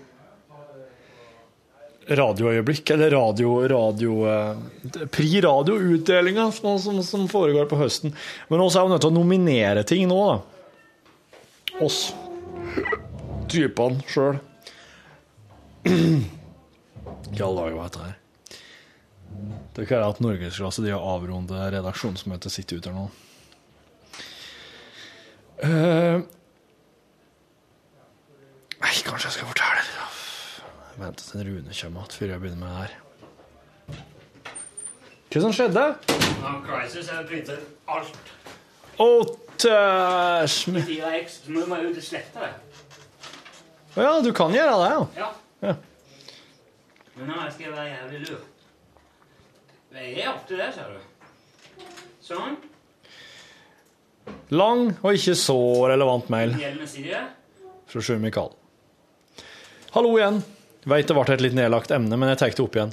radioøyeblikk, 2.08 2.90
eller 2.94 3.14
radio, 3.14 3.54
radio 3.70 4.16
eh, 4.28 5.06
Pri 5.12 5.40
radio-utdelinga 5.44 6.50
som, 6.52 6.78
som, 6.78 7.02
som 7.02 7.28
foregår 7.30 7.68
på 7.70 7.78
høsten. 7.80 8.14
Men 8.48 8.64
også 8.64 8.80
er 8.80 8.88
vi 8.88 8.94
nødt 8.94 9.04
til 9.06 9.12
å 9.12 9.18
nominere 9.18 9.86
ting 9.88 10.08
nå, 10.10 10.20
da. 10.28 10.36
Oss 11.84 12.02
typene 13.50 14.04
sjøl. 14.10 14.38
Dager, 17.34 17.74
hva 17.74 17.86
heter 17.86 18.00
det 18.00 18.06
her? 18.06 18.20
Det 19.74 19.88
kan 19.88 19.98
være 19.98 20.10
at 20.12 20.20
Norgesklasse 20.22 20.84
de 20.84 20.92
har 20.94 21.02
avrundet 21.02 21.72
redaksjonsmøtet 21.74 22.54
sitt 22.54 22.70
ut 22.76 22.86
her 22.86 22.94
nå. 22.94 23.08
Eh, 25.64 26.22
nei, 28.78 28.92
kanskje 29.06 29.28
jeg 29.28 29.36
skal 29.38 29.50
fortelle 29.50 29.73
venter 30.98 31.24
til 31.24 31.46
Rune 31.48 31.74
kommer 31.80 32.04
igjen 32.04 32.14
før 32.18 32.32
jeg 32.34 32.42
begynner 32.42 32.60
med 32.60 32.68
det 32.68 32.82
her. 32.82 33.00
Hva 35.34 35.40
som 35.42 35.54
skjedde? 35.56 35.84
On 36.46 36.60
crisis 36.62 37.08
har 37.10 37.24
printet 37.26 37.64
alt. 37.90 38.32
Å, 39.02 39.08
tæsj 39.58 40.58
I 40.70 40.82
4X, 40.86 41.40
så 41.48 41.54
må 41.66 41.80
ut 41.82 41.98
og 41.98 42.04
slette 42.04 42.44
det. 42.44 42.52
Å 43.94 44.04
ja, 44.04 44.12
du 44.22 44.30
kan 44.34 44.54
gjøre 44.54 44.76
det, 44.78 44.90
ja. 44.92 45.02
Ja. 45.18 45.30
Ja. 45.64 45.74
Men 47.16 47.30
nå 47.30 47.40
skal 47.50 47.66
jeg 47.68 47.74
være 47.74 47.90
jævlig 47.90 48.22
lur. 48.28 48.46
Jeg 49.94 50.14
er 50.22 50.30
opp 50.32 50.48
det, 50.50 50.70
ser 50.74 50.94
du. 50.94 51.82
Sånn. 52.24 52.56
Lang 54.54 54.88
og 55.02 55.14
ikke 55.18 55.34
så 55.38 55.58
relevant 55.90 56.30
mail 56.32 56.54
Gjeldende 56.58 56.88
side. 56.90 57.20
fra 57.90 58.02
Sjur 58.02 58.18
Mikael. 58.22 58.54
Hallo 59.94 60.14
igjen. 60.18 60.40
Veit 60.84 61.08
det 61.08 61.16
ble 61.16 61.24
et 61.32 61.40
litt 61.44 61.56
nedlagt 61.56 61.92
emne, 61.94 62.16
men 62.20 62.28
jeg 62.32 62.40
tar 62.40 62.52
det 62.52 62.64
opp 62.64 62.76
igjen. 62.76 62.92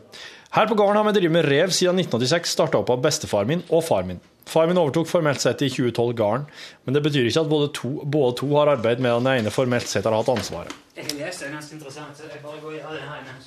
Her 0.55 0.67
på 0.67 0.75
gården 0.79 0.97
har 0.99 1.05
vi 1.07 1.13
drevet 1.15 1.35
med 1.35 1.45
rev 1.47 1.71
siden 1.75 1.99
1986, 1.99 2.51
starta 2.55 2.79
opp 2.79 2.89
av 2.91 3.01
bestefar 3.03 3.47
min 3.47 3.63
og 3.69 3.83
far 3.87 4.03
min. 4.07 4.19
Far 4.47 4.67
min 4.67 4.79
overtok 4.79 5.07
formelt 5.07 5.39
sett 5.43 5.61
i 5.63 5.69
2012 5.71 6.15
gården, 6.19 6.45
men 6.83 6.95
det 6.95 7.03
betyr 7.05 7.27
ikke 7.29 7.43
at 7.45 7.51
både 7.51 7.67
to, 7.77 7.91
både 8.03 8.37
to 8.41 8.47
har 8.55 8.71
arbeid 8.73 9.03
med 9.03 9.11
den 9.21 9.29
ene 9.31 9.53
formelt 9.53 9.87
sett 9.91 10.07
har 10.07 10.15
hatt 10.15 10.31
ansvaret. 10.31 10.73
Jeg 10.95 11.07
har 11.07 11.15
lest 11.19 11.39
det, 11.39 11.47
det 11.47 11.51
er 11.51 11.55
ganske 11.59 11.75
interessant. 11.77 12.17
så 12.17 12.27
Jeg 12.27 12.43
bare 12.43 12.59
går 12.63 12.71
i 12.73 12.81
det 12.81 13.05
her 13.07 13.19
imens. 13.23 13.45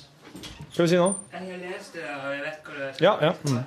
Skal 0.71 0.83
vi 0.85 0.89
si 0.91 0.97
noe? 0.99 1.13
Jeg 1.33 1.41
har 1.49 1.59
lest 1.65 1.91
det, 1.97 2.05
og 2.09 2.29
jeg 2.33 2.41
vet 2.45 2.57
hva 2.65 2.73
det 2.77 2.85
er. 2.87 2.93
Ja, 3.05 3.13
ja. 3.21 3.33
Mm. 3.45 3.63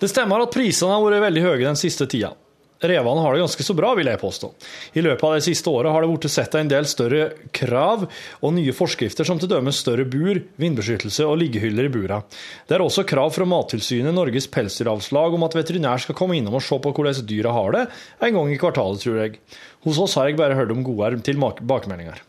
Det 0.00 0.08
stemmer 0.10 0.42
at 0.44 0.52
prisene 0.52 0.92
har 0.92 1.04
vært 1.04 1.22
veldig 1.28 1.44
høye 1.44 1.60
den 1.64 1.78
siste 1.80 2.08
tida. 2.10 2.34
Revene 2.82 3.22
har 3.22 3.32
det 3.32 3.40
ganske 3.44 3.64
så 3.64 3.74
bra, 3.76 3.92
vil 3.94 4.08
jeg 4.10 4.20
påstå. 4.20 4.50
I 4.98 5.04
løpet 5.04 5.24
av 5.24 5.36
det 5.36 5.44
siste 5.46 5.70
året 5.70 5.94
har 5.94 6.02
det 6.02 6.10
blitt 6.10 6.32
sett 6.32 6.56
en 6.58 6.68
del 6.68 6.88
større 6.90 7.28
krav 7.54 8.04
og 8.40 8.54
nye 8.56 8.74
forskrifter, 8.76 9.24
som 9.24 9.38
til 9.40 9.48
dømes 9.52 9.78
større 9.80 10.04
bur, 10.10 10.42
vindbeskyttelse 10.60 11.24
og 11.28 11.38
liggehyller 11.40 11.88
i 11.88 11.92
bura. 11.94 12.20
Det 12.66 12.76
er 12.76 12.84
også 12.84 13.06
krav 13.08 13.32
fra 13.36 13.46
Mattilsynet, 13.48 14.12
Norges 14.16 14.50
pelsdyravlslag, 14.52 15.38
om 15.38 15.46
at 15.46 15.56
veterinær 15.56 16.02
skal 16.02 16.18
komme 16.18 16.36
innom 16.40 16.58
og 16.58 16.66
se 16.66 16.76
på 16.82 16.92
hvordan 16.92 17.24
dyra 17.30 17.54
har 17.54 17.78
det, 17.78 17.86
en 18.26 18.38
gang 18.40 18.52
i 18.52 18.60
kvartalet, 18.60 19.00
tror 19.06 19.22
jeg. 19.22 19.38
Hos 19.86 20.00
oss 20.02 20.18
har 20.18 20.28
jeg 20.28 20.40
bare 20.40 20.58
hørt 20.58 20.72
om 20.74 20.84
gode 20.84 21.14
tilbakemeldinger. 21.24 22.20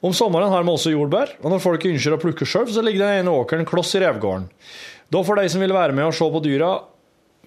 Om 0.00 0.14
sommeren 0.16 0.52
har 0.52 0.64
vi 0.64 0.72
også 0.72 0.94
jordbær, 0.94 1.34
og 1.42 1.52
når 1.52 1.60
folk 1.60 1.84
ønsker 1.90 2.16
å 2.16 2.20
plukke 2.22 2.48
sjøl, 2.48 2.70
så 2.72 2.84
ligger 2.84 3.04
den 3.04 3.20
ene 3.20 3.34
åkeren 3.36 3.68
kloss 3.68 3.92
i 3.98 4.00
revgården. 4.00 4.48
Da 5.12 5.22
får 5.26 5.42
de 5.42 5.50
som 5.52 5.60
vil 5.60 5.74
være 5.74 5.96
med 5.96 6.08
og 6.08 6.16
se 6.16 6.28
på 6.30 6.40
dyra, 6.44 6.70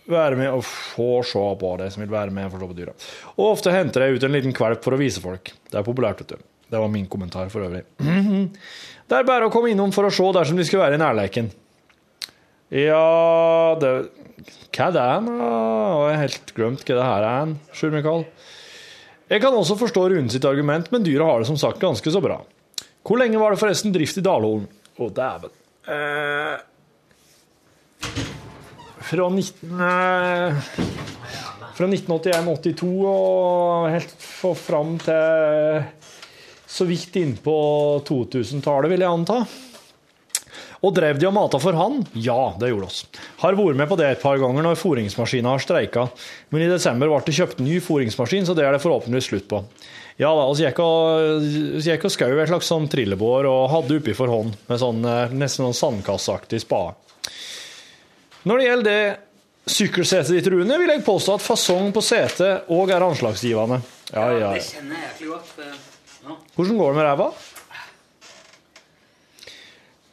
være 0.09 0.37
med 0.39 0.49
og 0.51 0.63
få 0.67 1.21
se 1.27 1.43
på 1.59 1.73
de 1.79 1.89
som 1.93 2.03
vil 2.03 2.11
være 2.11 2.33
med 2.35 2.47
og 2.47 2.55
få 2.55 2.61
se 2.61 2.69
på 2.71 2.77
dyra. 2.77 2.95
Og 3.37 3.45
ofte 3.51 3.73
henter 3.73 4.03
de 4.03 4.17
ut 4.17 4.25
en 4.27 4.35
liten 4.35 4.55
kvalp 4.55 4.83
for 4.83 4.95
å 4.95 4.99
vise 4.99 5.23
folk. 5.23 5.53
Det 5.69 5.79
er 5.79 5.85
populært, 5.87 6.23
vet 6.23 6.35
du. 6.35 6.45
Det 6.73 6.81
var 6.81 6.89
min 6.91 7.07
kommentar 7.07 7.51
for 7.53 7.65
øvrig. 7.67 7.83
Det 9.03 9.17
er 9.19 9.27
bare 9.27 9.45
å 9.49 9.51
komme 9.53 9.69
innom 9.73 9.91
for 9.93 10.07
å 10.07 10.13
se 10.13 10.25
dersom 10.33 10.57
de 10.57 10.63
skal 10.65 10.79
være 10.85 10.95
i 10.97 11.01
nærleiken. 11.01 11.49
Ja 12.73 13.75
det, 13.77 13.91
Hva 14.73 14.87
er 14.87 14.93
det? 14.95 15.03
Jeg 15.27 16.15
har 16.15 16.21
helt 16.23 16.53
glemt 16.55 16.85
hva 16.87 16.95
det 16.97 17.05
her 17.05 17.25
er, 17.27 17.51
Sjur 17.75 17.91
Mikael. 17.93 18.23
Jeg 19.29 19.43
kan 19.43 19.53
også 19.53 19.77
forstå 19.77 20.07
Rune 20.13 20.31
sitt 20.33 20.47
argument, 20.47 20.89
men 20.93 21.05
dyra 21.05 21.27
har 21.29 21.43
det 21.43 21.49
som 21.51 21.59
sagt 21.59 21.83
ganske 21.83 22.15
så 22.15 22.21
bra. 22.23 22.39
Hvor 23.03 23.19
lenge 23.19 23.39
var 23.41 23.53
det 23.53 23.61
forresten 23.61 23.93
drift 23.93 24.17
i 24.17 24.25
Dalholen? 24.25 24.65
Å, 24.97 25.09
dæven. 25.13 25.53
Eh, 25.91 26.55
fra 29.14 29.30
19... 29.30 29.82
Eh, 29.82 30.55
fra 31.74 31.89
1981-82 31.89 32.88
og 33.09 33.89
helt 33.89 34.26
fram 34.57 34.95
til 35.01 35.84
så 36.74 36.86
vidt 36.89 37.18
innpå 37.22 37.53
2000-tallet, 38.07 38.89
vil 38.93 39.03
jeg 39.05 39.09
anta. 39.09 39.43
Og 40.84 40.91
drev 40.97 41.20
de 41.22 41.28
og 41.30 41.36
mata 41.36 41.59
for 41.61 41.78
han? 41.78 42.01
Ja, 42.18 42.55
det 42.59 42.72
gjorde 42.72 42.89
oss. 42.89 43.03
Har 43.43 43.55
vært 43.57 43.78
med 43.80 43.89
på 43.89 43.97
det 43.99 44.09
et 44.09 44.24
par 44.24 44.39
ganger 44.41 44.66
når 44.66 44.80
fôringsmaskina 44.82 45.53
har 45.53 45.61
streika, 45.64 46.07
men 46.51 46.66
i 46.66 46.72
desember 46.72 47.11
ble 47.11 47.22
det 47.28 47.38
kjøpt 47.38 47.61
ny 47.64 47.78
fôringsmaskin, 47.86 48.49
så 48.49 48.57
det 48.57 48.66
er 48.66 48.76
det 48.76 48.82
forhåpentligvis 48.84 49.30
slutt 49.32 49.47
på. 49.53 49.61
Ja 50.22 50.34
da, 50.38 50.49
vi 50.49 50.66
gikk 50.66 50.82
og, 50.84 51.47
gikk 51.82 52.09
og 52.09 52.14
skau 52.14 52.34
et 52.36 52.51
slags 52.51 52.70
sånn 52.70 52.89
trillebår 52.91 53.47
og 53.49 53.72
hadde 53.72 54.01
oppi 54.01 54.18
for 54.18 54.34
hånd, 54.34 54.57
med 54.70 54.82
sånn 54.82 55.05
eh, 55.07 55.34
nesten 55.34 55.70
sånn 55.70 55.80
sandkasseaktig 55.80 56.61
spade. 56.66 56.97
Når 58.43 58.59
det 58.59 58.67
gjelder 58.67 58.89
det 58.89 59.73
sykkelsetet 59.73 60.35
ditt, 60.35 60.51
Rune, 60.51 60.77
vil 60.81 60.91
jeg 60.91 61.05
påstå 61.05 61.37
at 61.37 61.45
fasong 61.45 61.93
på 61.95 62.03
setet 62.03 62.67
òg 62.73 62.91
er 62.91 63.05
anslagsgivende. 63.05 63.79
Ja, 64.11 64.27
ja, 64.35 64.53
Det 64.57 64.65
kjenner 64.67 64.99
jeg 64.99 65.09
egentlig 65.09 65.29
godt. 65.31 65.57
nå. 66.27 66.37
Hvordan 66.57 66.79
går 66.81 66.91
det 66.91 66.97
med 66.99 67.07
ræva? 67.07 67.31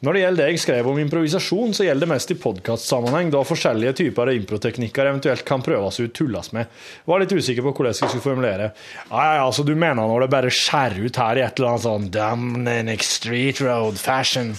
Når 0.01 0.15
det 0.17 0.21
gjelder 0.23 0.41
det 0.41 0.45
jeg 0.49 0.59
skrev 0.63 0.87
om 0.89 0.97
improvisasjon, 0.97 1.75
så 1.77 1.85
gjelder 1.85 2.07
det 2.07 2.09
mest 2.09 2.31
i 2.33 2.37
podkastsammenheng, 2.41 3.27
da 3.29 3.43
forskjellige 3.45 3.93
typer 3.99 4.31
av 4.31 4.39
improteknikker 4.39 5.11
eventuelt 5.11 5.43
kan 5.45 5.61
prøves 5.61 5.99
ut, 6.01 6.13
tulles 6.17 6.49
med. 6.57 6.71
Var 7.05 7.21
litt 7.21 7.35
usikker 7.37 7.61
på 7.67 7.75
hvordan 7.75 7.93
jeg 7.93 7.99
skulle 8.09 8.25
formulere. 8.25 8.71
Ja, 9.11 9.27
ja, 9.35 9.43
altså, 9.45 9.61
du 9.67 9.75
mener 9.75 10.01
når 10.09 10.25
det 10.25 10.31
bare 10.33 10.49
skjærer 10.49 11.05
ut 11.05 11.21
her 11.21 11.37
i 11.37 11.45
et 11.45 11.61
eller 11.61 11.75
annet 11.75 11.85
sånn 11.85 12.09
Dominic 12.15 13.05
Street 13.05 13.61
Road 13.61 14.01
Fashion? 14.01 14.55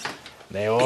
Det 0.52 0.60
er 0.60 0.66
jo 0.66 0.78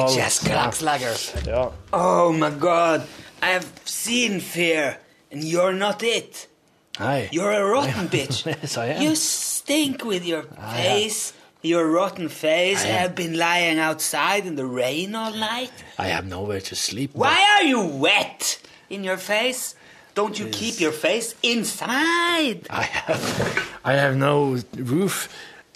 Ja. 1.46 1.66
Oh 1.92 2.34
my 2.34 2.50
god, 2.60 3.00
I've 3.42 3.66
seen 3.84 4.40
fear, 4.40 4.96
and 5.32 5.42
you're 5.42 5.72
not 5.72 6.02
it. 6.02 6.48
Nei. 7.00 7.28
You're 7.32 7.52
a 7.52 7.64
rotten 7.64 8.08
bitch. 8.14 8.46
Yes, 8.46 8.76
I 8.76 8.86
am. 8.86 9.02
You 9.02 9.14
stink 9.14 10.04
with 10.04 10.24
your 10.24 10.44
face, 10.76 11.32
your 11.62 11.84
rotten 11.90 12.28
face. 12.28 12.84
I 12.84 12.88
have 12.88 13.14
been 13.14 13.34
lying 13.36 13.78
outside 13.78 14.46
in 14.46 14.56
the 14.56 14.64
rain 14.64 15.14
all 15.14 15.32
night. 15.32 15.72
I 15.98 16.06
have 16.08 16.26
nowhere 16.26 16.60
to 16.60 16.74
sleep. 16.74 17.10
Why 17.14 17.44
are 17.58 17.64
you 17.64 17.80
wet 18.00 18.58
in 18.88 19.04
your 19.04 19.18
face? 19.18 19.74
Don't 20.14 20.38
you 20.38 20.46
keep 20.48 20.80
your 20.80 20.92
face 20.92 21.34
inside? 21.42 22.66
I 22.70 22.82
have, 22.82 23.68
I 23.84 23.92
have 23.92 24.16
no 24.16 24.56
roof. 24.76 25.28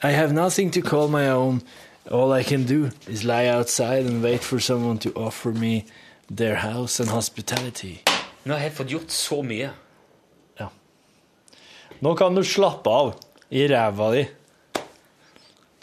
I 0.02 0.12
have 0.12 0.32
nothing 0.32 0.70
to 0.70 0.80
call 0.80 1.08
my 1.08 1.28
own. 1.28 1.60
All 2.08 2.32
I 2.32 2.42
can 2.42 2.64
do 2.64 2.90
is 3.06 3.24
lie 3.24 3.46
outside 3.46 4.06
and 4.06 4.22
wait 4.22 4.42
for 4.42 4.60
someone 4.60 4.98
to 4.98 5.12
offer 5.14 5.52
me 5.52 5.84
their 6.30 6.56
house 6.56 7.00
and 7.00 7.10
hospitality. 7.10 8.00
Nå 8.44 8.54
har 8.54 8.62
jeg 8.70 8.72
fått 8.72 8.90
gjort 8.94 9.10
så 9.12 9.42
mye. 9.44 9.68
Ja. 10.58 10.68
Nå 12.00 12.14
kan 12.16 12.34
du 12.34 12.44
slappe 12.44 12.90
av 12.90 13.12
i 13.50 13.66
ræva 13.68 14.10
di. 14.14 14.24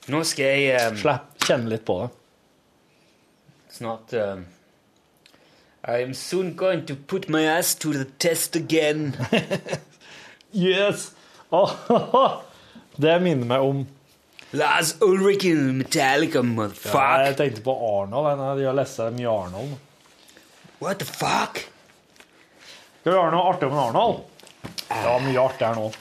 Nå 0.07 0.23
skal 0.25 0.57
jeg 0.57 0.87
um, 0.89 0.97
Slapp, 0.97 1.35
kjenne 1.45 1.69
litt 1.69 1.85
på 1.85 2.01
det. 2.01 2.13
snart 3.77 4.13
um, 4.13 4.45
I 5.85 6.01
am 6.01 6.13
soon 6.13 6.55
going 6.55 6.85
to 6.87 6.95
put 6.95 7.29
my 7.29 7.43
ass 7.43 7.75
to 7.75 7.93
the 7.93 8.05
test 8.05 8.55
again. 8.55 9.15
Yes! 10.51 11.11
det 12.97 13.19
minner 13.21 13.45
meg 13.45 13.61
om 13.61 13.81
Lars 14.51 14.95
Ulrich 15.01 15.45
in 15.45 15.77
Metallica, 15.77 16.39
ja. 16.39 17.19
Jeg 17.19 17.37
tenkte 17.37 17.61
på 17.61 17.73
Arnold. 18.01 18.59
jeg, 18.59 18.67
har 18.67 18.73
lest 18.73 18.99
mye 18.99 19.27
Arnold. 19.29 19.77
What 20.79 20.99
the 20.99 21.05
fuck? 21.05 21.59
Skal 23.01 23.11
vi 23.11 23.17
gjøre 23.17 23.31
noe 23.33 23.49
artig 23.49 23.67
om 23.67 23.77
Arnold? 23.81 24.23
Ja, 24.89 25.17
mye 25.19 25.41
artig 25.41 25.67
her 25.67 25.75
nå. 25.75 25.91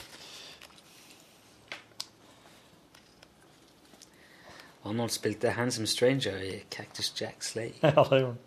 Arnold 4.87 5.11
spilte 5.11 5.51
Handsome 5.57 5.87
Stranger 5.87 6.39
i 6.39 6.63
Cactus 6.71 7.11
Jack 7.21 7.43
Slay. 7.43 7.73
Ja, 7.81 7.91
det 8.09 8.21
gjorde 8.21 8.35
han. 8.35 8.43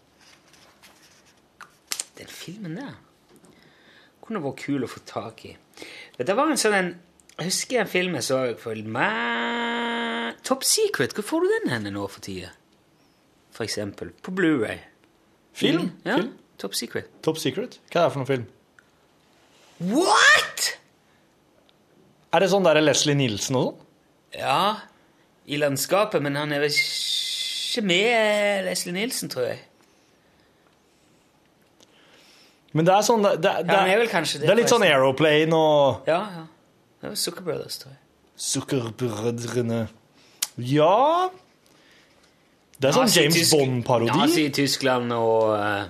Den 2.19 2.27
filmen 2.27 2.77
der 2.77 2.97
kunne 4.21 4.41
vært 4.45 4.61
kul 4.63 4.85
å 4.85 4.89
få 4.89 5.01
tak 5.09 5.45
i. 5.49 5.55
Det 6.17 6.37
var 6.37 6.53
en 6.53 6.61
sånn 6.61 6.77
en 6.77 6.91
Jeg 7.41 7.49
husker 7.49 7.81
en 7.81 7.89
film 7.89 8.17
jeg 8.19 8.25
så 8.27 8.39
for 8.61 8.77
meg 8.93 10.35
Top 10.45 10.65
Secret. 10.67 11.15
Hvor 11.17 11.25
får 11.25 11.45
du 11.45 11.53
den 11.55 11.71
henne 11.73 11.93
nå 11.95 12.03
for 12.13 12.21
tida? 12.21 12.51
For 13.57 13.65
eksempel. 13.65 14.11
På 14.21 14.35
Blu-ray. 14.37 14.83
Film? 15.57 15.87
Ja, 16.05 16.19
Film? 16.21 16.35
Top 16.61 16.77
Secret. 16.77 17.09
Top 17.25 17.41
Secret? 17.41 17.79
Hva 17.89 18.03
er 18.03 18.11
det 18.11 18.13
for 18.13 18.21
noen 18.21 18.29
film? 18.29 18.45
What?! 19.89 20.67
Er 22.31 22.45
det 22.45 22.51
sånn 22.53 22.69
der 22.69 22.83
Leslie 22.85 23.17
Nielsen 23.17 23.57
og 23.57 23.71
sånn? 23.71 23.87
Ja, 24.37 24.61
i 25.51 25.57
landskapet, 25.59 26.21
men 26.23 26.37
han 26.39 26.53
er 26.55 26.61
vel 26.63 26.77
ikke 26.77 27.83
med 27.89 28.69
Leslie 28.69 28.95
Nielsen, 28.95 29.33
tror 29.33 29.49
jeg. 29.49 29.65
Men 32.77 32.87
det 32.87 32.93
er 32.95 33.03
sånn 33.03 33.25
Det, 33.25 33.33
det, 33.43 33.51
Ja, 33.51 33.65
det, 33.67 33.77
er 33.97 34.05
det, 34.07 34.41
det 34.45 34.53
er 34.53 34.59
litt 34.61 34.71
sånn. 34.71 34.85
Aeroplane 34.87 35.57
og 35.57 36.07
Ja, 36.07 36.21
ja. 36.37 36.45
Det 37.01 37.09
var 37.09 37.15
Zucker 37.17 37.43
Brothers, 37.47 37.79
tror 37.81 37.93
jeg. 37.95 38.01
Sukkerbrødrene 38.41 39.81
Ja 40.65 41.29
Det 42.81 42.89
er 42.89 42.95
sånn 42.97 43.11
James 43.13 43.51
Bond-parodi. 43.53 44.13
Nazi 44.17 44.47
i 44.49 44.53
Tyskland 44.57 45.13
og 45.13 45.53
eh, 45.59 45.85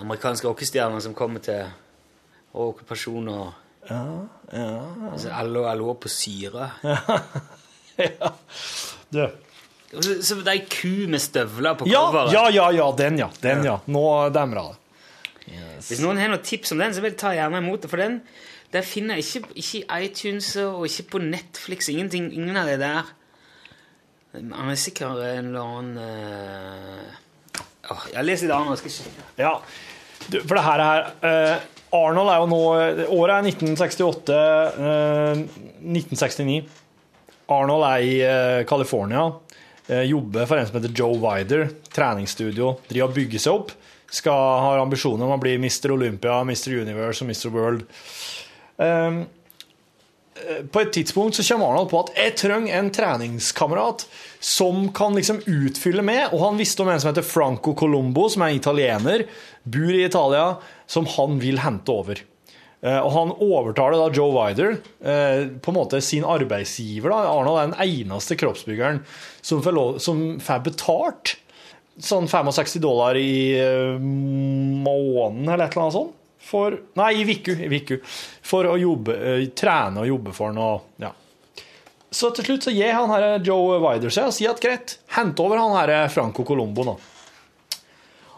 amerikanske 0.00 0.48
rockestjerner 0.48 1.02
som 1.04 1.14
kommer 1.16 1.42
til 1.44 1.66
okkupasjon 2.56 3.28
og 3.32 3.46
Ja, 3.86 4.00
ja. 4.50 4.70
altså, 5.12 5.28
alle, 5.30 5.60
alle 5.70 5.92
på 6.02 6.08
syre. 6.10 6.70
ja. 8.02 8.30
Du. 9.14 9.20
Så, 9.92 10.16
så 10.26 10.34
det 10.40 10.48
er 10.50 10.56
ei 10.56 10.64
ku 10.66 11.06
med 11.12 11.22
støvler 11.22 11.76
på 11.78 11.86
Ja, 11.86 12.00
coveret. 12.08 12.32
ja, 12.34 12.48
ja, 12.50 12.64
ja, 12.74 12.88
den, 12.98 13.20
ja. 13.22 13.28
Den, 13.44 13.62
ja. 13.68 13.76
Nå 13.86 14.02
demra 14.34 14.64
det. 14.72 14.80
Hvis 15.86 16.00
noen 16.02 16.18
har 16.18 16.32
noen 16.32 16.42
tips 16.42 16.72
om 16.74 16.80
den, 16.82 16.96
så 16.96 17.04
vil 17.04 17.12
jeg 17.12 17.20
ta 17.20 17.30
gjerne 17.36 17.60
imot 17.62 17.84
det. 17.84 17.90
For 17.92 18.02
den 18.02 18.16
der 18.72 18.86
finner 18.86 19.18
jeg 19.18 19.24
ikke, 19.24 19.54
ikke 19.62 19.78
i 19.82 20.06
iTunes 20.06 20.48
og 20.62 20.86
ikke 20.88 21.10
på 21.14 21.22
Netflix. 21.22 21.88
Ingenting, 21.92 22.32
ingen 22.34 22.56
av 22.56 22.68
det 22.70 22.80
der. 22.82 23.12
Han 24.36 24.70
er 24.70 24.80
sikkert 24.80 25.22
en 25.22 25.52
eller 25.52 25.62
annen 25.62 25.98
uh... 25.98 27.60
oh, 27.94 28.02
Jeg 28.12 28.26
leser 28.26 28.52
annet. 28.52 28.80
Skal 28.80 28.90
jeg 28.90 28.98
sjekke. 28.98 29.28
Ja, 29.40 29.54
du, 30.26 30.40
for 30.42 30.58
det 30.58 30.64
her 30.66 30.82
er 30.84 31.06
uh, 31.22 31.72
Arnold 31.96 32.32
er 32.32 32.42
jo 32.42 32.48
nå 32.50 32.60
Året 33.14 33.36
er 33.38 33.48
1968. 33.52 34.36
Uh, 34.76 35.46
1969. 35.86 36.60
Arnold 37.54 37.86
er 37.86 38.04
i 38.04 38.14
uh, 38.26 38.60
California. 38.68 39.28
eh, 39.88 40.02
jobber 40.02 40.46
for 40.46 40.58
en 40.58 40.66
som 40.66 40.80
heter 40.80 40.94
Joe 40.98 41.16
Wider. 41.22 41.68
Treningsstudio. 41.94 42.74
Driver 42.90 43.08
og 43.08 43.14
bygger 43.14 43.42
seg 43.42 43.60
opp. 43.60 43.74
Skal 44.10 44.62
har 44.62 44.82
ambisjoner 44.82 45.26
om 45.26 45.34
å 45.34 45.42
bli 45.42 45.56
Mr. 45.58 45.92
Olympia, 45.94 46.40
Mr. 46.46 46.80
Universe 46.82 47.22
og 47.22 47.30
Mr. 47.30 47.48
World. 47.54 47.86
Um, 48.76 49.24
på 50.72 50.80
et 50.82 50.92
tidspunkt 50.92 51.38
så 51.38 51.44
kommer 51.48 51.70
Arnold 51.72 51.88
på 51.90 52.00
at 52.02 52.10
jeg 52.18 52.34
trenger 52.36 52.76
en 52.76 52.90
treningskamerat 52.92 54.04
som 54.44 54.90
kan 54.94 55.16
liksom 55.16 55.40
utfylle 55.48 56.04
med, 56.04 56.28
og 56.34 56.42
han 56.42 56.58
visste 56.60 56.84
om 56.84 56.90
en 56.92 57.00
som 57.00 57.08
heter 57.08 57.24
Franco 57.24 57.72
Colombo, 57.78 58.26
som 58.28 58.44
er 58.44 58.58
italiener, 58.58 59.24
bor 59.64 59.94
i 59.96 60.04
Italia, 60.04 60.56
som 60.86 61.08
han 61.16 61.40
vil 61.40 61.62
hente 61.64 61.92
over. 61.92 62.20
Eh, 62.82 62.98
Og 63.00 63.10
han 63.14 63.32
overtaler 63.40 63.96
da 63.98 64.10
Joe 64.14 64.34
Wider, 64.36 64.76
eh, 65.00 65.48
på 65.62 65.72
en 65.72 65.78
måte 65.78 66.02
sin 66.04 66.24
arbeidsgiver. 66.24 67.10
da. 67.10 67.32
Arnold 67.32 67.58
er 67.58 67.72
den 67.72 67.88
eneste 67.88 68.36
kroppsbyggeren 68.36 69.00
som 69.40 69.62
får, 69.62 69.72
lov, 69.72 69.98
som 69.98 70.38
får 70.38 70.62
betalt 70.68 71.36
sånn 71.98 72.28
65 72.28 72.78
dollar 72.84 73.16
i 73.16 73.56
eh, 73.56 73.96
måneden, 73.98 75.48
eller 75.48 75.64
et 75.64 75.72
eller 75.72 75.86
annet 75.86 75.96
sånt. 75.96 76.14
For, 76.46 76.76
nei, 76.98 77.12
i 77.20 77.26
Viku, 77.26 77.56
i 77.58 77.68
Viku. 77.70 77.98
For 78.46 78.68
å 78.70 78.76
jobbe, 78.78 79.16
eh, 79.18 79.46
trene 79.56 80.04
og 80.04 80.10
jobbe 80.12 80.34
for. 80.36 80.58
Og, 80.62 80.92
ja. 81.02 81.10
Så 82.14 82.30
til 82.36 82.46
slutt 82.46 82.68
så 82.68 82.74
gir 82.74 82.94
han 82.94 83.10
her 83.10 83.42
Joe 83.44 83.80
Wider 83.82 84.12
seg 84.14 84.30
og 84.30 84.36
sier 84.36 84.54
at 84.54 84.62
greit, 84.62 84.98
hent 85.16 85.40
over 85.42 85.58
han 85.58 85.74
her 85.74 86.08
Franco 86.12 86.46
Colombo 86.46 86.86
da. 86.86 86.94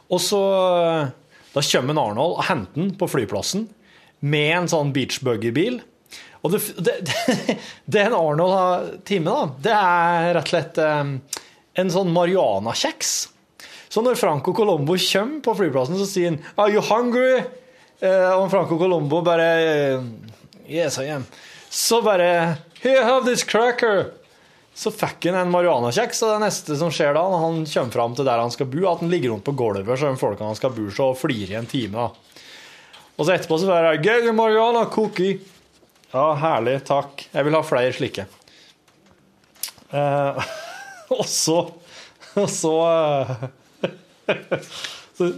Og 0.08 0.22
så 0.24 0.40
eh, 0.40 1.10
Da 1.52 1.64
kommer 1.64 2.00
Arnold 2.00 2.38
og 2.38 2.46
henter 2.48 2.80
han 2.80 2.96
på 2.98 3.10
flyplassen 3.10 3.68
med 4.20 4.50
en 4.56 4.68
sånn 4.70 4.90
beachbuggy-bil. 4.94 5.78
Og 6.42 6.54
det, 6.54 6.62
det, 6.80 6.96
det, 7.06 7.58
det 7.92 8.06
en 8.06 8.16
Arnold 8.16 8.54
har 8.54 8.88
time, 9.08 9.30
da, 9.30 9.52
det 9.68 9.76
er 9.76 10.32
rett 10.38 10.48
og 10.48 10.54
slett 10.54 10.80
eh, 10.82 11.12
en 11.82 11.92
sånn 11.92 12.12
marihuana-kjeks. 12.14 13.16
Så 13.88 14.02
når 14.04 14.18
Franco 14.20 14.52
Colombo 14.56 14.96
kommer 15.00 15.40
på 15.44 15.56
flyplassen, 15.60 15.98
så 16.00 16.08
sier 16.08 16.32
han 16.32 16.42
'Are 16.56 16.72
you 16.72 16.82
hungry?' 16.84 17.44
Eh, 18.00 18.30
og 18.38 18.50
Franco 18.52 18.78
Colombo 18.78 19.22
bare 19.26 19.48
eh, 19.62 20.02
'Yes, 20.68 20.98
I 20.98 21.10
am'. 21.10 21.26
Så 21.70 22.02
bare 22.02 22.56
'Here, 22.80 23.04
have 23.04 23.24
this 23.26 23.44
cracker'. 23.44 24.10
Så 24.74 24.92
fikk 24.94 25.24
han 25.26 25.34
en 25.34 25.50
marihuana-kjeks, 25.50 26.22
og 26.22 26.36
det 26.36 26.46
neste 26.46 26.76
som 26.78 26.90
skjer 26.94 27.16
da, 27.16 27.24
når 27.26 27.40
han 27.42 27.64
kommer 27.66 27.92
fram 27.92 28.14
til 28.14 28.24
der 28.28 28.38
han 28.38 28.52
skal 28.54 28.68
bo, 28.70 28.84
at 28.86 29.00
han 29.00 29.10
ligger 29.10 29.32
rundt 29.32 29.44
på 29.44 29.56
gulvet 29.58 29.98
så 29.98 30.12
de 30.12 30.20
folkene 30.20 30.52
han 30.52 30.58
skal 30.58 30.70
bo 30.70 30.84
hos, 30.86 31.00
og 31.02 31.18
flirer 31.18 31.56
i 31.56 31.58
en 31.58 31.66
time. 31.66 31.98
da. 31.98 32.10
Og 33.18 33.26
så 33.26 33.34
etterpå 33.34 33.58
så 33.58 33.66
bare 33.66 33.98
'Get 33.98 34.34
marihuana 34.34 34.84
cookie'. 34.86 35.40
Ja, 36.12 36.34
herlig. 36.34 36.84
Takk. 36.84 37.26
Jeg 37.34 37.44
vil 37.44 37.54
ha 37.54 37.62
flere 37.62 37.92
slike. 37.92 38.26
Eh, 39.92 40.44
og 41.18 41.24
så 41.26 41.72
Og 42.36 42.50
så 42.52 42.72
eh, 42.86 43.88
så, 45.18 45.32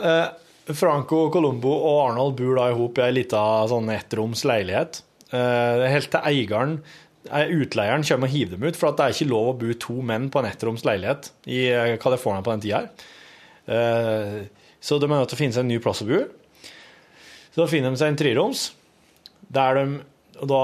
eh, 0.00 0.26
Franco 0.76 1.28
Colombo 1.32 1.72
og 1.74 2.00
Arnold 2.08 2.36
bor 2.38 2.58
da 2.58 2.68
i 2.70 2.76
hop 2.76 2.98
i 3.00 3.04
ei 3.06 3.14
lita 3.16 3.42
sånn 3.70 3.90
ettroms. 3.94 4.44
Eh, 4.46 5.84
helt 5.92 6.10
til 6.12 6.26
eieren, 6.26 6.78
eh, 7.30 7.52
utleieren, 7.54 8.06
kommer 8.06 8.28
og 8.28 8.34
hiver 8.34 8.56
dem 8.56 8.66
ut, 8.68 8.76
for 8.76 8.92
det 8.92 9.06
er 9.06 9.14
ikke 9.14 9.30
lov 9.30 9.52
å 9.52 9.58
bo 9.60 9.72
to 9.74 10.00
menn 10.02 10.30
på 10.30 10.40
en 10.40 10.50
ettroms 10.50 10.84
leilighet 10.84 11.30
i 11.46 11.66
eh, 11.70 11.96
California 12.02 12.42
på 12.42 12.56
den 12.56 12.66
tida 12.66 12.88
så 14.80 14.96
de 14.98 15.06
er 15.06 15.12
nødt 15.12 15.28
til 15.30 15.36
å 15.36 15.38
finne 15.38 15.54
seg 15.54 15.62
en 15.62 15.70
ny 15.70 15.78
plass 15.78 16.00
å 16.02 16.08
bo. 16.08 16.22
Så 17.52 17.60
da 17.60 17.66
finner 17.70 17.92
de 17.92 18.00
seg 18.00 18.12
en 18.12 18.18
treroms, 18.18 18.70
der 19.52 19.76
de 19.76 19.84
da 20.48 20.62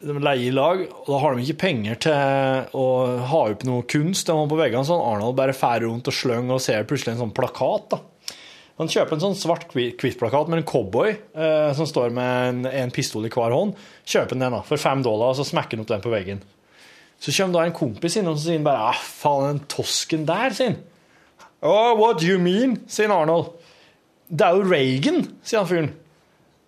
de 0.00 0.14
leier 0.16 0.54
lag, 0.56 0.80
og 0.86 1.08
da 1.10 1.18
har 1.20 1.34
de 1.34 1.42
ikke 1.44 1.60
penger 1.66 1.98
til 2.06 2.76
å 2.78 2.84
ha 3.28 3.40
opp 3.50 3.66
noe 3.68 3.84
kunst 3.90 4.30
de 4.30 4.36
har 4.36 4.46
på 4.48 4.56
veggene, 4.56 4.86
så 4.88 4.96
Arnold 4.96 5.36
bare 5.36 5.56
fær 5.56 5.82
rundt 5.84 6.08
og 6.08 6.16
sløng 6.16 6.48
og 6.54 6.62
ser 6.64 6.86
plutselig 6.88 7.16
en 7.16 7.24
sånn 7.26 7.34
plakat. 7.36 7.90
da. 7.92 7.98
Han 8.80 8.88
kjøper 8.88 9.12
en 9.12 9.22
sånn 9.26 9.36
svart 9.36 9.66
Kvitt-plakat 9.68 10.48
med 10.48 10.62
en 10.62 10.68
cowboy 10.68 11.10
eh, 11.12 11.70
som 11.76 11.84
står 11.88 12.14
med 12.16 12.46
en, 12.48 12.60
en 12.64 12.92
pistol 12.94 13.26
i 13.28 13.32
hver 13.32 13.52
hånd. 13.52 13.74
Kjøper 14.08 14.38
den 14.38 14.56
da, 14.56 14.62
for 14.64 14.80
fem 14.80 15.02
dollar, 15.04 15.34
og 15.34 15.36
så 15.36 15.44
smekker 15.44 15.76
han 15.76 15.84
opp 15.84 15.90
den 15.90 16.04
på 16.06 16.12
veggen. 16.14 16.40
Så 17.20 17.34
kommer 17.36 17.58
da 17.58 17.66
en 17.68 17.76
kompis 17.76 18.16
inn 18.16 18.30
og 18.30 18.38
sier 18.40 18.56
han 18.56 18.64
bare 18.64 18.94
ah, 18.94 19.02
faen, 19.20 19.50
den 19.50 19.66
tosken 19.68 20.24
der, 20.28 20.56
sier 20.56 20.72
han. 20.72 20.80
Oh, 21.60 21.92
what 21.98 22.22
do 22.22 22.24
you 22.24 22.40
mean? 22.40 22.78
sier 22.88 23.12
Arnold. 23.12 23.52
Det 24.32 24.46
er 24.46 24.56
jo 24.56 24.64
Reagan, 24.64 25.26
sier 25.44 25.60
han 25.60 25.68
fyren. 25.68 25.92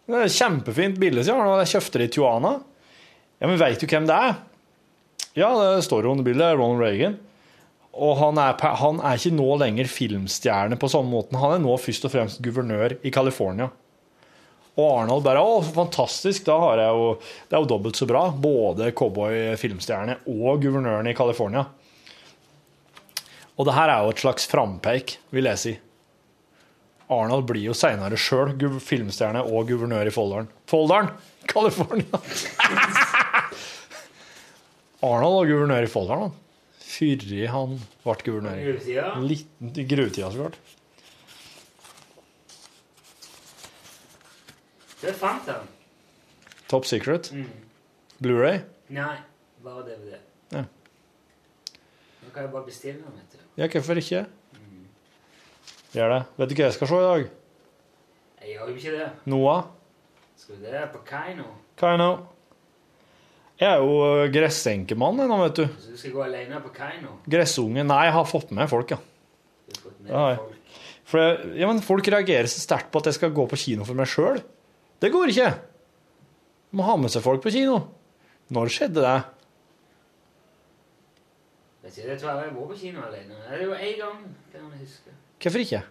Det 0.05 0.19
er 0.19 0.29
et 0.29 0.37
kjempefint 0.37 1.01
bilde, 1.01 1.25
sier 1.25 1.41
Arnold. 1.41 1.63
Jeg 1.65 1.79
kjøpte 1.79 2.03
det 2.03 2.11
i 2.11 2.15
Tijuana. 2.19 2.53
Ja, 3.41 3.49
men 3.49 3.57
veit 3.57 3.81
du 3.81 3.89
hvem 3.89 4.05
det 4.11 4.21
er? 4.29 4.37
Ja, 5.33 5.49
det 5.57 5.87
står 5.89 6.05
jo 6.05 6.13
under 6.13 6.29
bildet. 6.29 6.59
Ronald 6.61 6.85
Reagan. 6.85 7.17
Og 7.93 8.17
han 8.17 8.39
er, 8.41 8.57
han 8.81 9.01
er 9.05 9.19
ikke 9.19 9.35
nå 9.37 9.49
lenger 9.61 9.91
filmstjerne 9.91 10.79
på 10.81 10.89
samme 10.89 11.13
måten. 11.13 11.37
Han 11.41 11.59
er 11.59 11.63
nå 11.63 11.77
først 11.81 12.07
og 12.09 12.15
fremst 12.15 12.41
guvernør 12.45 12.97
i 13.05 13.13
California. 13.13 13.69
Og 14.73 14.87
Arnold 15.03 15.25
bare 15.27 15.43
Å, 15.45 15.59
fantastisk, 15.67 16.47
da 16.47 16.57
har 16.57 16.81
jeg 16.81 16.97
jo 16.97 17.09
Det 17.21 17.57
er 17.59 17.61
jo 17.61 17.69
dobbelt 17.75 17.99
så 18.01 18.09
bra. 18.09 18.25
Både 18.33 18.89
cowboy-filmstjerne 18.97 20.23
og 20.33 20.65
guvernøren 20.65 21.11
i 21.11 21.17
California. 21.17 21.67
Og 23.61 23.69
det 23.69 23.77
her 23.77 23.93
er 23.93 24.07
jo 24.07 24.15
et 24.15 24.23
slags 24.23 24.49
frampeik, 24.49 25.19
vil 25.31 25.51
jeg 25.51 25.61
si. 25.61 25.75
Arnold 27.13 27.45
blir 27.51 27.67
jo 27.67 27.77
seinere 27.77 28.17
sjøl 28.17 28.55
filmstjerne 28.81 29.43
og 29.45 29.69
guvernør 29.69 30.09
i 30.09 30.15
Folldalen. 30.15 30.49
Folldalen! 30.71 31.13
California! 31.51 32.09
Arnold 35.11 35.37
var 35.37 35.51
guvernør 35.51 35.85
i 35.85 35.91
Folldalen, 35.93 36.31
han. 36.31 36.42
Før 37.03 37.49
han 37.51 37.73
ble 38.05 38.15
guvernør. 38.23 38.59
Gruvetida? 38.63 39.07
Liten 39.27 39.89
gruvetida, 39.91 40.31
så 40.31 40.39
klart. 40.39 40.59
Det 45.03 45.15
fant 45.19 45.49
han. 45.51 45.67
Top 46.71 46.87
Secret. 46.87 47.33
Mm. 47.35 47.49
Blu-ray. 48.23 48.61
Nei, 48.95 49.17
bare 49.65 49.83
DVD. 49.89 50.21
Ja. 50.53 50.63
Nå 52.23 52.31
kan 52.31 52.45
jeg 52.47 52.53
bare 52.53 52.65
bestille 52.69 53.01
den, 53.03 53.19
vet 53.19 53.35
du. 53.35 53.43
Ja, 53.59 53.67
hvorfor 53.67 53.99
ikke? 53.99 54.27
Gjør 55.93 56.15
det. 56.15 56.21
Vet 56.39 56.53
du 56.53 56.55
hva 56.55 56.69
jeg 56.69 56.77
skal 56.79 56.89
se 56.89 57.01
i 57.01 57.09
dag? 57.09 57.25
Jeg 58.43 58.55
gjør 58.55 58.71
jo 58.71 58.77
ikke 58.79 58.93
det. 58.95 59.09
Noah? 59.27 59.65
Skal 60.39 60.61
vi 60.61 60.71
det 60.71 60.85
på 60.95 61.03
Kaino? 61.11 61.51
Kaino. 61.83 62.13
Jeg 63.63 63.69
er 63.71 63.83
jo 63.85 63.99
øh, 64.03 64.25
gressenkemann 64.35 65.21
nå, 65.23 65.37
vet 65.45 65.61
du. 65.61 65.67
Så 65.79 65.93
du 65.95 65.99
skal 66.01 66.15
gå 66.17 66.23
alene 66.25 66.59
på 66.65 66.73
Kaino? 66.75 67.17
Gressunge. 67.31 67.85
Nei, 67.87 68.01
jeg 68.09 68.15
har 68.17 68.27
fått 68.27 68.51
med 68.59 68.71
folk, 68.71 68.95
ja. 68.97 68.99
Du 68.99 69.77
har 69.77 69.83
fått 69.85 70.01
med 70.03 70.11
Ja, 70.11 70.23
folk. 70.41 70.59
For 71.13 71.21
jeg, 71.23 71.53
ja, 71.61 71.69
men 71.69 71.83
folk 71.85 72.09
reagerer 72.15 72.49
så 72.51 72.63
sterkt 72.63 72.91
på 72.91 73.03
at 73.03 73.11
jeg 73.11 73.19
skal 73.21 73.35
gå 73.37 73.45
på 73.51 73.59
kino 73.61 73.87
for 73.87 73.99
meg 73.99 74.09
sjøl. 74.11 74.41
Det 75.03 75.11
går 75.15 75.31
ikke. 75.35 75.51
Må 76.79 76.87
ha 76.89 76.97
med 76.99 77.13
seg 77.13 77.23
folk 77.25 77.43
på 77.45 77.53
kino. 77.55 77.79
Når 78.53 78.71
skjedde 78.73 79.03
det? 79.05 79.17
Vet 81.83 81.99
ikke, 81.99 82.09
det 82.09 82.17
tror 82.23 82.31
jeg 82.31 82.47
jeg 82.47 82.55
var 82.57 82.71
på 82.71 82.79
kino 82.81 83.03
alene. 83.05 83.41
Det 83.43 83.59
er 83.59 83.65
jo 83.67 83.75
én 83.77 83.99
gang, 84.01 84.23
kan 84.53 84.67
jeg 84.71 84.85
huske. 84.87 85.15
Hvorfor 85.43 85.65
ikke? 85.67 85.83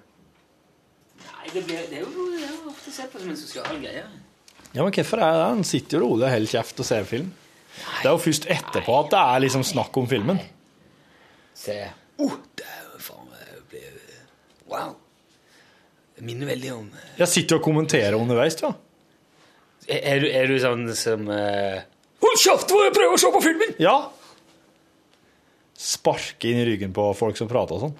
Nei, 1.21 1.51
det, 1.53 1.63
blir, 1.67 1.85
det 1.91 1.99
er 1.99 2.05
jo 2.07 2.27
det 2.33 2.47
er 2.47 2.69
ofte 2.71 2.93
sett 2.95 3.11
på 3.13 3.21
som 3.21 3.31
en 3.33 3.39
sosial 3.39 3.79
greie. 3.83 4.03
Ja, 4.71 4.81
men 4.85 4.93
hvorfor 4.95 5.21
er 5.21 5.35
det? 5.37 5.47
Han 5.51 5.65
sitter 5.67 5.99
jo 5.99 6.05
rolig 6.07 6.25
og 6.25 6.33
holder 6.33 6.53
kjeft 6.55 6.81
og 6.81 6.87
ser 6.87 7.07
film. 7.09 7.29
Det 7.75 8.09
er 8.09 8.13
jo 8.13 8.21
først 8.21 8.47
etterpå 8.51 8.97
at 9.05 9.11
det 9.13 9.21
er 9.21 9.43
liksom 9.45 9.63
snakk 9.65 9.97
om 10.01 10.07
filmen. 10.09 10.39
Se. 11.57 11.77
Oh, 12.21 12.37
det 12.57 12.67
er 12.67 12.85
jo 12.87 13.03
faen 13.05 13.27
Wow. 14.71 14.93
Det 16.15 16.23
minner 16.23 16.47
veldig 16.47 16.69
om 16.71 16.85
Jeg 17.17 17.27
sitter 17.27 17.57
og 17.57 17.65
kommenterer 17.65 18.15
underveis, 18.15 18.55
ja. 18.61 18.69
Er, 19.89 20.23
er, 20.23 20.45
du, 20.47 20.55
sånn 20.61 20.85
som 20.95 21.25
uh... 21.27 21.81
Hold 22.21 22.37
kjeft, 22.39 22.71
jeg 22.71 22.93
prøver 22.95 23.17
å 23.17 23.19
se 23.19 23.31
på 23.33 23.41
filmen! 23.43 23.73
Ja. 23.81 23.95
Sparke 25.75 26.51
inn 26.51 26.61
i 26.61 26.67
ryggen 26.69 26.93
på 26.95 27.09
folk 27.17 27.39
som 27.39 27.49
prater 27.51 27.75
og 27.75 27.87
sånn. 27.87 27.97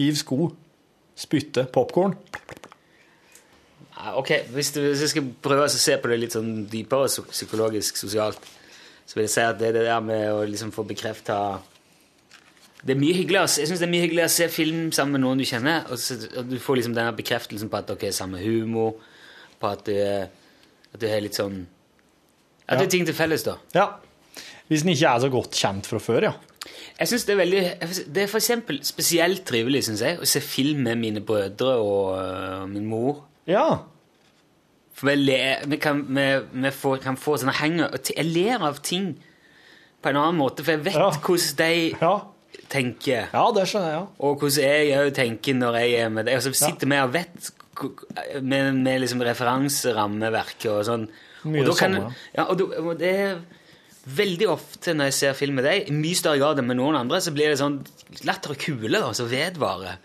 Hiv 0.00 0.16
sko. 0.18 0.48
Spytte. 1.20 1.66
Popkorn. 1.70 2.16
Ja, 4.00 4.14
ok, 4.16 4.30
hvis, 4.54 4.70
du, 4.72 4.80
hvis 4.80 5.02
jeg 5.04 5.12
skal 5.12 5.26
prøve 5.44 5.66
å 5.66 5.72
se 5.72 5.96
på 6.00 6.08
det 6.08 6.16
litt 6.22 6.34
sånn 6.36 6.64
dypere 6.72 7.08
psykologisk, 7.28 7.98
sosialt, 8.00 8.46
så 9.04 9.18
vil 9.18 9.26
jeg 9.26 9.32
si 9.34 9.44
at 9.44 9.58
det 9.60 9.74
det 9.76 9.84
der 9.84 10.00
med 10.04 10.22
å 10.32 10.44
liksom 10.48 10.70
få 10.72 10.86
bekrefta 10.88 11.36
Det 12.80 12.94
er 12.94 13.00
mye 13.00 13.12
hyggeligere, 13.12 13.50
jeg 13.60 13.68
synes 13.68 13.82
det 13.82 13.88
er 13.88 13.92
mye 13.92 14.04
hyggeligere 14.06 14.30
å 14.30 14.36
se 14.38 14.46
film 14.48 14.92
sammen 14.96 15.18
med 15.18 15.24
noen 15.26 15.42
du 15.42 15.44
kjenner, 15.44 15.84
og, 15.90 16.00
så, 16.00 16.16
og 16.40 16.48
du 16.48 16.56
får 16.62 16.80
liksom 16.80 16.94
denne 16.96 17.12
bekreftelsen 17.18 17.68
på 17.68 17.76
at 17.76 17.90
dere 17.90 18.08
er 18.08 18.16
samme 18.16 18.40
humor, 18.40 18.94
på 19.60 19.68
at 19.68 19.84
du, 19.84 19.96
at 20.94 21.02
du 21.02 21.08
har 21.10 21.20
litt 21.20 21.36
sånn 21.36 21.66
At 22.64 22.78
det 22.78 22.86
er 22.86 22.94
ting 22.94 23.04
til 23.04 23.18
felles, 23.18 23.44
da. 23.44 23.58
Ja. 23.76 23.90
Hvis 24.70 24.86
den 24.86 24.94
ikke 24.94 25.12
er 25.12 25.20
så 25.26 25.28
godt 25.28 25.58
kjent 25.58 25.90
fra 25.90 26.00
før, 26.00 26.30
ja. 26.30 26.36
Jeg 27.00 27.08
synes 27.10 27.24
Det 27.26 27.34
er 27.34 27.40
veldig, 27.40 27.64
det 28.14 28.22
er 28.22 28.30
for 28.30 28.40
eksempel 28.40 28.80
spesielt 28.86 29.44
trivelig 29.48 29.84
synes 29.90 30.04
jeg, 30.06 30.20
å 30.20 30.28
se 30.28 30.40
film 30.40 30.86
med 30.88 31.00
mine 31.00 31.20
brødre 31.20 31.74
og 31.82 32.16
øh, 32.16 32.64
min 32.70 32.88
mor. 32.88 33.26
Ja. 33.50 33.66
For 34.94 35.08
vi, 35.10 35.14
ler, 35.16 35.62
vi, 35.70 35.76
kan, 35.80 36.02
vi, 36.08 36.26
vi 36.64 36.70
får, 36.76 36.98
kan 37.04 37.16
få 37.16 37.36
sånne 37.40 37.54
henger 37.56 37.94
Jeg 38.12 38.26
ler 38.26 38.62
av 38.68 38.80
ting 38.84 39.14
på 40.02 40.10
en 40.10 40.16
annen 40.20 40.36
måte, 40.40 40.64
for 40.64 40.72
jeg 40.76 40.84
vet 40.86 40.96
Ja. 40.98 41.10
hvordan 41.10 41.56
de 41.60 41.96
Ja, 42.00 42.12
tenker. 42.72 43.28
ja 43.32 43.44
det 43.56 43.64
skjønner 43.68 43.90
jeg. 43.92 44.00
ja. 44.00 44.06
Og 44.26 44.38
hvordan 44.40 44.64
jeg 44.64 44.98
òg 44.98 45.14
tenker 45.16 45.54
når 45.60 45.78
jeg 45.80 45.94
er 46.04 46.08
med 46.10 46.26
deg. 46.28 46.36
Og 46.36 46.42
så 46.42 46.52
sitter 46.56 46.88
vi 46.88 46.98
og 47.00 47.12
vet 47.12 47.50
med, 48.42 48.74
med 48.82 49.00
liksom 49.00 49.22
referanserammeverket 49.24 50.70
og 50.72 50.84
sånn. 50.88 51.08
Mye 51.44 51.68
og 51.68 51.76
kan- 51.78 52.14
Ja, 52.36 52.44
og, 52.44 52.60
og 52.60 52.98
det 53.00 53.14
er 53.16 53.38
veldig 54.06 54.48
ofte 54.52 54.92
når 54.96 55.04
jeg 55.10 55.14
ser 55.14 55.32
film 55.38 55.54
med 55.60 55.64
deg, 55.64 55.88
i 55.88 55.92
mye 55.92 56.16
større 56.16 56.38
grad 56.40 56.58
enn 56.60 56.66
med 56.66 56.76
noen 56.76 56.96
andre, 56.96 57.20
så 57.20 57.32
blir 57.32 57.48
det 57.52 57.58
sånn 57.60 57.80
latter 58.24 58.50
og 58.52 58.58
kule 58.58 58.88
da, 59.00 59.12
som 59.16 59.28
vedvarer. 59.28 59.96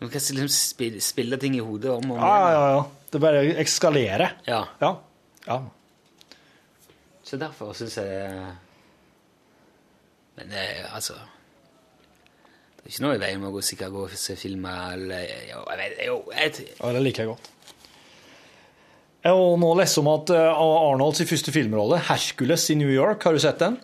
Du 0.00 0.08
kan 0.08 0.16
liksom 0.20 0.48
spille, 0.48 1.00
spille 1.04 1.36
ting 1.36 1.58
i 1.58 1.60
hodet 1.60 1.90
om 1.92 2.14
og 2.14 2.16
om 2.16 2.24
Ja, 2.24 2.52
ja, 2.54 2.62
ja. 2.72 2.80
Det 3.12 3.20
bare 3.20 3.42
ekskalerer. 3.60 4.38
Ja. 4.46 4.62
Ja. 4.80 4.94
ja. 5.44 5.58
Så 7.26 7.36
derfor 7.36 7.74
syns 7.76 7.98
jeg 8.00 8.32
Men 10.38 10.48
det 10.54 10.64
altså 10.88 11.18
Det 11.20 12.86
er 12.86 12.94
ikke 12.94 13.04
noe 13.04 13.18
i 13.18 13.20
veien 13.20 13.42
med 13.42 13.50
å 13.50 13.54
gå, 13.58 13.62
sikkert 13.66 13.92
gå 13.92 14.06
og 14.08 14.16
se 14.16 14.38
filmer 14.40 14.96
eller 14.96 15.26
Jo, 15.50 15.60
jeg 15.68 15.82
vet 15.82 16.02
jo, 16.06 16.16
jeg, 16.32 16.68
Ja, 16.78 16.92
det 16.96 17.04
liker 17.04 17.26
jeg 17.26 17.34
godt. 17.34 17.50
Jeg 19.20 19.36
har 19.36 19.56
nå 19.60 19.70
lest 19.76 20.00
om 20.00 20.08
at 20.08 20.30
eh, 20.32 20.62
Arnolds 20.64 21.20
første 21.28 21.52
filmrolle, 21.52 21.98
'Hercules 22.00 22.70
i 22.72 22.78
New 22.80 22.88
York', 22.88 23.20
har 23.20 23.36
du 23.36 23.42
sett 23.42 23.60
den? 23.60 23.76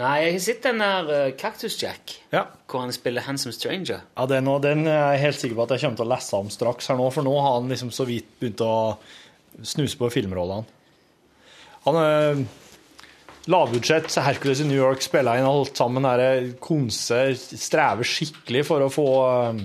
Nei, 0.00 0.14
jeg 0.24 0.32
har 0.34 0.40
sett 0.42 0.64
den 0.66 0.80
der 0.82 1.10
uh, 1.12 1.34
Cactus 1.38 1.76
Jack, 1.78 2.16
Ja. 2.34 2.44
hvor 2.66 2.82
han 2.82 2.90
spiller 2.94 3.22
Handsome 3.22 3.54
Stranger. 3.54 4.00
Ja, 4.16 4.24
den, 4.26 4.48
den 4.64 4.86
er 4.90 5.12
jeg 5.14 5.22
helt 5.28 5.38
sikker 5.38 5.58
på 5.60 5.66
at 5.68 5.76
jeg 5.76 5.84
kommer 5.84 6.00
til 6.00 6.08
å 6.08 6.12
lese 6.16 6.40
om 6.40 6.50
straks 6.50 6.90
her 6.90 6.98
nå, 6.98 7.06
for 7.14 7.26
nå 7.26 7.34
har 7.38 7.60
han 7.60 7.70
liksom 7.70 7.92
så 7.94 8.06
vidt 8.08 8.32
begynt 8.40 8.64
å 8.66 8.74
snuse 9.62 9.94
på 10.00 10.10
filmrollene. 10.10 10.66
Han 11.84 11.98
er 12.00 12.42
lavbudsjett, 13.52 14.08
så 14.10 14.24
Hercules 14.24 14.62
i 14.64 14.66
New 14.66 14.78
York 14.80 15.04
spiller 15.04 15.38
inn 15.38 15.46
alt 15.46 15.76
sammen 15.78 16.06
er 16.08 16.48
konse, 16.64 17.20
strever 17.36 18.08
skikkelig 18.08 18.64
for 18.66 18.82
å 18.86 18.90
få 18.92 19.08
eh, 19.28 19.64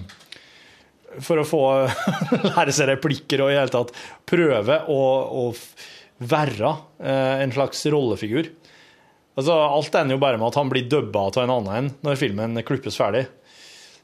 for 1.25 1.41
å 1.41 1.45
få 1.47 1.61
lære 2.51 2.73
seg 2.75 2.91
replikker 2.91 3.41
og 3.41 3.49
i 3.53 3.57
hele 3.57 3.71
tatt 3.73 3.95
prøve 4.29 4.81
å, 4.93 4.99
å 5.41 5.45
være 6.29 6.73
eh, 7.01 7.39
en 7.45 7.55
slags 7.55 7.81
rollefigur. 7.89 8.51
Altså, 9.37 9.53
alt 9.53 9.95
ender 9.95 10.17
jo 10.17 10.21
bare 10.21 10.39
med 10.39 10.49
at 10.49 10.57
han 10.59 10.71
blir 10.71 10.87
dubba 10.89 11.27
av 11.29 11.43
en 11.43 11.53
annen 11.53 11.75
en 11.75 11.91
når 12.05 12.17
filmen 12.19 12.57
klippes 12.65 12.97
ferdig. 12.99 13.27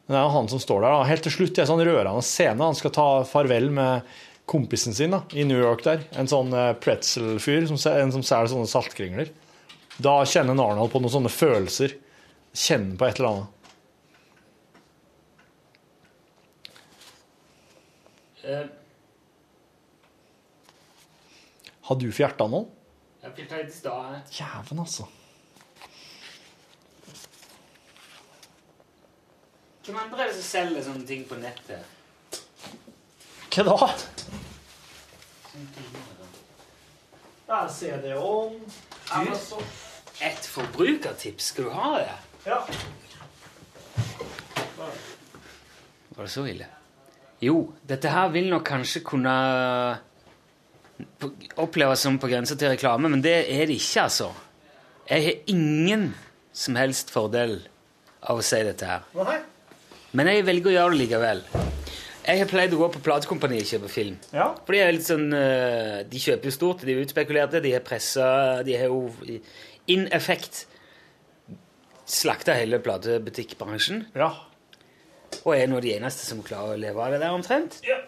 Men 0.05 0.13
det 0.13 0.19
er 0.19 0.27
jo 0.27 0.35
han 0.35 0.51
som 0.51 0.61
står 0.61 0.83
der. 0.83 0.93
da. 0.93 1.09
Helt 1.09 1.25
til 1.25 1.33
slutt 1.33 1.57
i 1.57 1.63
en 1.63 1.69
sånn 1.71 1.83
rørende 1.87 2.21
scene. 2.25 2.61
Han 2.61 2.77
skal 2.77 2.93
ta 2.93 3.07
farvel 3.27 3.71
med 3.73 4.05
kompisen 4.45 4.93
sin 4.93 5.15
da, 5.15 5.23
i 5.33 5.43
New 5.49 5.57
York 5.57 5.81
der. 5.85 6.05
En 6.19 6.29
sånn 6.29 6.53
eh, 6.53 6.75
pretzel-fyr, 6.77 7.65
en 7.65 8.13
som 8.13 8.21
selger 8.21 8.53
sånne 8.53 8.69
saltkringler. 8.69 9.33
Da 9.97 10.19
kjenner 10.27 10.59
Arnold 10.59 10.91
på 10.93 11.01
noen 11.01 11.13
sånne 11.13 11.31
følelser. 11.33 11.95
Kjenner 12.55 12.99
på 12.99 13.07
et 13.07 13.19
eller 13.19 13.31
annet. 13.31 13.51
Uh, 18.45 18.65
Har 21.89 21.97
du 21.97 22.11
fjerta 22.13 22.45
nå? 22.49 22.61
Jeg 23.37 23.67
i 23.67 23.71
stad. 23.71 24.21
Jæven, 24.39 24.79
altså. 24.79 25.05
Hvem 29.85 29.97
andre 30.01 30.23
er 30.23 30.27
det 30.27 30.35
som 30.35 30.47
selger 30.49 30.83
sånne 30.83 31.05
ting 31.05 31.27
på 31.29 31.37
nettet? 31.37 31.83
Hva 33.53 33.63
da? 33.67 33.75
Sånne 35.51 35.67
ser. 35.73 36.05
Her 37.45 37.59
er 37.61 37.69
CD-on. 37.69 38.55
Et 40.25 40.47
forbrukertips. 40.49 41.51
Skal 41.51 41.67
du 41.67 41.75
ha 41.75 41.91
det? 41.99 42.15
Ja. 42.47 42.57
Var 46.15 46.23
det 46.23 46.31
så 46.31 46.45
ille? 46.49 46.67
Jo, 47.43 47.59
dette 47.85 48.09
her 48.09 48.31
vil 48.33 48.49
nok 48.49 48.65
kanskje 48.65 49.03
kunne 49.05 49.35
oppleves 51.59 52.03
som 52.05 52.19
på 52.21 52.29
grensa 52.31 52.57
til 52.59 52.71
reklame, 52.71 53.09
men 53.11 53.23
det 53.23 53.37
er 53.51 53.65
det 53.67 53.79
ikke, 53.79 54.05
altså. 54.07 54.31
Jeg 55.09 55.25
har 55.25 55.51
ingen 55.51 56.07
som 56.55 56.77
helst 56.79 57.11
fordel 57.13 57.59
av 58.25 58.39
å 58.39 58.45
si 58.45 58.61
dette 58.65 58.87
her. 58.89 59.03
Men 60.15 60.31
jeg 60.31 60.45
velger 60.47 60.71
å 60.71 60.75
gjøre 60.77 60.93
det 60.95 61.01
likevel. 61.03 61.43
Jeg 62.25 62.41
har 62.41 62.49
pleid 62.49 62.73
å 62.73 62.79
gå 62.79 62.87
på 62.95 63.01
platekompaniet 63.05 63.67
og 63.67 63.69
kjøpe 63.69 63.91
film. 63.91 64.15
Ja. 64.33 64.47
For 64.65 64.73
de 64.73 65.03
sånn 65.05 65.27
eh, 65.37 65.99
De 66.09 66.21
kjøper 66.21 66.49
jo 66.49 66.53
stort, 66.55 66.85
de 66.87 66.95
er 66.95 67.03
utspekulerte, 67.03 67.61
de 67.61 67.75
har 67.75 67.83
pressa 67.85 68.63
De 68.65 68.73
har 68.79 68.89
jo 68.89 69.11
in 69.93 70.07
effect 70.15 70.63
slakta 72.09 72.55
hele 72.57 72.79
platebutikkbransjen. 72.81 74.07
Ja. 74.17 74.31
Og 75.43 75.53
er 75.53 75.69
nå 75.69 75.81
de 75.81 75.93
eneste 75.97 76.25
som 76.25 76.41
klarer 76.45 76.73
å 76.73 76.81
leve 76.81 77.01
av 77.01 77.13
det 77.13 77.21
der, 77.21 77.33
omtrent. 77.33 77.79
Ja. 77.85 77.99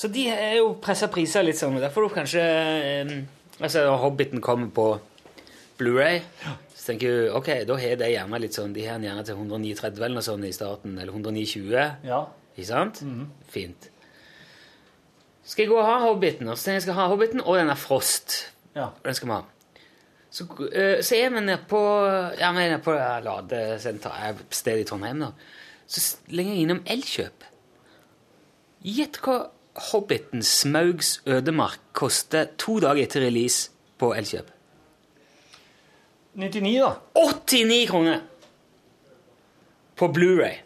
Så 0.00 0.08
de 0.08 0.24
er 0.32 0.56
jo 0.56 0.72
pressa 0.80 1.10
priser 1.12 1.44
litt 1.44 1.58
sånn. 1.60 1.76
Derfor 1.82 2.06
du 2.06 2.14
kanskje 2.14 2.40
eh, 2.40 3.14
Altså, 3.60 3.82
når 3.84 3.98
Hobbiten 4.00 4.40
kommer 4.40 4.70
på 4.72 4.86
Blu-ray, 5.76 6.22
så 6.72 6.86
tenker 6.86 7.10
du 7.12 7.34
ok, 7.36 7.50
da 7.68 7.76
har 7.76 7.98
de 8.00 8.08
gjerne 8.08 8.38
litt 8.40 8.56
sånn 8.56 8.72
De 8.72 8.86
har 8.86 8.96
den 8.96 9.10
gjerne 9.10 9.24
til 9.28 9.36
139 9.36 10.00
eller 10.00 10.16
noe 10.16 10.24
sånt 10.24 10.48
i 10.48 10.52
starten, 10.56 10.96
eller 10.96 11.12
129. 11.12 11.84
Ja. 12.08 12.22
Ikke 12.54 12.68
sant? 12.70 13.02
Fint. 13.52 13.90
Skal 15.44 15.66
jeg 15.66 15.72
gå 15.74 15.76
og 15.76 15.84
ha 15.84 15.98
Hobbiten, 16.06 16.48
og 16.48 16.56
så 16.56 16.78
jeg 16.78 16.86
skal 16.86 16.96
ha 16.96 17.06
Hobbiten 17.12 17.44
og 17.44 17.60
denne 17.60 17.76
Frost. 17.76 18.38
Ja. 18.72 18.90
Den 19.04 19.16
skal 19.18 19.28
vi 19.28 19.36
ha. 19.36 19.44
Så, 20.30 20.46
øh, 20.46 20.98
så 21.02 21.16
er 21.18 21.32
vi 21.34 21.44
nede 21.44 21.60
på 21.68 21.80
Ja, 22.38 22.52
vi 22.54 22.64
er 22.64 22.76
nede 22.76 22.82
på 22.84 22.96
ladesenteret, 22.96 23.24
ladesenter 23.28 24.18
eh, 24.30 24.44
sted 24.54 24.80
i 24.80 24.88
Trondheim, 24.88 25.24
da. 25.26 25.32
Så 25.90 26.20
lenger 26.32 26.54
jeg 26.54 26.64
innom 26.64 26.84
Elkjøp. 26.86 27.48
Gjett 28.86 29.20
hva 29.24 29.40
Hobbiten 29.74 30.42
Smaugs 30.42 31.20
ødemark 31.26 31.80
koster 31.92 32.48
to 32.58 32.80
dager 32.82 33.04
etter 33.04 33.22
release 33.24 33.70
på 34.00 34.12
Elkjøp. 34.16 34.50
99, 36.40 36.74
da. 36.80 36.94
89 37.14 37.86
kroner! 37.90 38.20
På 39.96 40.08
Blu-ray. 40.08 40.60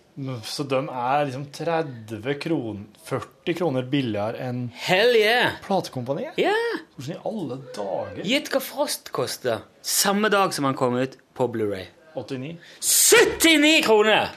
Så 0.46 0.62
de 0.70 0.78
er 0.78 1.24
liksom 1.26 1.46
30 1.50 2.34
kroner 2.38 2.84
40 3.08 3.54
kroner 3.58 3.86
billigere 3.90 4.38
enn 4.46 4.68
Hell 4.78 5.16
yeah! 5.18 5.56
platekompaniet? 5.64 6.36
Yeah. 6.38 6.76
Hvordan 6.94 7.16
i 7.16 7.22
alle 7.30 7.56
dager? 7.74 8.20
Gjett 8.22 8.52
hva 8.54 8.60
Frost 8.62 9.10
koster 9.16 9.64
samme 9.82 10.30
dag 10.30 10.54
som 10.54 10.68
han 10.68 10.78
kom 10.78 10.94
ut 10.94 11.18
på 11.34 11.48
Blu-ray. 11.50 11.88
89? 12.14 12.54
79 12.78 13.82
kroner! 13.88 14.30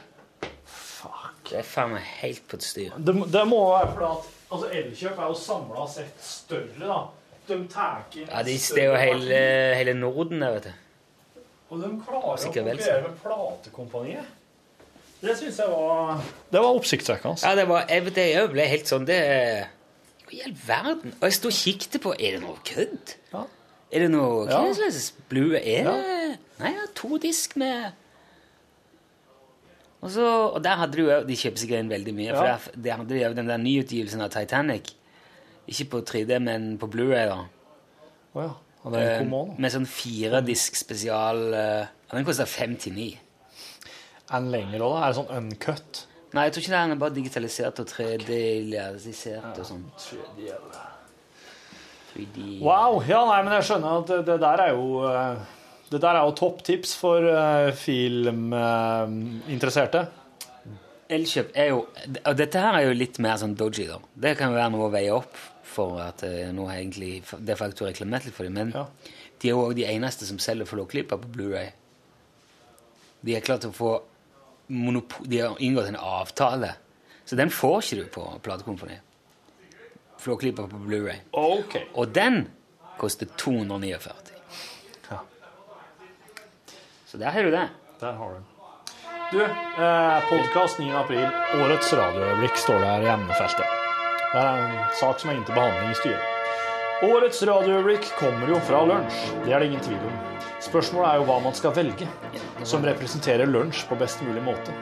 Fuck. 0.66 1.52
Det 1.52 1.62
er 1.62 1.70
faen 1.70 1.94
meg 1.94 2.10
helt 2.24 2.42
på 2.50 2.58
et 2.58 2.66
styr. 2.66 2.98
Det, 2.98 3.14
det 3.32 3.46
må 3.48 3.62
være 3.70 3.94
fordi 3.94 4.37
altså 4.52 4.70
Elkjøp 4.72 5.20
er 5.20 5.30
jo 5.32 5.38
samla 5.40 5.86
sett 5.92 6.24
større, 6.24 6.80
da. 6.88 7.00
De 7.48 7.58
tar 7.72 8.04
inn 8.16 8.28
Ja, 8.28 8.42
de, 8.44 8.58
Det 8.58 8.84
er 8.84 8.90
jo 8.90 8.96
hele, 9.00 9.38
hele 9.80 9.94
Norden 9.96 10.42
der, 10.44 10.58
vet 10.58 10.64
du. 10.68 10.74
Og 11.70 11.82
de 11.84 11.90
klarer 12.04 12.38
Sikkert 12.40 12.68
å 12.68 12.74
konkurrere 12.76 13.02
med 13.08 13.22
platekompaniet. 13.24 14.34
Det 15.22 15.34
syns 15.40 15.58
jeg 15.60 15.72
var 15.72 16.20
Det 16.52 16.60
var 16.62 16.76
oppsiktsvekkende. 16.78 17.40
Ja, 17.44 17.56
det 17.58 17.66
var, 17.68 17.86
jeg, 17.90 18.12
det, 18.16 18.26
jeg 18.36 18.50
ble 18.54 18.66
helt 18.70 18.88
sånn 18.92 19.08
det 19.08 19.18
Hva 20.28 20.36
i 20.36 20.42
all 20.46 20.58
verden? 20.68 21.14
Og 21.18 21.24
jeg 21.26 21.38
sto 21.40 21.50
og 21.50 21.56
kikket 21.58 21.98
på 22.04 22.12
Er 22.20 22.36
det 22.38 22.42
noe 22.44 22.60
kødd? 22.68 23.16
Ja. 23.32 23.46
Er 23.92 24.04
det 24.06 24.10
noe 24.14 24.44
Hva 24.46 24.60
Ja. 24.68 24.74
slags 24.78 25.08
blue 25.32 25.58
er 25.58 25.88
det? 25.88 26.38
Nei, 26.60 26.74
ja, 26.76 26.86
to 26.98 27.18
disk 27.24 27.56
med 27.60 27.92
og, 30.02 30.10
så, 30.14 30.26
og 30.54 30.64
der 30.64 30.76
hadde 30.78 30.94
de 30.98 31.02
jo 31.04 31.18
De 31.28 31.36
kjøper 31.36 31.58
sikkert 31.64 31.80
inn 31.84 31.90
veldig 31.92 32.14
mye. 32.16 32.32
For 32.36 32.46
Ja. 32.46 32.58
der, 32.58 32.82
der 32.86 32.98
hadde 33.02 33.10
de 33.16 33.22
jo 33.24 33.34
den 33.34 33.48
der 33.50 33.58
nyutgivelsen 33.58 34.22
av 34.22 34.30
Titanic. 34.34 34.94
Ikke 35.68 35.86
på 35.92 36.02
3D, 36.08 36.40
men 36.40 36.78
på 36.80 36.88
Blu-ray. 36.88 37.26
da 37.28 37.40
Oh, 38.36 38.44
ja. 38.44 38.50
Og 38.84 38.94
den 38.94 39.02
Eh, 39.02 39.18
kom 39.20 39.34
også 39.34 39.48
nå. 39.52 39.56
Med 39.60 39.72
sånn 39.74 39.88
firedisk 39.90 40.76
spesial 40.78 41.40
uh, 41.54 41.88
Den 42.14 42.26
koster 42.28 42.46
59. 42.46 43.18
Er 44.30 44.40
den 44.40 44.52
lenger 44.52 44.80
òg, 44.86 44.94
da? 44.94 45.02
Er 45.02 45.08
det 45.08 45.18
sånn 45.18 45.34
uncut? 45.38 46.04
Nei, 46.36 46.44
jeg 46.46 46.54
tror 46.54 46.62
ikke 46.62 46.72
det 46.72 46.78
er 46.78 46.88
den 46.88 46.92
er 46.98 47.02
bare 47.02 47.16
digitalisert 47.16 47.80
og 47.80 47.88
3D-realisert 47.88 49.58
og 49.60 49.66
sånn. 49.66 49.86
3D 52.14 52.60
Wow! 52.64 53.02
Ja, 53.08 53.22
nei, 53.30 53.42
men 53.46 53.54
jeg 53.58 53.68
skjønner 53.70 54.02
at 54.02 54.10
det, 54.12 54.18
det 54.28 54.38
der 54.42 54.64
er 54.68 54.74
jo 54.74 54.86
eh, 55.08 55.42
Det 55.88 56.02
der 56.04 56.18
er 56.20 56.26
jo 56.28 56.34
topptips 56.36 56.98
for 57.00 57.24
uh, 57.24 57.72
filminteresserte. 57.76 60.02
Elkjøp 61.08 61.54
er 61.56 61.70
jo 61.72 61.86
Og 62.28 62.34
dette 62.36 62.60
her 62.60 62.76
er 62.76 62.84
jo 62.90 62.96
litt 62.98 63.16
mer 63.24 63.38
sånn 63.40 63.54
dodgy, 63.56 63.86
da. 63.88 63.96
Det 64.26 64.34
kan 64.40 64.52
være 64.52 64.72
noe 64.74 64.90
å 64.90 64.92
veie 64.92 65.14
opp 65.16 65.38
for 65.68 66.00
at 66.04 66.24
eh, 66.28 66.50
noe 66.56 66.72
egentlig 66.74 67.22
Det 67.32 67.52
er 67.54 67.60
faktisk 67.60 67.86
reklamert 67.88 68.26
litt 68.28 68.36
for 68.36 68.44
dem, 68.48 68.56
men 68.60 68.70
Ja. 68.76 68.84
de 69.40 69.48
er 69.48 69.52
jo 69.54 69.64
òg 69.70 69.76
de 69.78 69.86
eneste 69.88 70.26
som 70.28 70.40
selger 70.44 70.66
flåklipper 70.68 71.18
på 71.22 71.28
Blu-ray. 71.32 71.70
De 73.24 73.36
er 73.38 73.42
klart 73.46 73.64
å 73.68 73.72
få. 73.72 74.02
De 74.68 75.38
har 75.40 75.56
inngått 75.64 75.88
en 75.88 75.96
avtale, 75.96 76.74
så 77.26 77.36
den 77.40 77.50
får 77.50 77.78
ikke 77.86 77.98
du 78.02 78.06
på 78.18 78.24
platekomponiet. 78.44 79.00
Flåklipper 80.20 80.68
på 80.68 80.78
Blu-ray. 80.90 81.20
Okay. 81.32 81.84
Og 81.96 82.12
den 82.12 82.48
koster 83.00 83.26
249. 83.38 84.37
Så 87.18 87.24
der 87.24 87.32
har 87.32 87.44
du 87.44 87.52
det. 87.52 87.68
Der 88.00 88.12
har 88.14 88.30
du 88.30 88.34
den. 88.34 88.44
Du, 89.32 89.42
eh, 89.42 90.30
podkast 90.30 90.80
9. 90.80 90.92
april. 90.94 91.26
Årets 91.64 91.94
radioøyeblikk 91.94 92.58
står 92.62 92.78
det 92.80 92.90
her 92.92 93.06
i 93.06 93.08
emnefeltet. 93.10 93.72
Det 94.34 94.42
er 94.42 94.60
en 94.66 94.76
sak 95.00 95.20
som 95.20 95.32
er 95.32 95.40
inntil 95.40 95.56
behandling 95.58 95.96
i 95.96 95.98
styret. 95.98 96.22
Årets 97.08 97.42
radioøyeblikk 97.50 98.06
kommer 98.20 98.52
jo 98.54 98.60
fra 98.68 98.84
lunsj. 98.86 99.18
Det 99.48 99.56
er 99.56 99.66
det 99.66 99.70
ingen 99.72 99.82
tvil 99.88 100.04
om. 100.12 100.20
Spørsmålet 100.62 101.10
er 101.10 101.18
jo 101.18 101.26
hva 101.32 101.40
man 101.48 101.58
skal 101.58 101.74
velge, 101.74 102.08
som 102.64 102.86
representerer 102.86 103.50
lunsj 103.50 103.88
på 103.90 103.98
best 103.98 104.22
mulig 104.22 104.44
måte. 104.46 104.76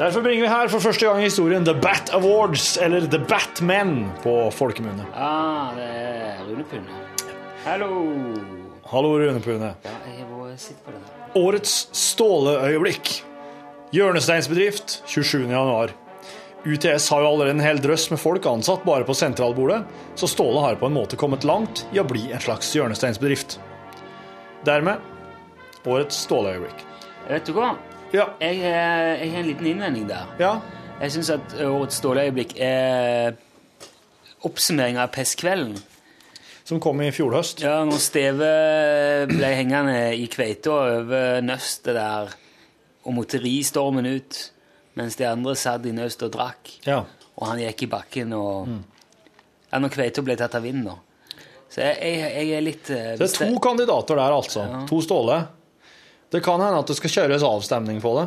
Derfor 0.00 0.26
bringer 0.26 0.48
vi 0.48 0.50
her 0.50 0.72
for 0.74 0.82
første 0.82 1.06
gang 1.06 1.22
i 1.22 1.28
historien 1.28 1.68
The 1.68 1.76
Bat 1.78 2.10
Awards, 2.18 2.72
eller 2.82 3.06
The 3.06 3.22
Batmen 3.22 4.10
på 4.26 4.34
folkemunne. 4.50 5.06
Ah, 5.14 5.70
det 5.78 5.86
er 5.86 6.42
Rune 6.50 6.66
Pune. 6.74 6.98
Hallo! 7.68 7.92
Hallo, 8.90 9.14
Rune 9.22 9.40
Pune. 9.46 9.76
Ja, 9.84 9.94
jeg 10.10 10.26
har 10.26 10.56
sitte 10.58 10.74
sitt 10.74 10.84
på 10.84 10.90
det. 10.90 11.18
Årets 11.38 11.88
ståleøyeblikk. 11.94 13.10
Hjørnesteinsbedrift 13.94 15.02
27. 15.06 15.44
januar. 15.46 15.92
UTS 16.66 17.06
har 17.12 17.22
jo 17.22 17.28
allerede 17.28 17.52
en 17.54 17.62
hel 17.62 17.78
drøss 17.78 18.08
med 18.10 18.18
folk 18.18 18.46
ansatt 18.50 18.82
bare 18.82 19.06
på 19.06 19.14
sentralbordet, 19.14 19.84
så 20.18 20.26
Ståle 20.26 20.64
har 20.64 20.80
på 20.80 20.88
en 20.88 20.96
måte 20.96 21.18
kommet 21.20 21.46
langt 21.46 21.84
i 21.94 22.00
å 22.02 22.06
bli 22.08 22.24
en 22.34 22.42
slags 22.42 22.72
hjørnesteinsbedrift. 22.74 23.58
Dermed 24.66 24.98
årets 25.86 26.24
ståleøyeblikk. 26.26 26.82
Vet 27.28 27.46
du 27.46 27.54
hva? 27.54 27.70
Ja. 28.10 28.32
Jeg, 28.42 28.58
eh, 28.58 29.22
jeg 29.22 29.30
har 29.30 29.38
en 29.44 29.50
liten 29.52 29.70
innvending 29.70 30.08
der. 30.10 30.26
Ja. 30.42 30.56
Jeg 30.98 31.14
syns 31.14 31.30
at 31.36 31.54
årets 31.62 32.02
ståleøyeblikk 32.02 32.56
er 32.58 33.38
oppsummering 34.48 34.98
av 34.98 35.14
pestkvelden. 35.14 35.78
Som 36.68 36.80
kom 36.84 37.00
i 37.00 37.08
fjor 37.16 37.32
høst. 37.38 37.62
Ja, 37.64 37.78
når 37.88 38.00
Steve 38.04 38.48
ble 39.30 39.50
hengende 39.56 39.96
i 40.20 40.26
kveita 40.28 40.74
over 40.74 41.38
nøstet 41.44 41.94
der 41.96 42.34
og 43.08 43.14
måtte 43.16 43.40
ri 43.40 43.54
stormen 43.64 44.04
ut, 44.10 44.36
mens 45.00 45.16
de 45.16 45.24
andre 45.24 45.54
satt 45.56 45.86
i 45.88 45.94
nøst 45.96 46.20
og 46.26 46.32
drakk, 46.34 46.74
Ja. 46.84 46.98
og 47.38 47.46
han 47.48 47.62
gikk 47.62 47.86
i 47.86 47.92
bakken 47.94 48.34
og 48.36 48.68
Ja, 49.68 49.78
når 49.80 49.92
kveita 49.92 50.22
ble 50.24 50.36
tatt 50.36 50.54
av 50.56 50.62
vinden, 50.64 50.84
da. 50.88 50.94
Så 51.68 51.82
jeg, 51.84 51.96
jeg, 52.00 52.28
jeg 52.48 52.52
er 52.56 52.62
litt 52.64 52.90
eh, 52.90 53.08
Det 53.20 53.26
er 53.28 53.34
to 53.52 53.58
kandidater 53.60 54.16
der, 54.16 54.32
altså. 54.32 54.62
To 54.88 55.00
Ståle. 55.04 55.36
Det 56.32 56.40
kan 56.44 56.60
hende 56.60 56.78
at 56.80 56.88
det 56.88 56.96
skal 56.96 57.12
kjøres 57.12 57.44
avstemning 57.44 58.00
på 58.00 58.12
det. 58.16 58.26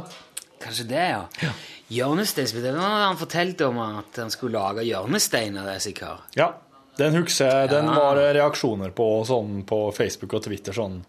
Kanskje 0.62 0.86
det, 0.92 1.06
ja. 1.16 1.54
Hjørnesteinsbedrift. 1.92 2.78
Nå 2.78 2.82
har 2.86 3.08
han 3.08 3.18
fortalt 3.18 3.62
om 3.66 3.80
at 3.86 4.20
han 4.22 4.30
skulle 4.34 4.58
lage 4.62 4.86
hjørnestein 4.86 5.58
av 5.62 5.66
det, 5.72 5.80
sikkert. 5.82 6.30
Ja. 6.38 6.52
Den 6.98 7.16
husker 7.16 7.48
jeg. 7.48 7.70
Den 7.72 7.86
Ja. 7.88 7.96
var 7.96 8.16
reaksjoner 8.34 8.92
på 8.92 9.26
sånn 9.26 9.64
på 9.66 9.94
Facebook 9.96 10.34
og 10.34 10.44
Twitter 10.44 10.74
sånn 10.74 11.04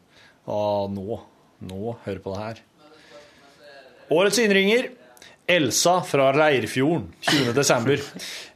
ah, 0.47 0.87
nå, 0.89 1.20
nå, 1.61 1.97
hør 2.05 2.18
på 2.22 2.35
det 2.35 2.43
her. 2.43 2.61
Årets 4.11 4.39
innringer. 4.39 4.91
Elsa 5.53 6.01
fra 6.07 6.30
Leirfjorden, 6.33 7.09
20. 7.26 7.53
desember. 7.53 8.01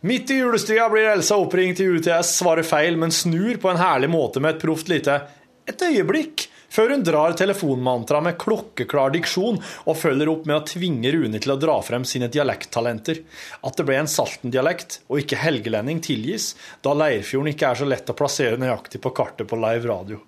Midt 0.07 0.31
i 0.31 0.39
julestria 0.39 0.89
blir 0.89 1.09
Elsa 1.11 1.35
oppringt 1.37 1.77
til 1.81 1.97
UTS, 1.99 2.31
svarer 2.39 2.62
feil, 2.64 2.97
men 2.97 3.11
snur 3.11 3.59
på 3.61 3.72
en 3.72 3.81
herlig 3.81 4.09
måte 4.12 4.41
med 4.41 4.55
et 4.55 4.62
proft 4.62 4.89
lite 4.89 5.20
'et 5.66 5.83
øyeblikk', 5.83 6.47
Før 6.73 6.93
hun 6.95 7.05
drar 7.07 7.37
telefonmantra 7.39 8.21
med 8.25 8.39
klokkeklar 8.43 9.12
diksjon 9.14 9.61
og 9.61 9.99
følger 9.99 10.31
opp 10.33 10.49
med 10.49 10.59
å 10.59 10.64
tvinge 10.67 11.12
Rune 11.14 11.41
til 11.43 11.55
å 11.55 11.59
dra 11.61 11.77
frem 11.87 12.07
sine 12.09 12.29
dialekttalenter. 12.33 13.23
At 13.67 13.79
det 13.79 13.87
ble 13.89 14.01
en 14.01 14.11
Salten-dialekt 14.11 15.01
og 15.07 15.23
ikke 15.23 15.41
helgelending 15.41 16.03
tilgis, 16.05 16.55
da 16.83 16.97
Leirfjorden 16.97 17.53
ikke 17.53 17.71
er 17.71 17.81
så 17.83 17.89
lett 17.89 18.11
å 18.11 18.19
plassere 18.19 18.61
nøyaktig 18.61 19.03
på 19.05 19.14
kartet 19.17 19.49
på 19.51 19.61
live 19.61 19.87
radio. 19.89 20.21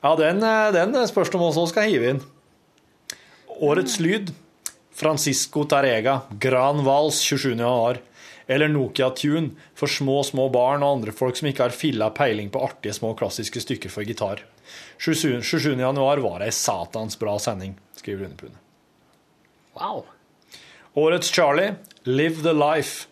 Ja, 0.00 0.14
den, 0.16 0.42
eh, 0.42 0.72
den 0.72 0.96
spørs 1.08 1.30
det 1.30 1.40
om 1.40 1.48
også 1.48 1.66
skal 1.72 1.90
hive 1.90 2.14
inn. 2.14 2.22
Årets 3.60 3.98
lyd 4.00 4.30
Francisco 5.00 5.64
Tarega, 5.64 6.22
Gran 6.38 6.84
Vals 6.84 7.20
27. 7.20 7.58
januar. 7.58 8.00
Eller 8.46 8.68
Nokia 8.68 9.10
Tune 9.14 9.50
for 9.74 9.86
små, 9.86 10.24
små 10.26 10.48
barn 10.50 10.82
og 10.82 10.96
andre 10.96 11.12
folk 11.14 11.36
som 11.38 11.46
ikke 11.48 11.68
har 11.68 11.76
filla 11.76 12.10
peiling 12.10 12.50
på 12.50 12.62
artige, 12.66 12.96
små 12.96 13.12
klassiske 13.14 13.62
stykker 13.62 13.92
for 13.92 14.02
gitar. 14.02 14.42
27. 14.98 15.42
27. 15.42 15.76
januar 15.80 16.20
var 16.24 16.44
ei 16.44 16.52
satans 16.52 17.18
bra 17.18 17.38
sending, 17.40 17.76
skriver 17.96 18.24
Rune 18.24 18.36
Pune. 18.36 18.58
Wow. 19.78 20.04
Årets 20.94 21.30
Charlie, 21.30 21.74
Live 22.04 22.42
the 22.42 22.52
Life. 22.52 23.06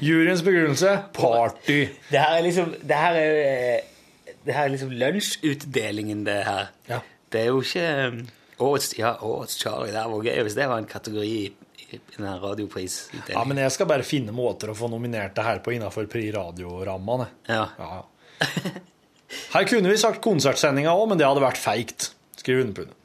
Juryens 0.00 0.42
begrunnelse, 0.42 0.98
party. 1.12 1.88
Det 2.10 2.20
her 2.20 2.36
er 2.36 2.42
liksom 2.42 2.74
Det 2.82 2.96
her 2.98 3.18
er, 3.18 3.36
eh, 3.48 4.32
det 4.44 4.54
her 4.54 4.66
er 4.66 4.72
liksom 4.74 4.90
lunsjutdelingen, 4.92 6.24
det 6.26 6.40
her. 6.44 6.66
Ja. 6.90 6.98
Det 7.32 7.40
er 7.40 7.46
jo 7.48 7.62
ikke 7.64 7.84
um, 8.08 8.18
årets, 8.58 8.90
ja, 8.98 9.14
årets 9.24 9.56
Charlie. 9.58 9.92
Det 9.94 10.02
var 10.10 10.26
gøy 10.26 10.42
hvis 10.44 10.56
det 10.58 10.66
var 10.68 10.82
en 10.82 10.90
kategori 10.90 11.30
i, 11.30 11.46
i 11.88 12.00
den 12.16 12.26
her 12.28 12.42
radioprisutdelingen. 12.42 13.38
Ja, 13.38 13.44
men 13.48 13.62
jeg 13.62 13.72
skal 13.72 13.88
bare 13.88 14.04
finne 14.06 14.34
måter 14.36 14.70
å 14.70 14.76
få 14.76 14.90
nominert 14.92 15.34
det 15.38 15.46
her 15.46 15.62
på 15.64 15.72
innafor 15.74 16.10
Pri 16.12 16.26
Radio-rammene. 16.34 17.30
Ja. 17.48 17.64
Ja. 17.78 18.02
Her 19.54 19.66
kunne 19.68 19.90
vi 19.90 20.00
sagt 20.00 20.22
konsertsendinga 20.24 20.92
òg, 20.94 21.08
men 21.10 21.20
det 21.20 21.26
hadde 21.28 21.44
vært 21.44 21.60
feigt, 21.60 22.10
skriver 22.40 22.66
Underpundet. 22.66 23.00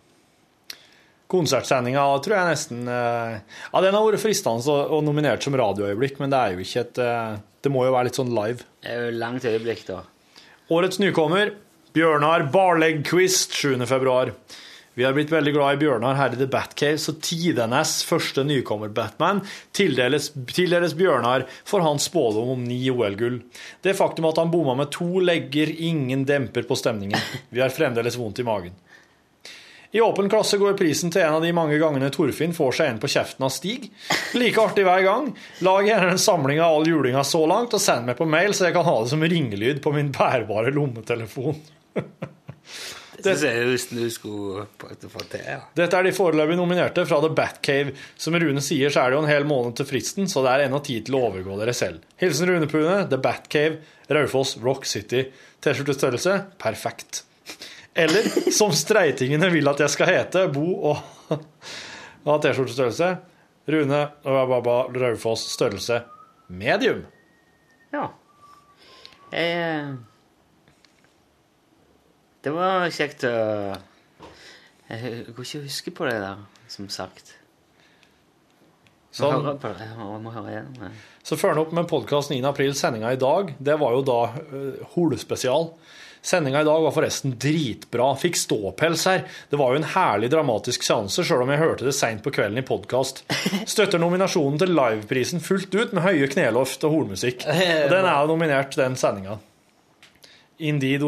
Konsertsendinga 1.30 2.03
tror 2.25 2.36
jeg 2.39 2.49
nesten 2.49 2.88
eh, 2.89 3.36
Ja, 3.69 3.82
den 3.86 3.93
har 3.93 4.05
vært 4.07 4.23
fristende 4.23 4.77
og 4.89 5.03
nominert 5.05 5.45
som 5.45 5.53
radioøyeblikk, 5.59 6.17
men 6.21 6.34
det 6.34 6.39
er 6.39 6.55
jo 6.55 6.63
ikke 6.63 6.86
et 6.88 7.01
eh, 7.05 7.36
Det 7.61 7.71
må 7.73 7.84
jo 7.86 7.93
være 7.93 8.09
litt 8.09 8.17
sånn 8.17 8.34
live. 8.34 8.65
Det 8.82 8.95
er 8.95 9.03
jo 9.05 9.19
langt 9.19 9.45
øyeblikk, 9.45 9.84
da. 9.91 9.99
Årets 10.73 10.97
nykommer, 11.01 11.53
Bjørnar 11.93 12.47
Barleggquist, 12.53 13.53
7. 13.57 13.86
februar. 13.89 14.34
Vi 14.99 15.05
har 15.05 15.13
blitt 15.15 15.29
veldig 15.31 15.53
glad 15.55 15.77
i 15.77 15.79
Bjørnar 15.79 16.17
her 16.19 16.33
i 16.35 16.37
The 16.41 16.45
Batcave, 16.51 16.97
så 16.99 17.13
tidenes 17.23 18.01
første 18.03 18.43
nykommer-Batman 18.43 19.37
tildeles, 19.71 20.25
tildeles 20.51 20.91
Bjørnar 20.99 21.45
for 21.63 21.85
hans 21.85 22.09
spådom 22.09 22.49
om 22.51 22.65
ni 22.67 22.81
OL-gull. 22.91 23.37
Det 23.79 23.93
faktum 23.95 24.27
at 24.27 24.41
han 24.41 24.51
bomma 24.51 24.73
med 24.75 24.89
to 24.91 25.21
legger, 25.23 25.71
ingen 25.71 26.25
demper 26.27 26.67
på 26.67 26.75
stemningen. 26.75 27.15
Vi 27.47 27.61
har 27.63 27.71
fremdeles 27.71 28.17
vondt 28.19 28.41
i 28.43 28.45
magen. 28.49 28.75
I 29.95 30.01
åpen 30.03 30.27
klasse 30.29 30.59
går 30.59 30.75
prisen 30.81 31.15
til 31.15 31.23
en 31.23 31.37
av 31.37 31.47
de 31.47 31.53
mange 31.55 31.79
gangene 31.79 32.09
Torfinn 32.11 32.51
får 32.57 32.75
seg 32.81 32.91
en 32.91 32.99
på 32.99 33.07
kjeften 33.13 33.47
av 33.47 33.53
Stig. 33.55 33.87
Like 34.35 34.59
artig 34.59 34.83
hver 34.83 35.05
gang. 35.07 35.29
Lag 35.63 35.87
gjerne 35.87 36.17
en 36.17 36.19
samling 36.19 36.59
av 36.59 36.75
all 36.75 36.91
julinga 36.91 37.23
så 37.23 37.45
langt, 37.47 37.71
og 37.71 37.79
send 37.79 38.11
meg 38.11 38.19
på 38.19 38.27
mail, 38.27 38.51
så 38.51 38.67
jeg 38.67 38.75
kan 38.75 38.89
ha 38.89 38.97
det 38.99 39.13
som 39.15 39.23
ringelyd 39.23 39.79
på 39.79 39.95
min 39.95 40.11
bærbare 40.11 40.75
lommetelefon. 40.75 41.63
Det 43.24 43.36
ser 43.41 43.55
jeg 43.59 43.72
just 43.74 43.93
du 43.95 44.03
skulle 44.13 44.65
få- 44.80 45.09
få 45.09 45.24
til. 45.32 45.41
ja. 45.45 45.59
Dette 45.76 45.97
er 45.97 46.03
de 46.07 46.11
foreløpig 46.15 46.55
nominerte 46.57 47.05
fra 47.05 47.20
The 47.22 47.30
Batcave. 47.36 47.93
Som 48.17 48.34
Rune 48.39 48.61
sier, 48.61 48.89
så 48.89 49.01
er 49.03 49.09
det 49.11 49.17
jo 49.20 49.24
en 49.24 49.30
hel 49.32 49.43
måned 49.49 49.76
til 49.80 49.86
fristen, 49.89 50.28
så 50.32 50.43
det 50.45 50.51
er 50.53 50.65
ennå 50.67 50.80
tid 50.86 51.05
til 51.07 51.15
å 51.20 51.24
overgå 51.30 51.57
dere 51.59 51.74
selv. 51.78 52.01
Hilsen 52.22 52.47
Rune 52.49 52.67
Pune, 52.72 53.09
The 53.09 53.17
Batcave, 53.17 53.80
Raufoss, 54.09 54.55
Rock 54.63 54.86
City. 54.86 55.26
T-skjortestørrelse 55.61 56.38
perfekt. 56.57 57.24
Eller 57.95 58.24
som 58.55 58.72
streitingene 58.72 59.49
vil 59.51 59.67
at 59.67 59.80
jeg 59.84 59.89
skal 59.89 60.07
hete, 60.13 60.47
bo 60.53 60.67
og 60.93 61.01
ha 62.26 62.38
T-skjortestørrelse. 62.39 63.17
Rune 63.70 63.99
Raufoss, 64.26 65.43
størrelse 65.53 66.01
medium. 66.49 67.03
Ja. 67.93 68.07
Jeg 69.32 69.57
eh, 69.57 69.91
Det 72.39 72.51
var 72.55 72.87
kjekt 72.95 73.25
å 73.27 73.35
Jeg 74.89 75.25
går 75.35 75.43
ikke 75.43 75.59
å 75.59 75.65
huske 75.65 75.91
på 75.93 76.07
det 76.07 76.15
der, 76.23 76.39
som 76.71 76.87
sagt. 76.89 77.35
Sånn. 79.11 79.43
på 79.59 79.71
det. 79.73 79.87
Jeg 79.89 80.21
må 80.23 80.31
høre 80.31 80.53
igjen. 80.53 80.69
det. 80.79 80.91
Så 81.25 81.35
følger 81.35 81.57
han 81.57 81.63
opp 81.65 81.75
med 81.75 81.89
podkast 81.89 82.31
9. 82.31 82.39
april. 82.47 82.71
Sendinga 82.77 83.11
i 83.13 83.19
dag, 83.19 83.51
det 83.59 83.75
var 83.81 83.97
jo 83.97 84.05
da 84.07 84.19
uh, 84.31 84.93
Hole-spesial. 84.95 85.71
Sendinga 86.21 86.63
i 86.63 86.67
dag 86.67 86.81
var 86.85 86.95
forresten 86.95 87.35
dritbra. 87.41 88.13
Fikk 88.21 88.39
ståpels 88.39 89.05
her. 89.09 89.25
Det 89.51 89.59
var 89.59 89.73
jo 89.73 89.81
en 89.81 89.89
herlig 89.93 90.31
dramatisk 90.31 90.85
seanse, 90.87 91.25
sjøl 91.27 91.43
om 91.43 91.51
jeg 91.53 91.61
hørte 91.61 91.87
det 91.89 91.95
seint 91.97 92.23
på 92.23 92.33
kvelden 92.33 92.63
i 92.63 92.65
podkast. 92.65 93.25
Støtter 93.67 93.99
nominasjonen 94.01 94.61
til 94.61 94.75
liveprisen 94.79 95.43
fullt 95.43 95.75
ut 95.75 95.95
med 95.95 96.05
høye 96.07 96.31
kneloft 96.31 96.87
og 96.87 96.95
hornmusikk. 96.95 97.43
Og 97.83 97.93
den 97.93 98.05
er 98.05 98.15
jo 98.15 98.31
nominert, 98.31 98.79
den 98.79 98.95
sendinga. 98.99 99.41
Indeed 100.59 101.03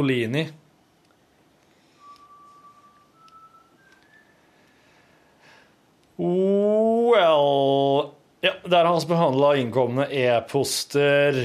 Well 7.12 8.12
Ja, 8.42 8.54
der 8.66 8.86
har 8.88 9.00
vi 9.00 9.06
behandla 9.12 9.52
innkomne 9.62 10.08
e-poster. 10.10 11.36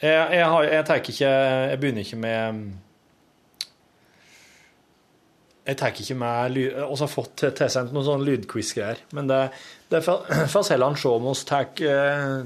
Jeg, 0.00 0.32
jeg, 0.36 0.46
har, 0.52 0.64
jeg 0.68 1.00
ikke 1.00 1.30
Jeg 1.30 1.80
begynner 1.80 2.04
ikke 2.04 2.18
med 2.20 2.60
Jeg 5.70 5.76
tenker 5.78 6.02
ikke 6.02 6.16
med. 6.18 6.56
Vi 6.56 6.64
har 6.74 7.08
fått 7.12 7.36
til- 7.38 7.52
tilsendt 7.54 7.92
noen 7.94 8.04
sånne 8.06 8.26
lydquiz-greier. 8.26 8.98
Men 9.14 9.28
det, 9.30 9.40
det 9.92 10.00
får 10.04 10.70
heller 10.72 10.96
se 11.02 11.08
om 11.12 11.28
vi 11.28 11.34
tar 11.46 11.68
eh, 11.86 12.40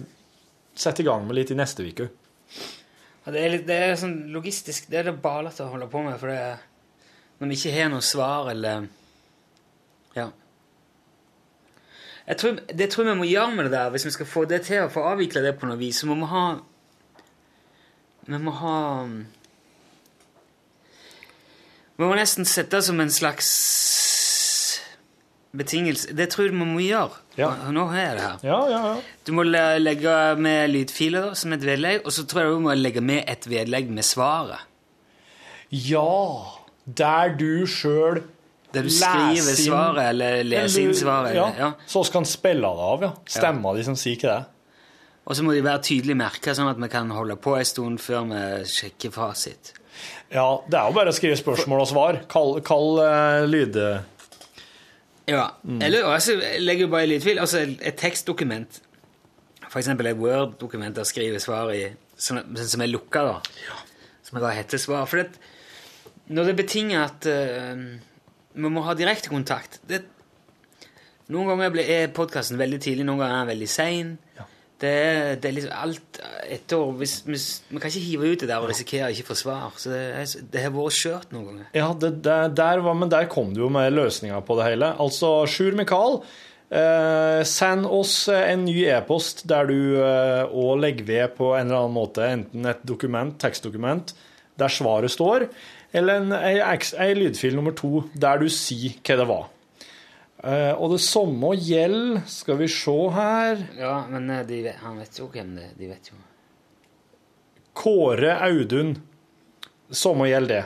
setter 0.77 1.03
i 1.05 1.07
gang 1.09 1.25
med 1.27 1.39
litt 1.39 1.53
i 1.55 1.57
neste 1.57 1.87
uke. 1.87 2.09
Ja, 3.25 3.33
det, 3.33 3.41
er 3.41 3.55
litt, 3.55 3.67
det 3.71 3.79
er 3.81 3.95
sånn 3.97 4.19
logistisk 4.35 4.91
Det 4.93 4.99
er 5.01 5.07
det 5.09 5.15
balete 5.23 5.65
å 5.65 5.71
holde 5.73 5.87
på 5.89 6.03
med, 6.05 6.19
for 6.21 6.29
det 6.29 6.59
når 7.41 7.51
vi 7.51 7.57
ikke 7.57 7.73
har 7.79 7.89
noe 7.95 8.05
svar, 8.05 8.51
eller 8.53 8.85
Ja. 10.15 10.29
Jeg 12.25 12.41
tror, 12.41 12.61
det 12.73 12.89
tror 12.91 13.05
vi 13.11 13.15
må 13.21 13.27
gjøre 13.29 13.53
med 13.53 13.67
det 13.69 13.75
der. 13.77 13.91
Hvis 13.93 14.07
vi 14.09 14.15
skal 14.15 14.29
få 14.29 14.45
det 14.49 14.63
til 14.65 14.87
å 14.87 14.93
få 14.93 15.05
avvikle 15.11 15.43
det 15.45 15.57
på 15.61 15.69
noe 15.69 15.81
vis, 15.81 16.01
så 16.01 16.09
må 16.09 16.17
vi 16.23 16.31
ha 16.33 16.45
Vi 18.25 18.39
må 18.41 18.55
ha 18.63 18.79
Vi 21.95 22.07
må 22.09 22.15
nesten 22.17 22.49
sette 22.49 22.79
det 22.79 22.87
som 22.89 23.01
en 23.01 23.13
slags 23.13 23.51
betingelse. 25.55 26.15
Det 26.17 26.31
tror 26.33 26.49
jeg 26.49 26.55
vi 26.57 26.65
må 26.67 26.81
gjøre. 26.83 27.21
Ja. 27.39 27.53
Nå 27.71 27.87
har 27.93 28.01
jeg 28.01 28.17
det 28.17 28.25
her. 28.25 28.41
Ja, 28.49 28.59
ja, 28.73 28.81
ja. 28.89 28.95
Du 29.27 29.33
må 29.37 29.45
legge 29.47 30.15
med 30.41 30.73
lydfiler 30.73 31.35
som 31.39 31.55
et 31.55 31.63
vedlegg, 31.67 32.03
og 32.03 32.15
så 32.17 32.25
tror 32.27 32.43
jeg 32.43 32.57
du 32.57 32.65
må 32.65 32.75
legge 32.79 33.03
med 33.05 33.23
et 33.31 33.47
vedlegg 33.51 33.93
med 33.95 34.07
svaret. 34.07 34.65
Ja! 35.71 36.61
Der 36.85 37.33
du 37.39 37.65
sjøl 37.71 38.25
Der 38.75 38.87
du 38.87 38.91
skriver 38.91 39.59
svaret, 39.59 40.03
eller 40.11 40.43
leser 40.47 40.89
inn 40.89 40.97
svaret. 40.99 41.37
Ja, 41.37 41.47
ja. 41.59 41.71
Så 41.87 42.03
vi 42.05 42.15
kan 42.17 42.27
spille 42.29 42.67
det 42.67 42.89
av, 42.89 43.07
ja. 43.07 43.13
Stemma 43.37 43.75
de 43.77 43.87
som 43.87 43.97
sier 43.99 44.19
ikke 44.19 44.33
det. 44.33 44.43
Og 45.25 45.39
så 45.39 45.45
må 45.47 45.55
de 45.57 45.63
være 45.65 45.81
tydelig 45.87 46.17
merka, 46.21 46.53
sånn 46.57 46.69
at 46.69 46.81
vi 46.81 46.91
kan 46.93 47.09
holde 47.15 47.39
på 47.41 47.55
en 47.57 47.69
stund 47.69 48.03
før 48.03 48.27
vi 48.29 48.43
sjekker 48.69 49.15
fasit. 49.15 49.73
Ja, 50.35 50.49
det 50.69 50.77
er 50.77 50.91
jo 50.91 50.97
bare 50.97 51.13
å 51.13 51.17
skrive 51.17 51.39
spørsmål 51.39 51.85
og 51.85 51.89
svar. 51.89 52.19
Kall, 52.31 52.59
kall 52.67 52.99
uh, 53.01 53.45
lyd... 53.49 53.79
Ja, 55.25 55.47
Eller 55.81 56.05
altså, 56.05 56.35
jeg 56.37 56.61
legger 56.61 56.91
bare 56.93 57.07
i 57.07 57.15
lydfil. 57.15 57.39
Altså 57.41 57.63
et 57.65 57.97
tekstdokument. 57.97 58.83
Eksempel 59.75 60.11
et 60.11 60.19
Word-dokument 60.19 60.95
der 60.95 61.07
skriver 61.09 61.41
svar 61.43 61.73
i, 61.75 61.87
sånn 62.21 62.43
som 62.61 62.83
er 62.85 62.93
lukka, 62.93 63.25
da. 63.27 63.71
Som 64.23 64.39
jeg 64.39 64.45
da 64.45 64.53
heter 64.55 64.83
svar. 64.83 65.09
For 65.11 65.23
det, 65.23 65.41
når 66.31 66.51
det 66.51 66.57
betinger 66.61 67.07
at 67.09 67.27
eh, 67.27 67.81
vi 68.55 68.71
må 68.71 68.83
ha 68.87 68.95
direkte 68.95 69.29
kontakt 69.33 69.81
det, 69.91 70.03
Noen 71.33 71.47
ganger 71.49 71.71
blir- 71.73 71.89
er 71.89 72.11
podkasten 72.13 72.59
veldig 72.61 72.79
tidlig, 72.85 73.05
noen 73.09 73.23
ganger 73.23 73.35
er 73.39 73.47
den 73.47 73.53
veldig 73.55 73.69
sein. 73.73 74.11
Det, 74.79 74.91
er- 74.91 75.37
det 75.41 75.49
er 75.49 75.55
liksom 75.57 75.73
alt 75.73 76.19
etter 76.53 76.83
hvis, 76.99 77.15
hvis, 77.25 77.47
Vi 77.71 77.79
kan 77.81 77.89
ikke 77.89 78.03
hive 78.05 78.33
ut 78.35 78.41
det 78.43 78.49
der 78.51 78.59
og 78.61 78.69
risikere 78.69 79.09
ikke 79.11 79.29
få 79.31 79.37
svar. 79.39 79.71
Så 79.81 79.89
det, 79.95 80.03
er, 80.21 80.43
det 80.53 80.61
har 80.67 80.75
vært 80.75 80.93
skjørt 80.99 81.33
noen 81.33 81.47
ganger. 81.47 81.67
Ja, 81.73 81.87
det, 81.95 82.11
det, 82.27 82.55
der 82.59 82.83
var, 82.85 82.95
men 83.01 83.09
der 83.09 83.25
kom 83.33 83.55
du 83.55 83.63
jo 83.63 83.71
med 83.73 83.95
løsninga 83.97 84.43
på 84.45 84.59
det 84.61 84.67
hele. 84.69 84.91
Altså, 85.01 85.31
Sjur 85.49 85.73
Mikael, 85.79 86.21
eh, 86.71 87.41
send 87.49 87.87
oss 87.89 88.29
en 88.29 88.67
ny 88.67 88.85
e-post 88.93 89.47
der 89.49 89.65
du 89.73 89.79
òg 90.53 90.77
legger 90.85 91.07
ved 91.09 91.37
på 91.39 91.55
en 91.57 91.71
eller 91.71 91.87
annen 91.87 91.97
måte 91.97 92.29
enten 92.29 92.67
et 92.69 92.85
dokument, 92.85 93.33
tekstdokument, 93.41 94.13
der 94.61 94.69
svaret 94.69 95.11
står, 95.11 95.49
eller 95.95 96.21
en, 96.21 96.33
en, 96.35 96.61
en 97.07 97.19
lydfil 97.19 97.55
nummer 97.55 97.75
to 97.79 98.05
der 98.19 98.43
du 98.43 98.49
sier 98.51 98.97
hva 98.99 99.19
det 99.21 99.27
var. 99.31 99.51
Uh, 100.45 100.75
og 100.77 100.91
det 100.93 101.01
samme 101.01 101.55
gjelder 101.57 102.19
Skal 102.29 102.59
vi 102.59 102.67
se 102.69 102.93
her 103.15 103.63
Ja, 103.79 103.95
men 104.11 104.27
eh, 104.29 104.43
de, 104.45 104.59
han 104.77 104.99
vet 105.01 105.17
jo 105.17 105.31
hvem 105.33 105.55
det 105.57 105.71
er. 105.71 105.77
De 105.79 105.89
vet 105.89 106.11
jo. 106.11 106.19
Kåre 107.75 108.35
Audun. 108.45 108.93
Samme 109.89 110.29
gjelder 110.29 110.53
det. 110.53 110.65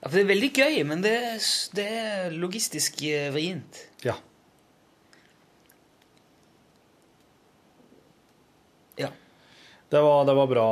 Ja, 0.00 0.08
for 0.08 0.16
det 0.18 0.24
er 0.24 0.30
veldig 0.32 0.50
gøy, 0.50 0.80
men 0.88 1.04
det, 1.04 1.14
det 1.78 1.86
er 1.86 2.34
logistisk 2.34 3.04
eh, 3.06 3.28
vrient. 3.34 3.84
Ja. 4.02 4.16
Ja. 8.98 9.12
Det 9.94 10.02
var, 10.02 10.24
det 10.26 10.34
var 10.40 10.50
bra. 10.50 10.66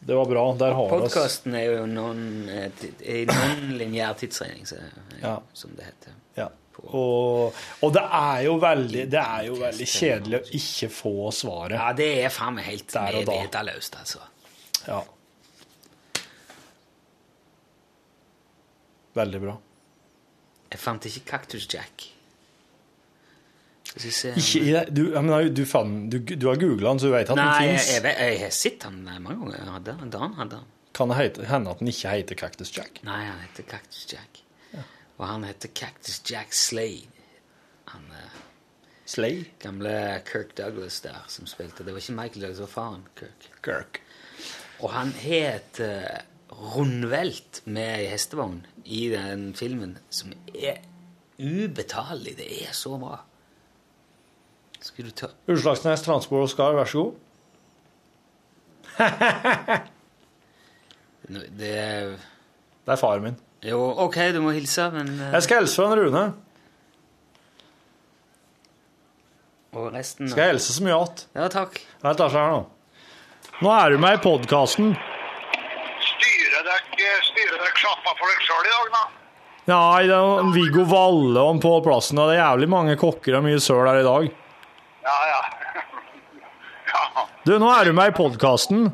Eh, 0.00 0.06
Det 0.06 0.14
var 0.16 0.26
bra. 0.26 0.44
Der 0.56 0.72
har 0.72 0.88
vi 0.88 0.94
oss. 0.96 1.12
Podkasten 1.14 1.54
er 1.54 1.64
jo 1.68 1.84
eh, 1.84 3.26
non-lineær 3.28 4.16
tidsregning, 4.20 4.66
Ja. 5.22 5.36
som 5.52 5.70
det 5.76 5.84
heter. 5.90 6.16
Ja. 6.36 6.48
Og, 6.80 7.52
og 7.84 7.90
det 7.92 8.02
er 8.16 8.38
jo 8.46 8.54
veldig 8.62 9.02
Det 9.12 9.20
er 9.20 9.42
jo 9.50 9.56
veldig 9.60 9.86
kjedelig 9.86 10.38
å 10.38 10.46
ikke 10.56 10.88
få 10.88 11.30
svaret. 11.36 11.76
Ja, 11.76 11.90
det 11.92 12.06
er 12.24 12.32
faen 12.32 12.54
meg 12.56 12.64
helt 12.70 12.94
medvedeløst, 12.94 13.98
altså. 14.00 14.22
Ja. 14.86 15.02
Veldig 19.18 19.40
bra. 19.42 19.56
Jeg 20.70 20.78
fant 20.80 21.06
ikke 21.10 21.24
Cactus 21.32 21.66
Jack. 21.68 22.06
Ikke 23.96 24.60
i. 24.62 24.74
Du, 24.94 25.02
mener, 25.20 25.48
du, 25.50 25.64
fan, 25.66 25.94
du, 26.10 26.18
du 26.22 26.46
har 26.48 26.56
googla 26.60 26.92
den, 26.92 27.00
så 27.02 27.08
du 27.10 27.14
vet 27.16 27.30
at 27.32 27.36
Nei, 27.40 27.46
den 27.66 27.78
fins. 27.78 27.88
vet- 28.04 28.20
jeg 28.22 28.40
har 28.44 28.50
sett 28.54 28.82
han 28.86 29.00
mange 29.02 29.34
ganger. 29.40 29.56
Jeg 29.58 29.72
hadde 29.74 29.94
han, 29.98 30.10
Dan 30.14 30.34
hadde 30.38 30.60
han. 30.60 30.68
Kan 30.94 31.08
det 31.14 31.46
hende 31.48 31.70
at 31.70 31.78
den 31.80 31.88
ikke 31.88 32.10
heter 32.14 32.34
Cactus 32.38 32.70
Jack? 32.76 33.00
Nei, 33.06 33.24
han 33.24 33.38
heter 33.42 33.66
Cactus 33.70 34.06
Jack. 34.12 34.42
Og 35.20 35.26
han 35.28 35.44
heter 35.44 35.68
Cactus 35.76 36.20
Jack 36.30 36.52
Slade. 36.56 37.06
Han 37.92 38.06
eh, 38.16 38.38
Slay? 39.10 39.44
gamle 39.60 40.22
Kirk 40.26 40.54
Douglas 40.56 41.00
der 41.04 41.18
som 41.28 41.46
spilte. 41.50 41.84
Det 41.84 41.92
var 41.92 42.00
ikke 42.00 42.14
Michael 42.16 42.40
Douglas, 42.46 42.56
det 42.62 42.66
var 42.68 42.74
faren 42.74 43.02
Kirk. 43.18 43.48
Kirk. 43.66 44.00
Og 44.80 44.90
han 44.94 45.10
het 45.20 45.76
et 45.76 45.80
eh, 45.84 46.22
rundvelt 46.74 47.60
med 47.66 48.06
hestevogn 48.10 48.62
i 48.84 49.08
den 49.12 49.50
filmen 49.54 49.98
som 50.10 50.32
er 50.54 50.80
ubetalelig. 51.38 52.36
Det 52.40 52.48
er 52.68 52.72
så 52.76 52.96
bra. 53.00 53.18
Skal 54.80 55.04
du 55.04 55.10
ta 55.12 55.28
Utslagsnes 55.50 56.02
Transport 56.06 56.46
Oscar, 56.48 56.72
vær 56.78 56.88
så 56.88 57.02
god. 57.04 57.14
Nå, 61.30 61.42
Det 61.58 61.72
er 61.78 62.14
Det 62.86 62.94
er 62.94 63.00
faren 63.00 63.22
min. 63.28 63.36
Jo, 63.62 63.78
OK, 64.06 64.16
du 64.32 64.40
må 64.40 64.54
hilse, 64.56 64.86
men 64.94 65.12
eh, 65.20 65.34
Jeg 65.36 65.42
skal 65.46 65.60
hilse 65.62 65.76
fra 65.76 65.90
en 65.92 65.98
Rune. 66.00 66.24
Og 69.76 69.92
resten 69.94 70.30
Skal 70.32 70.48
jeg 70.48 70.54
hilse 70.56 70.72
så 70.74 70.82
mye 70.86 70.96
att? 71.02 71.26
Ja, 71.36 71.48
takk. 71.52 71.76
Jeg 72.02 72.16
tar 72.18 72.32
seg 72.32 72.40
her 72.40 72.56
nå. 72.56 72.64
Nå 73.60 73.70
er 73.76 73.92
du 73.92 74.00
med 74.00 74.16
i 74.16 74.22
podkasten. 74.24 74.94
Styrer 76.08 76.64
dere 76.66 77.12
styrer 77.28 77.58
dere 77.60 77.76
sjappa 77.78 78.14
for 78.16 78.26
dere 78.32 78.46
sjøl 78.48 78.64
i 78.66 78.72
dag, 78.72 78.92
da? 78.96 79.02
Nei, 79.70 80.02
det 80.08 80.16
er 80.16 80.48
Viggo 80.56 80.86
Valle 80.88 81.42
og 81.44 81.60
Pål 81.62 81.82
Plassen, 81.84 82.18
og 82.18 82.30
det 82.32 82.38
er 82.38 82.42
jævlig 82.46 82.68
mange 82.72 82.96
kokker 82.98 83.36
og 83.38 83.44
mye 83.44 83.60
søl 83.62 83.84
her 83.86 84.00
i 84.00 84.06
dag. 84.08 84.30
Du, 87.44 87.54
nå 87.56 87.68
er 87.72 87.88
du 87.88 87.94
med 87.96 88.10
i 88.10 88.16
podkasten. 88.16 88.90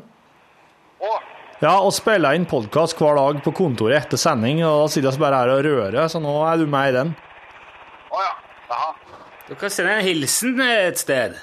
Ja, 1.59 1.73
og 1.81 1.89
spiller 1.95 2.37
inn 2.37 2.45
podkast 2.47 2.95
hver 2.99 3.17
dag 3.17 3.39
på 3.43 3.51
kontoret 3.57 3.97
etter 4.05 4.19
sending, 4.21 4.61
og 4.63 4.83
da 4.85 4.91
sitter 4.93 5.15
vi 5.15 5.23
bare 5.23 5.39
her 5.41 5.51
og 5.55 5.63
rører, 5.65 5.97
så 6.11 6.21
nå 6.23 6.35
er 6.47 6.61
du 6.61 6.67
med 6.69 6.91
i 6.91 6.95
den. 6.95 7.11
å 8.13 8.21
ja. 8.23 8.33
Jaha. 8.69 8.89
Du 9.47 9.55
kan 9.57 9.71
sende 9.73 9.97
en 9.97 10.05
hilsen 10.05 10.61
et 10.63 11.01
sted. 11.01 11.35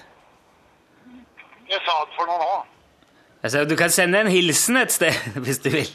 Jeg 1.69 1.81
sa 1.85 1.99
det 2.05 2.17
for 2.17 2.31
noe 2.31 2.39
nå. 2.41 2.57
Jeg 3.45 3.53
sa, 3.53 3.65
du 3.69 3.77
kan 3.81 3.93
sende 3.93 4.23
en 4.25 4.31
hilsen 4.33 4.81
et 4.81 4.95
sted, 4.95 5.21
hvis 5.45 5.61
du 5.65 5.71
vil. 5.75 5.93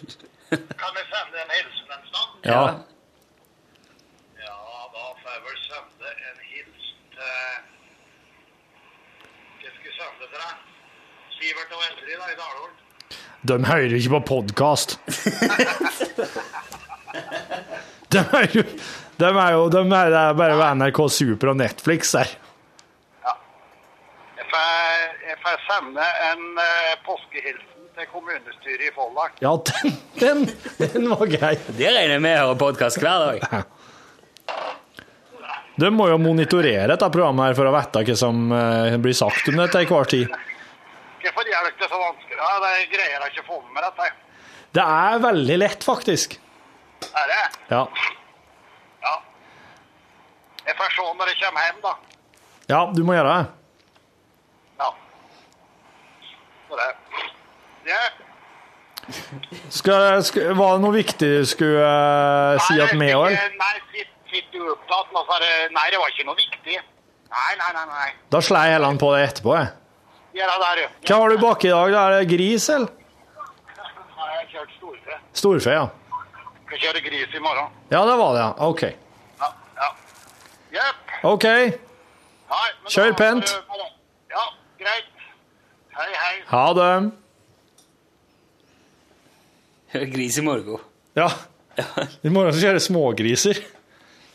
Kan 0.52 0.94
vi 1.00 1.08
sende 1.10 1.44
en 1.46 1.54
hilsen 1.56 1.98
en 1.98 2.08
stund? 2.12 2.32
Ja. 2.46 2.64
Ja, 4.44 4.58
da 4.94 5.04
får 5.24 5.30
jeg 5.38 5.46
vel 5.48 5.62
sende 5.66 6.08
en 6.30 6.42
hilsen 6.52 7.02
til 7.18 7.30
Hva 9.58 9.70
skal 9.78 9.90
jeg 9.90 9.96
sende 10.02 10.28
til 10.28 10.42
deg? 10.42 10.66
Sivert 11.50 11.72
og 11.74 11.82
Endre 11.82 12.14
da, 12.14 12.26
i 12.30 12.36
Dalholm. 12.38 12.74
De 13.50 13.56
hører 13.66 13.94
ikke 13.98 14.12
på 14.12 14.20
podkast. 14.36 15.00
De 18.14 18.22
er 18.22 18.46
jo 18.54 18.64
de 19.20 19.30
er 19.30 19.52
jo 19.56 19.64
de 19.74 19.80
er, 19.82 20.12
Det 20.14 20.20
er 20.20 20.36
bare 20.38 20.58
ved 20.60 20.78
NRK 20.78 21.00
Super 21.10 21.52
og 21.52 21.58
Netflix 21.58 22.12
der. 22.14 22.30
Ja. 23.26 23.34
jeg 25.26 25.40
får 25.42 25.58
sende 25.68 26.06
en 26.28 26.44
eh, 26.62 26.94
påskehilsen 27.08 27.88
til 27.98 28.10
kommunestyret 28.12 28.86
i 28.86 28.92
Folldal. 28.94 29.34
Ja, 29.42 29.56
den, 29.72 29.98
den, 30.22 30.46
den 30.84 31.10
var 31.10 31.26
grei. 31.34 31.56
Det 31.66 31.90
regner 31.90 32.16
jeg 32.20 32.26
med 32.28 32.36
å 32.38 32.44
høre 32.52 32.60
podkast 32.62 33.02
hver 33.02 33.26
dag. 33.26 33.66
De 35.80 35.90
må 35.96 36.12
jo 36.12 36.22
monitorere 36.22 36.92
dette 36.92 37.10
programmet 37.10 37.50
her 37.50 37.58
for 37.58 37.72
å 37.72 37.74
vite 37.74 38.06
hva 38.06 38.20
som 38.22 38.54
eh, 38.54 39.00
blir 39.02 39.18
sagt 39.18 39.50
om 39.50 39.58
det 39.64 39.72
til 39.74 39.88
enhver 39.88 40.14
tid. 40.14 40.40
Hvorfor 41.20 41.42
for 41.42 41.52
hjelp. 41.52 41.80
det 41.80 41.90
så 41.90 42.00
vanskelig? 42.00 42.38
Ja, 42.40 42.52
det 42.64 42.74
greier 42.94 43.16
jeg 43.16 43.32
ikke 43.34 43.44
å 43.44 43.48
få 43.50 43.58
med 43.66 43.76
meg 43.76 43.88
dette. 43.90 44.12
Det 44.78 44.86
er 44.86 45.24
veldig 45.24 45.58
lett, 45.60 45.84
faktisk. 45.84 46.40
Er 47.10 47.32
det? 47.32 47.44
Ja. 47.72 47.82
Ja. 49.04 49.16
Jeg 50.68 50.78
får 50.78 50.96
se 50.96 51.08
når 51.20 51.32
jeg 51.32 51.40
kommer 51.42 51.66
hjem, 51.68 51.82
da. 51.84 51.94
ja, 52.70 52.80
du 52.96 53.04
må 53.04 53.18
gjøre 53.18 53.36
det. 53.36 53.46
Ja. 54.80 54.90
Så 56.70 56.80
det. 56.80 56.90
Ja. 57.90 58.02
Skal, 59.74 60.24
skal, 60.24 60.54
var 60.56 60.78
det 60.78 60.84
noe 60.86 60.94
viktig 60.94 61.30
du 61.42 61.50
skulle 61.50 61.84
uh, 61.84 62.62
si 62.68 62.78
at 62.80 62.94
vi 62.94 63.12
òg? 63.18 63.34
Nei, 63.58 63.74
sitt, 63.96 64.16
sitt 64.30 64.54
du 64.54 64.62
opptatt 64.76 65.12
nå, 65.16 65.26
så 65.26 65.40
er 65.40 65.46
det 65.48 65.54
Nei, 65.76 65.88
det 65.90 66.00
var 66.00 66.14
ikke 66.14 66.28
noe 66.30 66.38
viktig. 66.38 66.80
Nei, 67.30 67.52
nei, 67.60 67.72
nei. 67.76 67.86
nei. 67.90 68.10
Da 68.32 68.42
slei 68.46 68.68
jeg 68.70 68.78
heller 68.78 69.02
på 69.02 69.12
det 69.16 69.26
etterpå. 69.32 69.58
Jeg. 69.58 69.74
Gjør 70.36 70.52
det 70.52 70.58
der, 70.64 70.82
jo. 70.84 70.88
Hva 71.10 71.16
har 71.24 71.30
du 71.34 71.38
baki 71.42 71.68
i 71.68 71.72
dag? 71.74 71.96
Er 72.00 72.16
det 72.20 72.30
gris, 72.30 72.68
eller? 72.70 72.92
Har 74.20 74.34
jeg 74.36 74.50
kjørt 74.54 74.74
storfe? 74.78 75.18
Storfe, 75.42 75.74
ja. 75.74 75.86
Skal 76.68 76.82
kjøre 76.84 77.02
gris 77.08 77.34
i 77.34 77.42
morgen. 77.42 77.72
Ja, 77.90 78.04
det 78.06 78.18
var 78.22 78.34
det, 78.36 78.42
ja. 78.44 78.50
OK. 78.68 78.84
Ja. 79.42 79.50
ja. 79.80 79.90
Jepp. 80.76 81.16
OK. 81.32 81.48
Nei, 81.50 82.68
men 82.84 82.94
Kjør 82.94 83.10
da- 83.12 83.18
pent. 83.24 83.56
Ja, 84.30 84.46
greit. 84.82 85.10
Hei, 85.98 86.10
hei. 86.14 86.36
Ha 86.54 86.66
det. 86.78 86.92
Gris 90.14 90.38
i 90.38 90.42
morgen. 90.46 90.78
Ja. 91.18 91.30
I 92.22 92.30
morgen 92.30 92.54
så 92.54 92.60
kjører 92.62 92.78
kjøre 92.78 92.84
smågriser. 92.86 93.64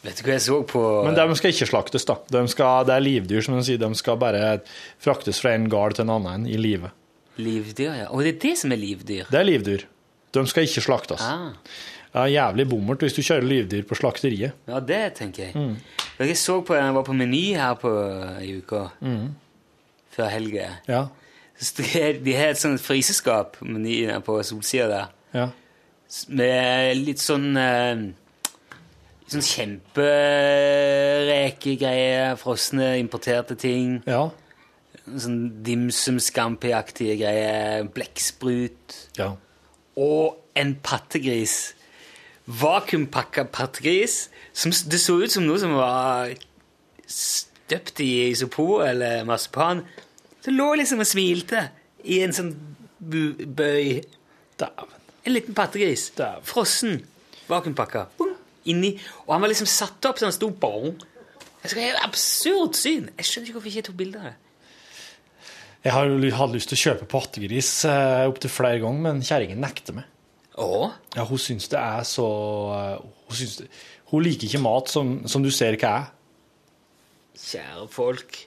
Vet 0.04 0.18
du 0.20 0.26
hva 0.26 0.34
jeg 0.36 0.42
så 0.44 0.58
på 0.68 0.80
Men 1.06 1.16
de 1.16 1.36
skal 1.38 1.54
ikke 1.54 1.66
slaktes, 1.70 2.04
da. 2.04 2.18
De 2.28 2.42
skal, 2.52 2.84
det 2.84 2.92
er 2.98 3.04
livdyr, 3.04 3.40
som 3.46 3.56
de 3.56 3.62
sier. 3.64 3.80
De 3.80 3.88
skal 3.96 4.18
bare 4.20 4.60
fraktes 5.00 5.40
fra 5.40 5.54
en 5.56 5.64
gard 5.72 5.96
til 5.96 6.04
en 6.04 6.12
annen 6.18 6.44
i 6.50 6.58
live. 6.60 6.90
livdyr? 7.40 7.94
ja. 8.02 8.06
Og 8.12 8.22
det 8.22 8.34
er 8.34 8.38
det 8.44 8.54
som 8.60 8.72
er 8.72 8.80
livdyr? 8.82 9.24
Det 9.30 9.40
er 9.40 9.48
livdyr. 9.48 9.86
De 10.34 10.46
skal 10.50 10.66
ikke 10.68 10.82
slaktes. 10.84 11.22
Ah, 11.24 11.52
Det 12.14 12.20
er 12.20 12.30
jævlig 12.34 12.68
bommert 12.70 13.00
hvis 13.02 13.16
du 13.16 13.22
kjører 13.22 13.42
livdyr 13.48 13.82
på 13.88 13.96
slakteriet. 13.98 14.52
ja, 14.68 14.80
det 14.80 15.14
tenker 15.14 15.48
jeg. 15.48 15.54
Mm. 15.56 15.76
Jeg 16.18 16.36
så 16.38 16.60
på, 16.60 16.74
jeg 16.74 16.94
var 16.94 17.02
på 17.02 17.12
Meny 17.12 17.54
her 17.56 17.74
på, 17.74 17.90
i 18.42 18.52
uka. 18.60 18.84
Før 20.14 20.28
helga. 20.30 20.68
Ja. 20.86 21.06
De 22.24 22.34
har 22.34 22.52
et 22.52 22.58
sånt 22.60 22.80
fryseskap 22.82 23.56
på 23.58 23.64
Meny 23.66 24.06
på 24.26 24.36
solsida 24.42 24.86
der. 24.88 25.06
Ja. 25.34 25.48
Med 26.28 26.96
litt 27.00 27.22
sånn 27.22 27.56
eh, 27.58 28.04
Sånn 29.30 29.44
kjemperekegreier, 29.44 32.34
frosne, 32.40 32.94
importerte 33.00 33.54
ting. 33.58 34.02
Ja. 34.08 34.26
Sånn 35.04 35.62
dimsum 35.64 36.18
scampi-aktige 36.22 37.16
greier. 37.22 37.84
Blekksprut. 37.94 39.00
ja. 39.20 39.30
Og 39.94 40.40
en 40.58 40.72
pattegris. 40.82 41.74
Vakuumpakka 42.46 43.44
pattegris. 43.54 44.28
Som 44.52 44.72
det 44.90 44.98
så 44.98 45.20
ut 45.22 45.30
som 45.30 45.46
noe 45.46 45.58
som 45.62 45.70
var 45.78 46.32
støpt 47.06 48.00
i 48.02 48.26
isopor 48.32 48.82
eller 48.88 49.22
marsipan. 49.28 49.84
Så 50.42 50.50
lå 50.50 50.72
liksom 50.80 50.98
og 51.04 51.06
smilte 51.06 51.68
i 52.04 52.18
en 52.26 52.34
sånn 52.34 52.50
bu 52.98 53.38
bøy. 53.46 54.02
Dæven. 54.58 54.90
En 55.24 55.32
liten 55.32 55.54
pattegris. 55.54 56.10
Frossen. 56.42 57.04
Vakuumpakka. 57.46 58.08
Bong, 58.18 58.33
Inni. 58.70 58.94
Og 59.26 59.34
han 59.34 59.44
var 59.44 59.52
liksom 59.52 59.68
satt 59.70 60.08
opp 60.08 60.20
så 60.20 60.28
han 60.28 60.36
sto 60.36 60.48
bong. 60.50 60.94
Det 61.64 61.76
er 61.80 61.94
et 61.94 62.04
absurd 62.04 62.76
syn. 62.76 63.08
Jeg 63.16 63.28
skjønner 63.28 63.48
ikke 63.48 63.58
hvorfor 63.58 63.70
jeg 63.70 63.78
ikke 63.78 63.88
tok 63.90 64.00
bilde 64.00 64.20
av 64.20 64.30
det. 64.30 64.34
Jeg 65.84 65.92
har 65.92 66.36
hatt 66.38 66.54
lyst 66.54 66.70
til 66.72 66.78
å 66.78 66.82
kjøpe 66.82 67.08
pattegris 67.12 67.70
eh, 67.88 68.24
opptil 68.28 68.52
flere 68.52 68.80
ganger, 68.80 69.02
men 69.04 69.24
kjerringen 69.24 69.60
nekter 69.60 69.98
meg. 69.98 70.08
Åh? 70.60 70.94
Ja, 71.16 71.26
hun 71.28 71.40
syns 71.40 71.66
det 71.72 71.80
er 71.80 72.04
så 72.06 72.26
eh, 72.72 73.04
Hun, 73.26 73.36
syns 73.36 73.56
det, 73.58 73.66
hun 74.12 74.22
liker 74.24 74.48
ikke 74.48 74.62
mat 74.64 74.92
som, 74.92 75.16
som 75.28 75.44
du 75.44 75.50
ser 75.52 75.76
hva 75.80 75.92
er. 75.98 76.10
Kjære 77.44 77.86
folk. 77.92 78.40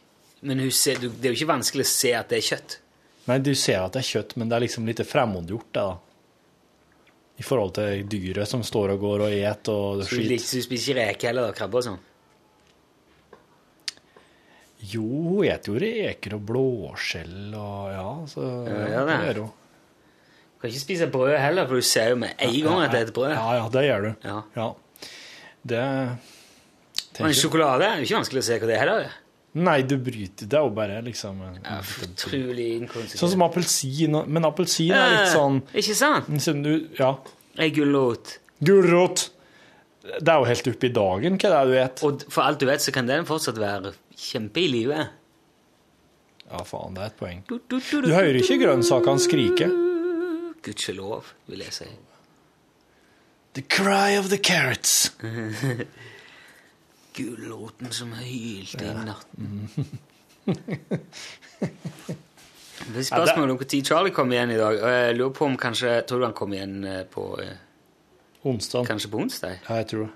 Men 0.47 0.61
ser, 0.72 1.01
det 1.01 1.26
er 1.26 1.34
jo 1.34 1.39
ikke 1.41 1.53
vanskelig 1.53 1.86
å 1.86 1.91
se 1.91 2.13
at 2.18 2.30
det 2.32 2.39
er 2.39 2.47
kjøtt. 2.51 2.78
Nei, 3.28 3.39
du 3.43 3.51
ser 3.57 3.82
at 3.84 3.97
det 3.97 4.01
er 4.01 4.09
kjøtt, 4.13 4.38
men 4.39 4.49
det 4.49 4.57
er 4.57 4.63
liksom 4.63 4.88
litt 4.88 5.01
fremmedgjort, 5.03 5.70
det, 5.76 5.84
da. 5.84 6.07
I 7.38 7.43
forhold 7.45 7.73
til 7.77 8.03
dyret 8.09 8.47
som 8.49 8.63
står 8.65 8.95
og 8.95 8.99
går 9.03 9.21
og 9.27 9.33
et 9.35 9.67
og 9.69 10.01
Så 10.03 10.09
du, 10.09 10.15
skit. 10.15 10.29
liker- 10.31 10.55
du 10.57 10.61
spiser 10.65 10.93
ikke 10.95 11.03
reker 11.07 11.27
heller, 11.29 11.47
da? 11.51 11.53
Krabbe 11.53 11.77
og 11.77 11.83
sånn? 11.85 11.99
Jo, 14.88 15.03
hun 15.03 15.45
spiser 15.49 15.65
jo 15.67 15.75
reker 15.81 16.35
og 16.38 16.43
blåskjell 16.47 17.53
og 17.57 17.88
ja, 17.93 18.09
så 18.29 18.43
Ja, 18.67 18.81
ja, 18.93 19.05
det. 19.09 19.15
gjør 19.25 19.39
hun. 19.43 19.53
Du 20.57 20.61
kan 20.61 20.69
ikke 20.71 20.81
spise 20.81 21.07
brød 21.13 21.35
heller, 21.38 21.67
for 21.69 21.75
du 21.75 21.85
ser 21.85 22.09
jo 22.13 22.15
med 22.23 22.33
en 22.41 22.53
gang 22.65 22.81
at 22.85 22.91
det 22.93 22.99
er 23.01 23.05
et 23.09 23.13
brød. 23.13 23.31
Ja, 23.33 23.47
ja, 23.59 23.69
det 23.73 23.83
gjør 23.88 24.01
du. 24.07 24.11
Ja. 24.25 24.38
Ja. 24.55 24.67
Det 25.67 25.81
Og 27.17 27.25
Men 27.25 27.33
sjokolade 27.33 27.81
er 27.85 27.97
jo 27.97 28.05
ikke 28.05 28.17
vanskelig 28.21 28.41
å 28.43 28.45
se 28.47 28.57
hva 28.59 28.67
det 28.69 28.75
er 28.77 28.81
heller. 28.85 29.11
Nei, 29.58 29.82
du 29.88 29.95
bryter 29.98 30.45
Det 30.45 30.54
er 30.60 30.66
jo 30.68 30.70
bare 30.76 31.00
liksom 31.02 31.39
Ja, 31.64 31.78
Utrolig 32.04 32.66
inkonsekvent. 32.82 33.18
Sånn 33.18 33.32
som 33.32 33.41
appelsin. 33.48 34.18
Men 34.28 34.45
appelsin 34.45 34.91
er 34.93 35.14
litt 35.16 35.32
sånn 35.34 35.62
Eh, 35.72 35.80
Ikke 35.82 35.95
sant? 35.98 36.28
Sånn 36.43 36.62
du, 36.66 36.74
Ja. 37.00 37.14
Ei 37.58 37.72
gulrot. 37.74 38.36
Gulrot. 38.62 39.30
Det 40.04 40.30
er 40.30 40.38
jo 40.38 40.45
helt 40.45 40.68
oppe 40.70 40.86
i 40.88 40.93
dagen, 40.93 41.38
hva 41.41 41.50
det 41.50 41.58
er 41.58 41.66
du 41.66 41.72
vet. 41.74 42.04
Og 42.04 42.26
for 42.32 42.43
alt 42.43 42.60
du 42.62 42.66
vet, 42.70 42.80
så 42.86 42.93
kan 42.93 43.08
den 43.10 43.26
fortsatt 43.26 43.58
være 43.60 43.93
kjempe 44.16 44.62
i 44.62 44.68
live. 44.72 45.08
Ja, 46.52 46.62
faen, 46.64 46.93
det 46.95 47.02
er 47.02 47.10
et 47.12 47.18
poeng. 47.20 47.41
Du, 47.50 47.58
du, 47.68 47.80
du, 47.80 48.02
Du 48.06 48.14
hører 48.14 48.38
ikke 48.39 48.60
grønnsakene 48.62 49.20
skrike. 49.20 49.68
Gudskjelov, 50.64 51.34
vil 51.50 51.60
jeg 51.66 51.74
si. 51.76 51.89
The 53.58 53.64
cry 53.64 54.16
of 54.20 54.30
the 54.30 54.38
carrots. 54.38 55.10
Gulroten 57.18 57.91
som 57.95 58.13
hylte 58.18 58.86
i 58.86 58.93
natten. 59.07 59.70
Det 62.88 63.01
er 63.01 63.07
spørsmål 63.07 63.49
om 63.51 63.57
når 63.57 63.84
Charlie 63.84 64.13
kommer 64.15 64.38
igjen 64.38 64.51
i 64.53 64.57
dag. 64.59 64.78
og 64.80 64.91
Jeg 64.93 65.15
lurer 65.18 65.34
på 65.36 65.45
om 65.49 65.57
kanskje 65.59 65.95
Tror 66.07 66.22
du 66.22 66.26
han 66.30 66.36
kommer 66.38 66.55
igjen 66.59 66.76
eh, 66.88 67.01
på 67.09 67.26
eh, 67.41 67.57
Onsdag. 68.47 68.86
Kanskje 68.88 69.09
på 69.11 69.20
onsdag? 69.20 69.57
Ja, 69.68 69.80
jeg 69.82 69.88
tror 69.91 70.05
det. 70.05 70.13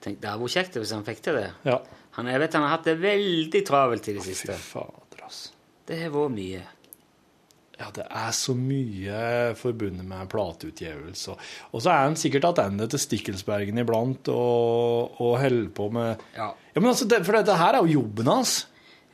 Tenk, 0.00 0.20
Det 0.22 0.30
hadde 0.30 0.40
vært 0.46 0.54
kjekt 0.54 0.78
hvis 0.78 0.94
han 0.94 1.04
fikk 1.04 1.20
til 1.26 1.36
det. 1.40 1.48
Ja. 1.66 1.80
Han, 2.16 2.30
jeg 2.30 2.40
vet 2.40 2.56
han 2.56 2.64
har 2.64 2.76
hatt 2.76 2.86
det 2.88 2.94
veldig 3.02 3.62
travelt 3.68 4.08
i 4.08 4.14
det 4.16 4.22
Fy 4.24 4.32
siste. 4.32 4.54
fader, 4.62 5.24
altså. 5.26 5.52
Det 5.88 5.98
har 6.04 6.14
vært 6.14 6.34
mye. 6.38 6.62
Ja, 7.78 7.92
det 7.94 8.04
er 8.10 8.32
så 8.34 8.56
mye 8.58 9.18
forbundet 9.58 10.02
med 10.08 10.26
plateutgivelse. 10.32 11.36
Og, 11.70 11.78
så 11.84 11.92
er 11.92 12.00
han 12.08 12.16
sikkert 12.18 12.48
tilbake 12.48 12.88
til 12.90 13.02
Stikkelsbergen 13.04 13.78
iblant 13.78 14.30
og, 14.34 15.14
og 15.22 15.36
holder 15.44 15.68
på 15.76 15.86
med 15.94 16.24
Ja. 16.34 16.48
Ja, 16.74 16.80
men 16.82 16.90
altså, 16.90 17.06
det, 17.10 17.20
For 17.26 17.38
dette 17.38 17.54
her 17.58 17.78
er 17.78 17.86
jo 17.86 18.00
jobben 18.00 18.30
hans. 18.30 18.56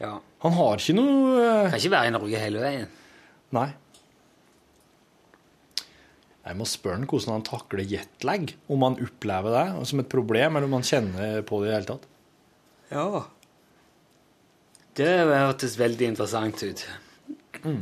ja. 0.01 0.17
Han 0.45 0.53
har 0.53 0.77
ikke 0.77 0.93
noe 0.97 1.37
eh, 1.41 1.71
Kan 1.73 1.79
ikke 1.81 1.93
være 1.95 2.09
i 2.11 2.13
Norge 2.13 2.41
hele 2.43 2.61
veien. 2.61 2.89
Nei. 3.57 3.69
Jeg 6.45 6.59
må 6.59 6.67
spørre 6.69 6.99
han 6.99 7.07
hvordan 7.09 7.39
han 7.39 7.47
takler 7.47 7.85
jetlag. 7.89 8.51
Om 8.69 8.85
han 8.85 8.99
opplever 9.07 9.55
det 9.57 9.87
som 9.89 10.03
et 10.03 10.11
problem, 10.13 10.59
eller 10.59 10.69
om 10.69 10.77
han 10.77 10.85
kjenner 10.85 11.39
på 11.49 11.63
det 11.63 11.69
i 11.69 11.71
det 11.71 11.79
hele 11.79 11.89
tatt. 11.89 12.05
Ja. 12.93 13.23
Det 15.01 15.09
hørtes 15.31 15.79
veldig 15.81 16.11
interessant 16.13 16.61
ut. 16.65 16.85
Eh, 17.65 17.81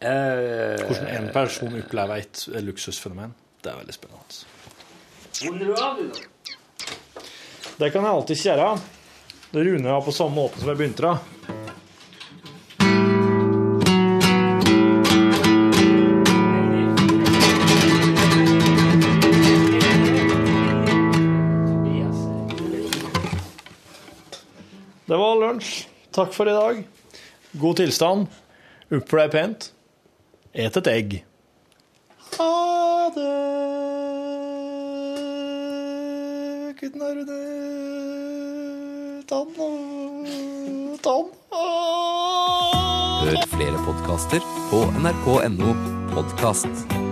Hvordan 0.00 1.08
en 1.08 1.28
person 1.32 1.72
opplever 1.80 2.16
et 2.20 2.46
luksusfenomen. 2.62 3.34
Det 3.62 3.72
er 3.72 3.78
veldig 3.80 3.94
spennende. 3.96 4.44
Det 7.76 7.92
kan 7.92 8.04
jeg 8.04 8.12
alltid 8.12 8.36
gjøre. 8.46 8.68
Det 9.52 9.64
runder 9.66 9.90
av 9.96 10.04
på 10.04 10.12
samme 10.12 10.36
måte 10.36 10.60
som 10.60 10.68
jeg 10.72 10.78
begynte. 10.80 11.02
da. 11.02 11.18
Det 25.06 25.16
var 25.16 25.36
lunsj. 25.38 25.86
Takk 26.10 26.32
for 26.34 26.48
i 26.50 26.56
dag. 26.56 26.82
God 27.62 27.78
tilstand. 27.78 28.26
Oppfør 28.90 29.22
deg 29.22 29.30
pent. 29.36 29.72
Et 30.58 30.76
et 30.76 30.86
egg. 30.88 31.14
Ha 32.38 33.10
det 33.12 33.32
gutten 36.80 37.04
det 37.28 37.42
Tann 39.28 39.52
og 39.66 40.96
Tann 41.04 41.28
Hør 43.20 43.42
flere 43.52 43.84
podkaster 43.84 44.48
på 44.70 44.86
nrk.no 45.02 45.76
podkast. 46.16 47.05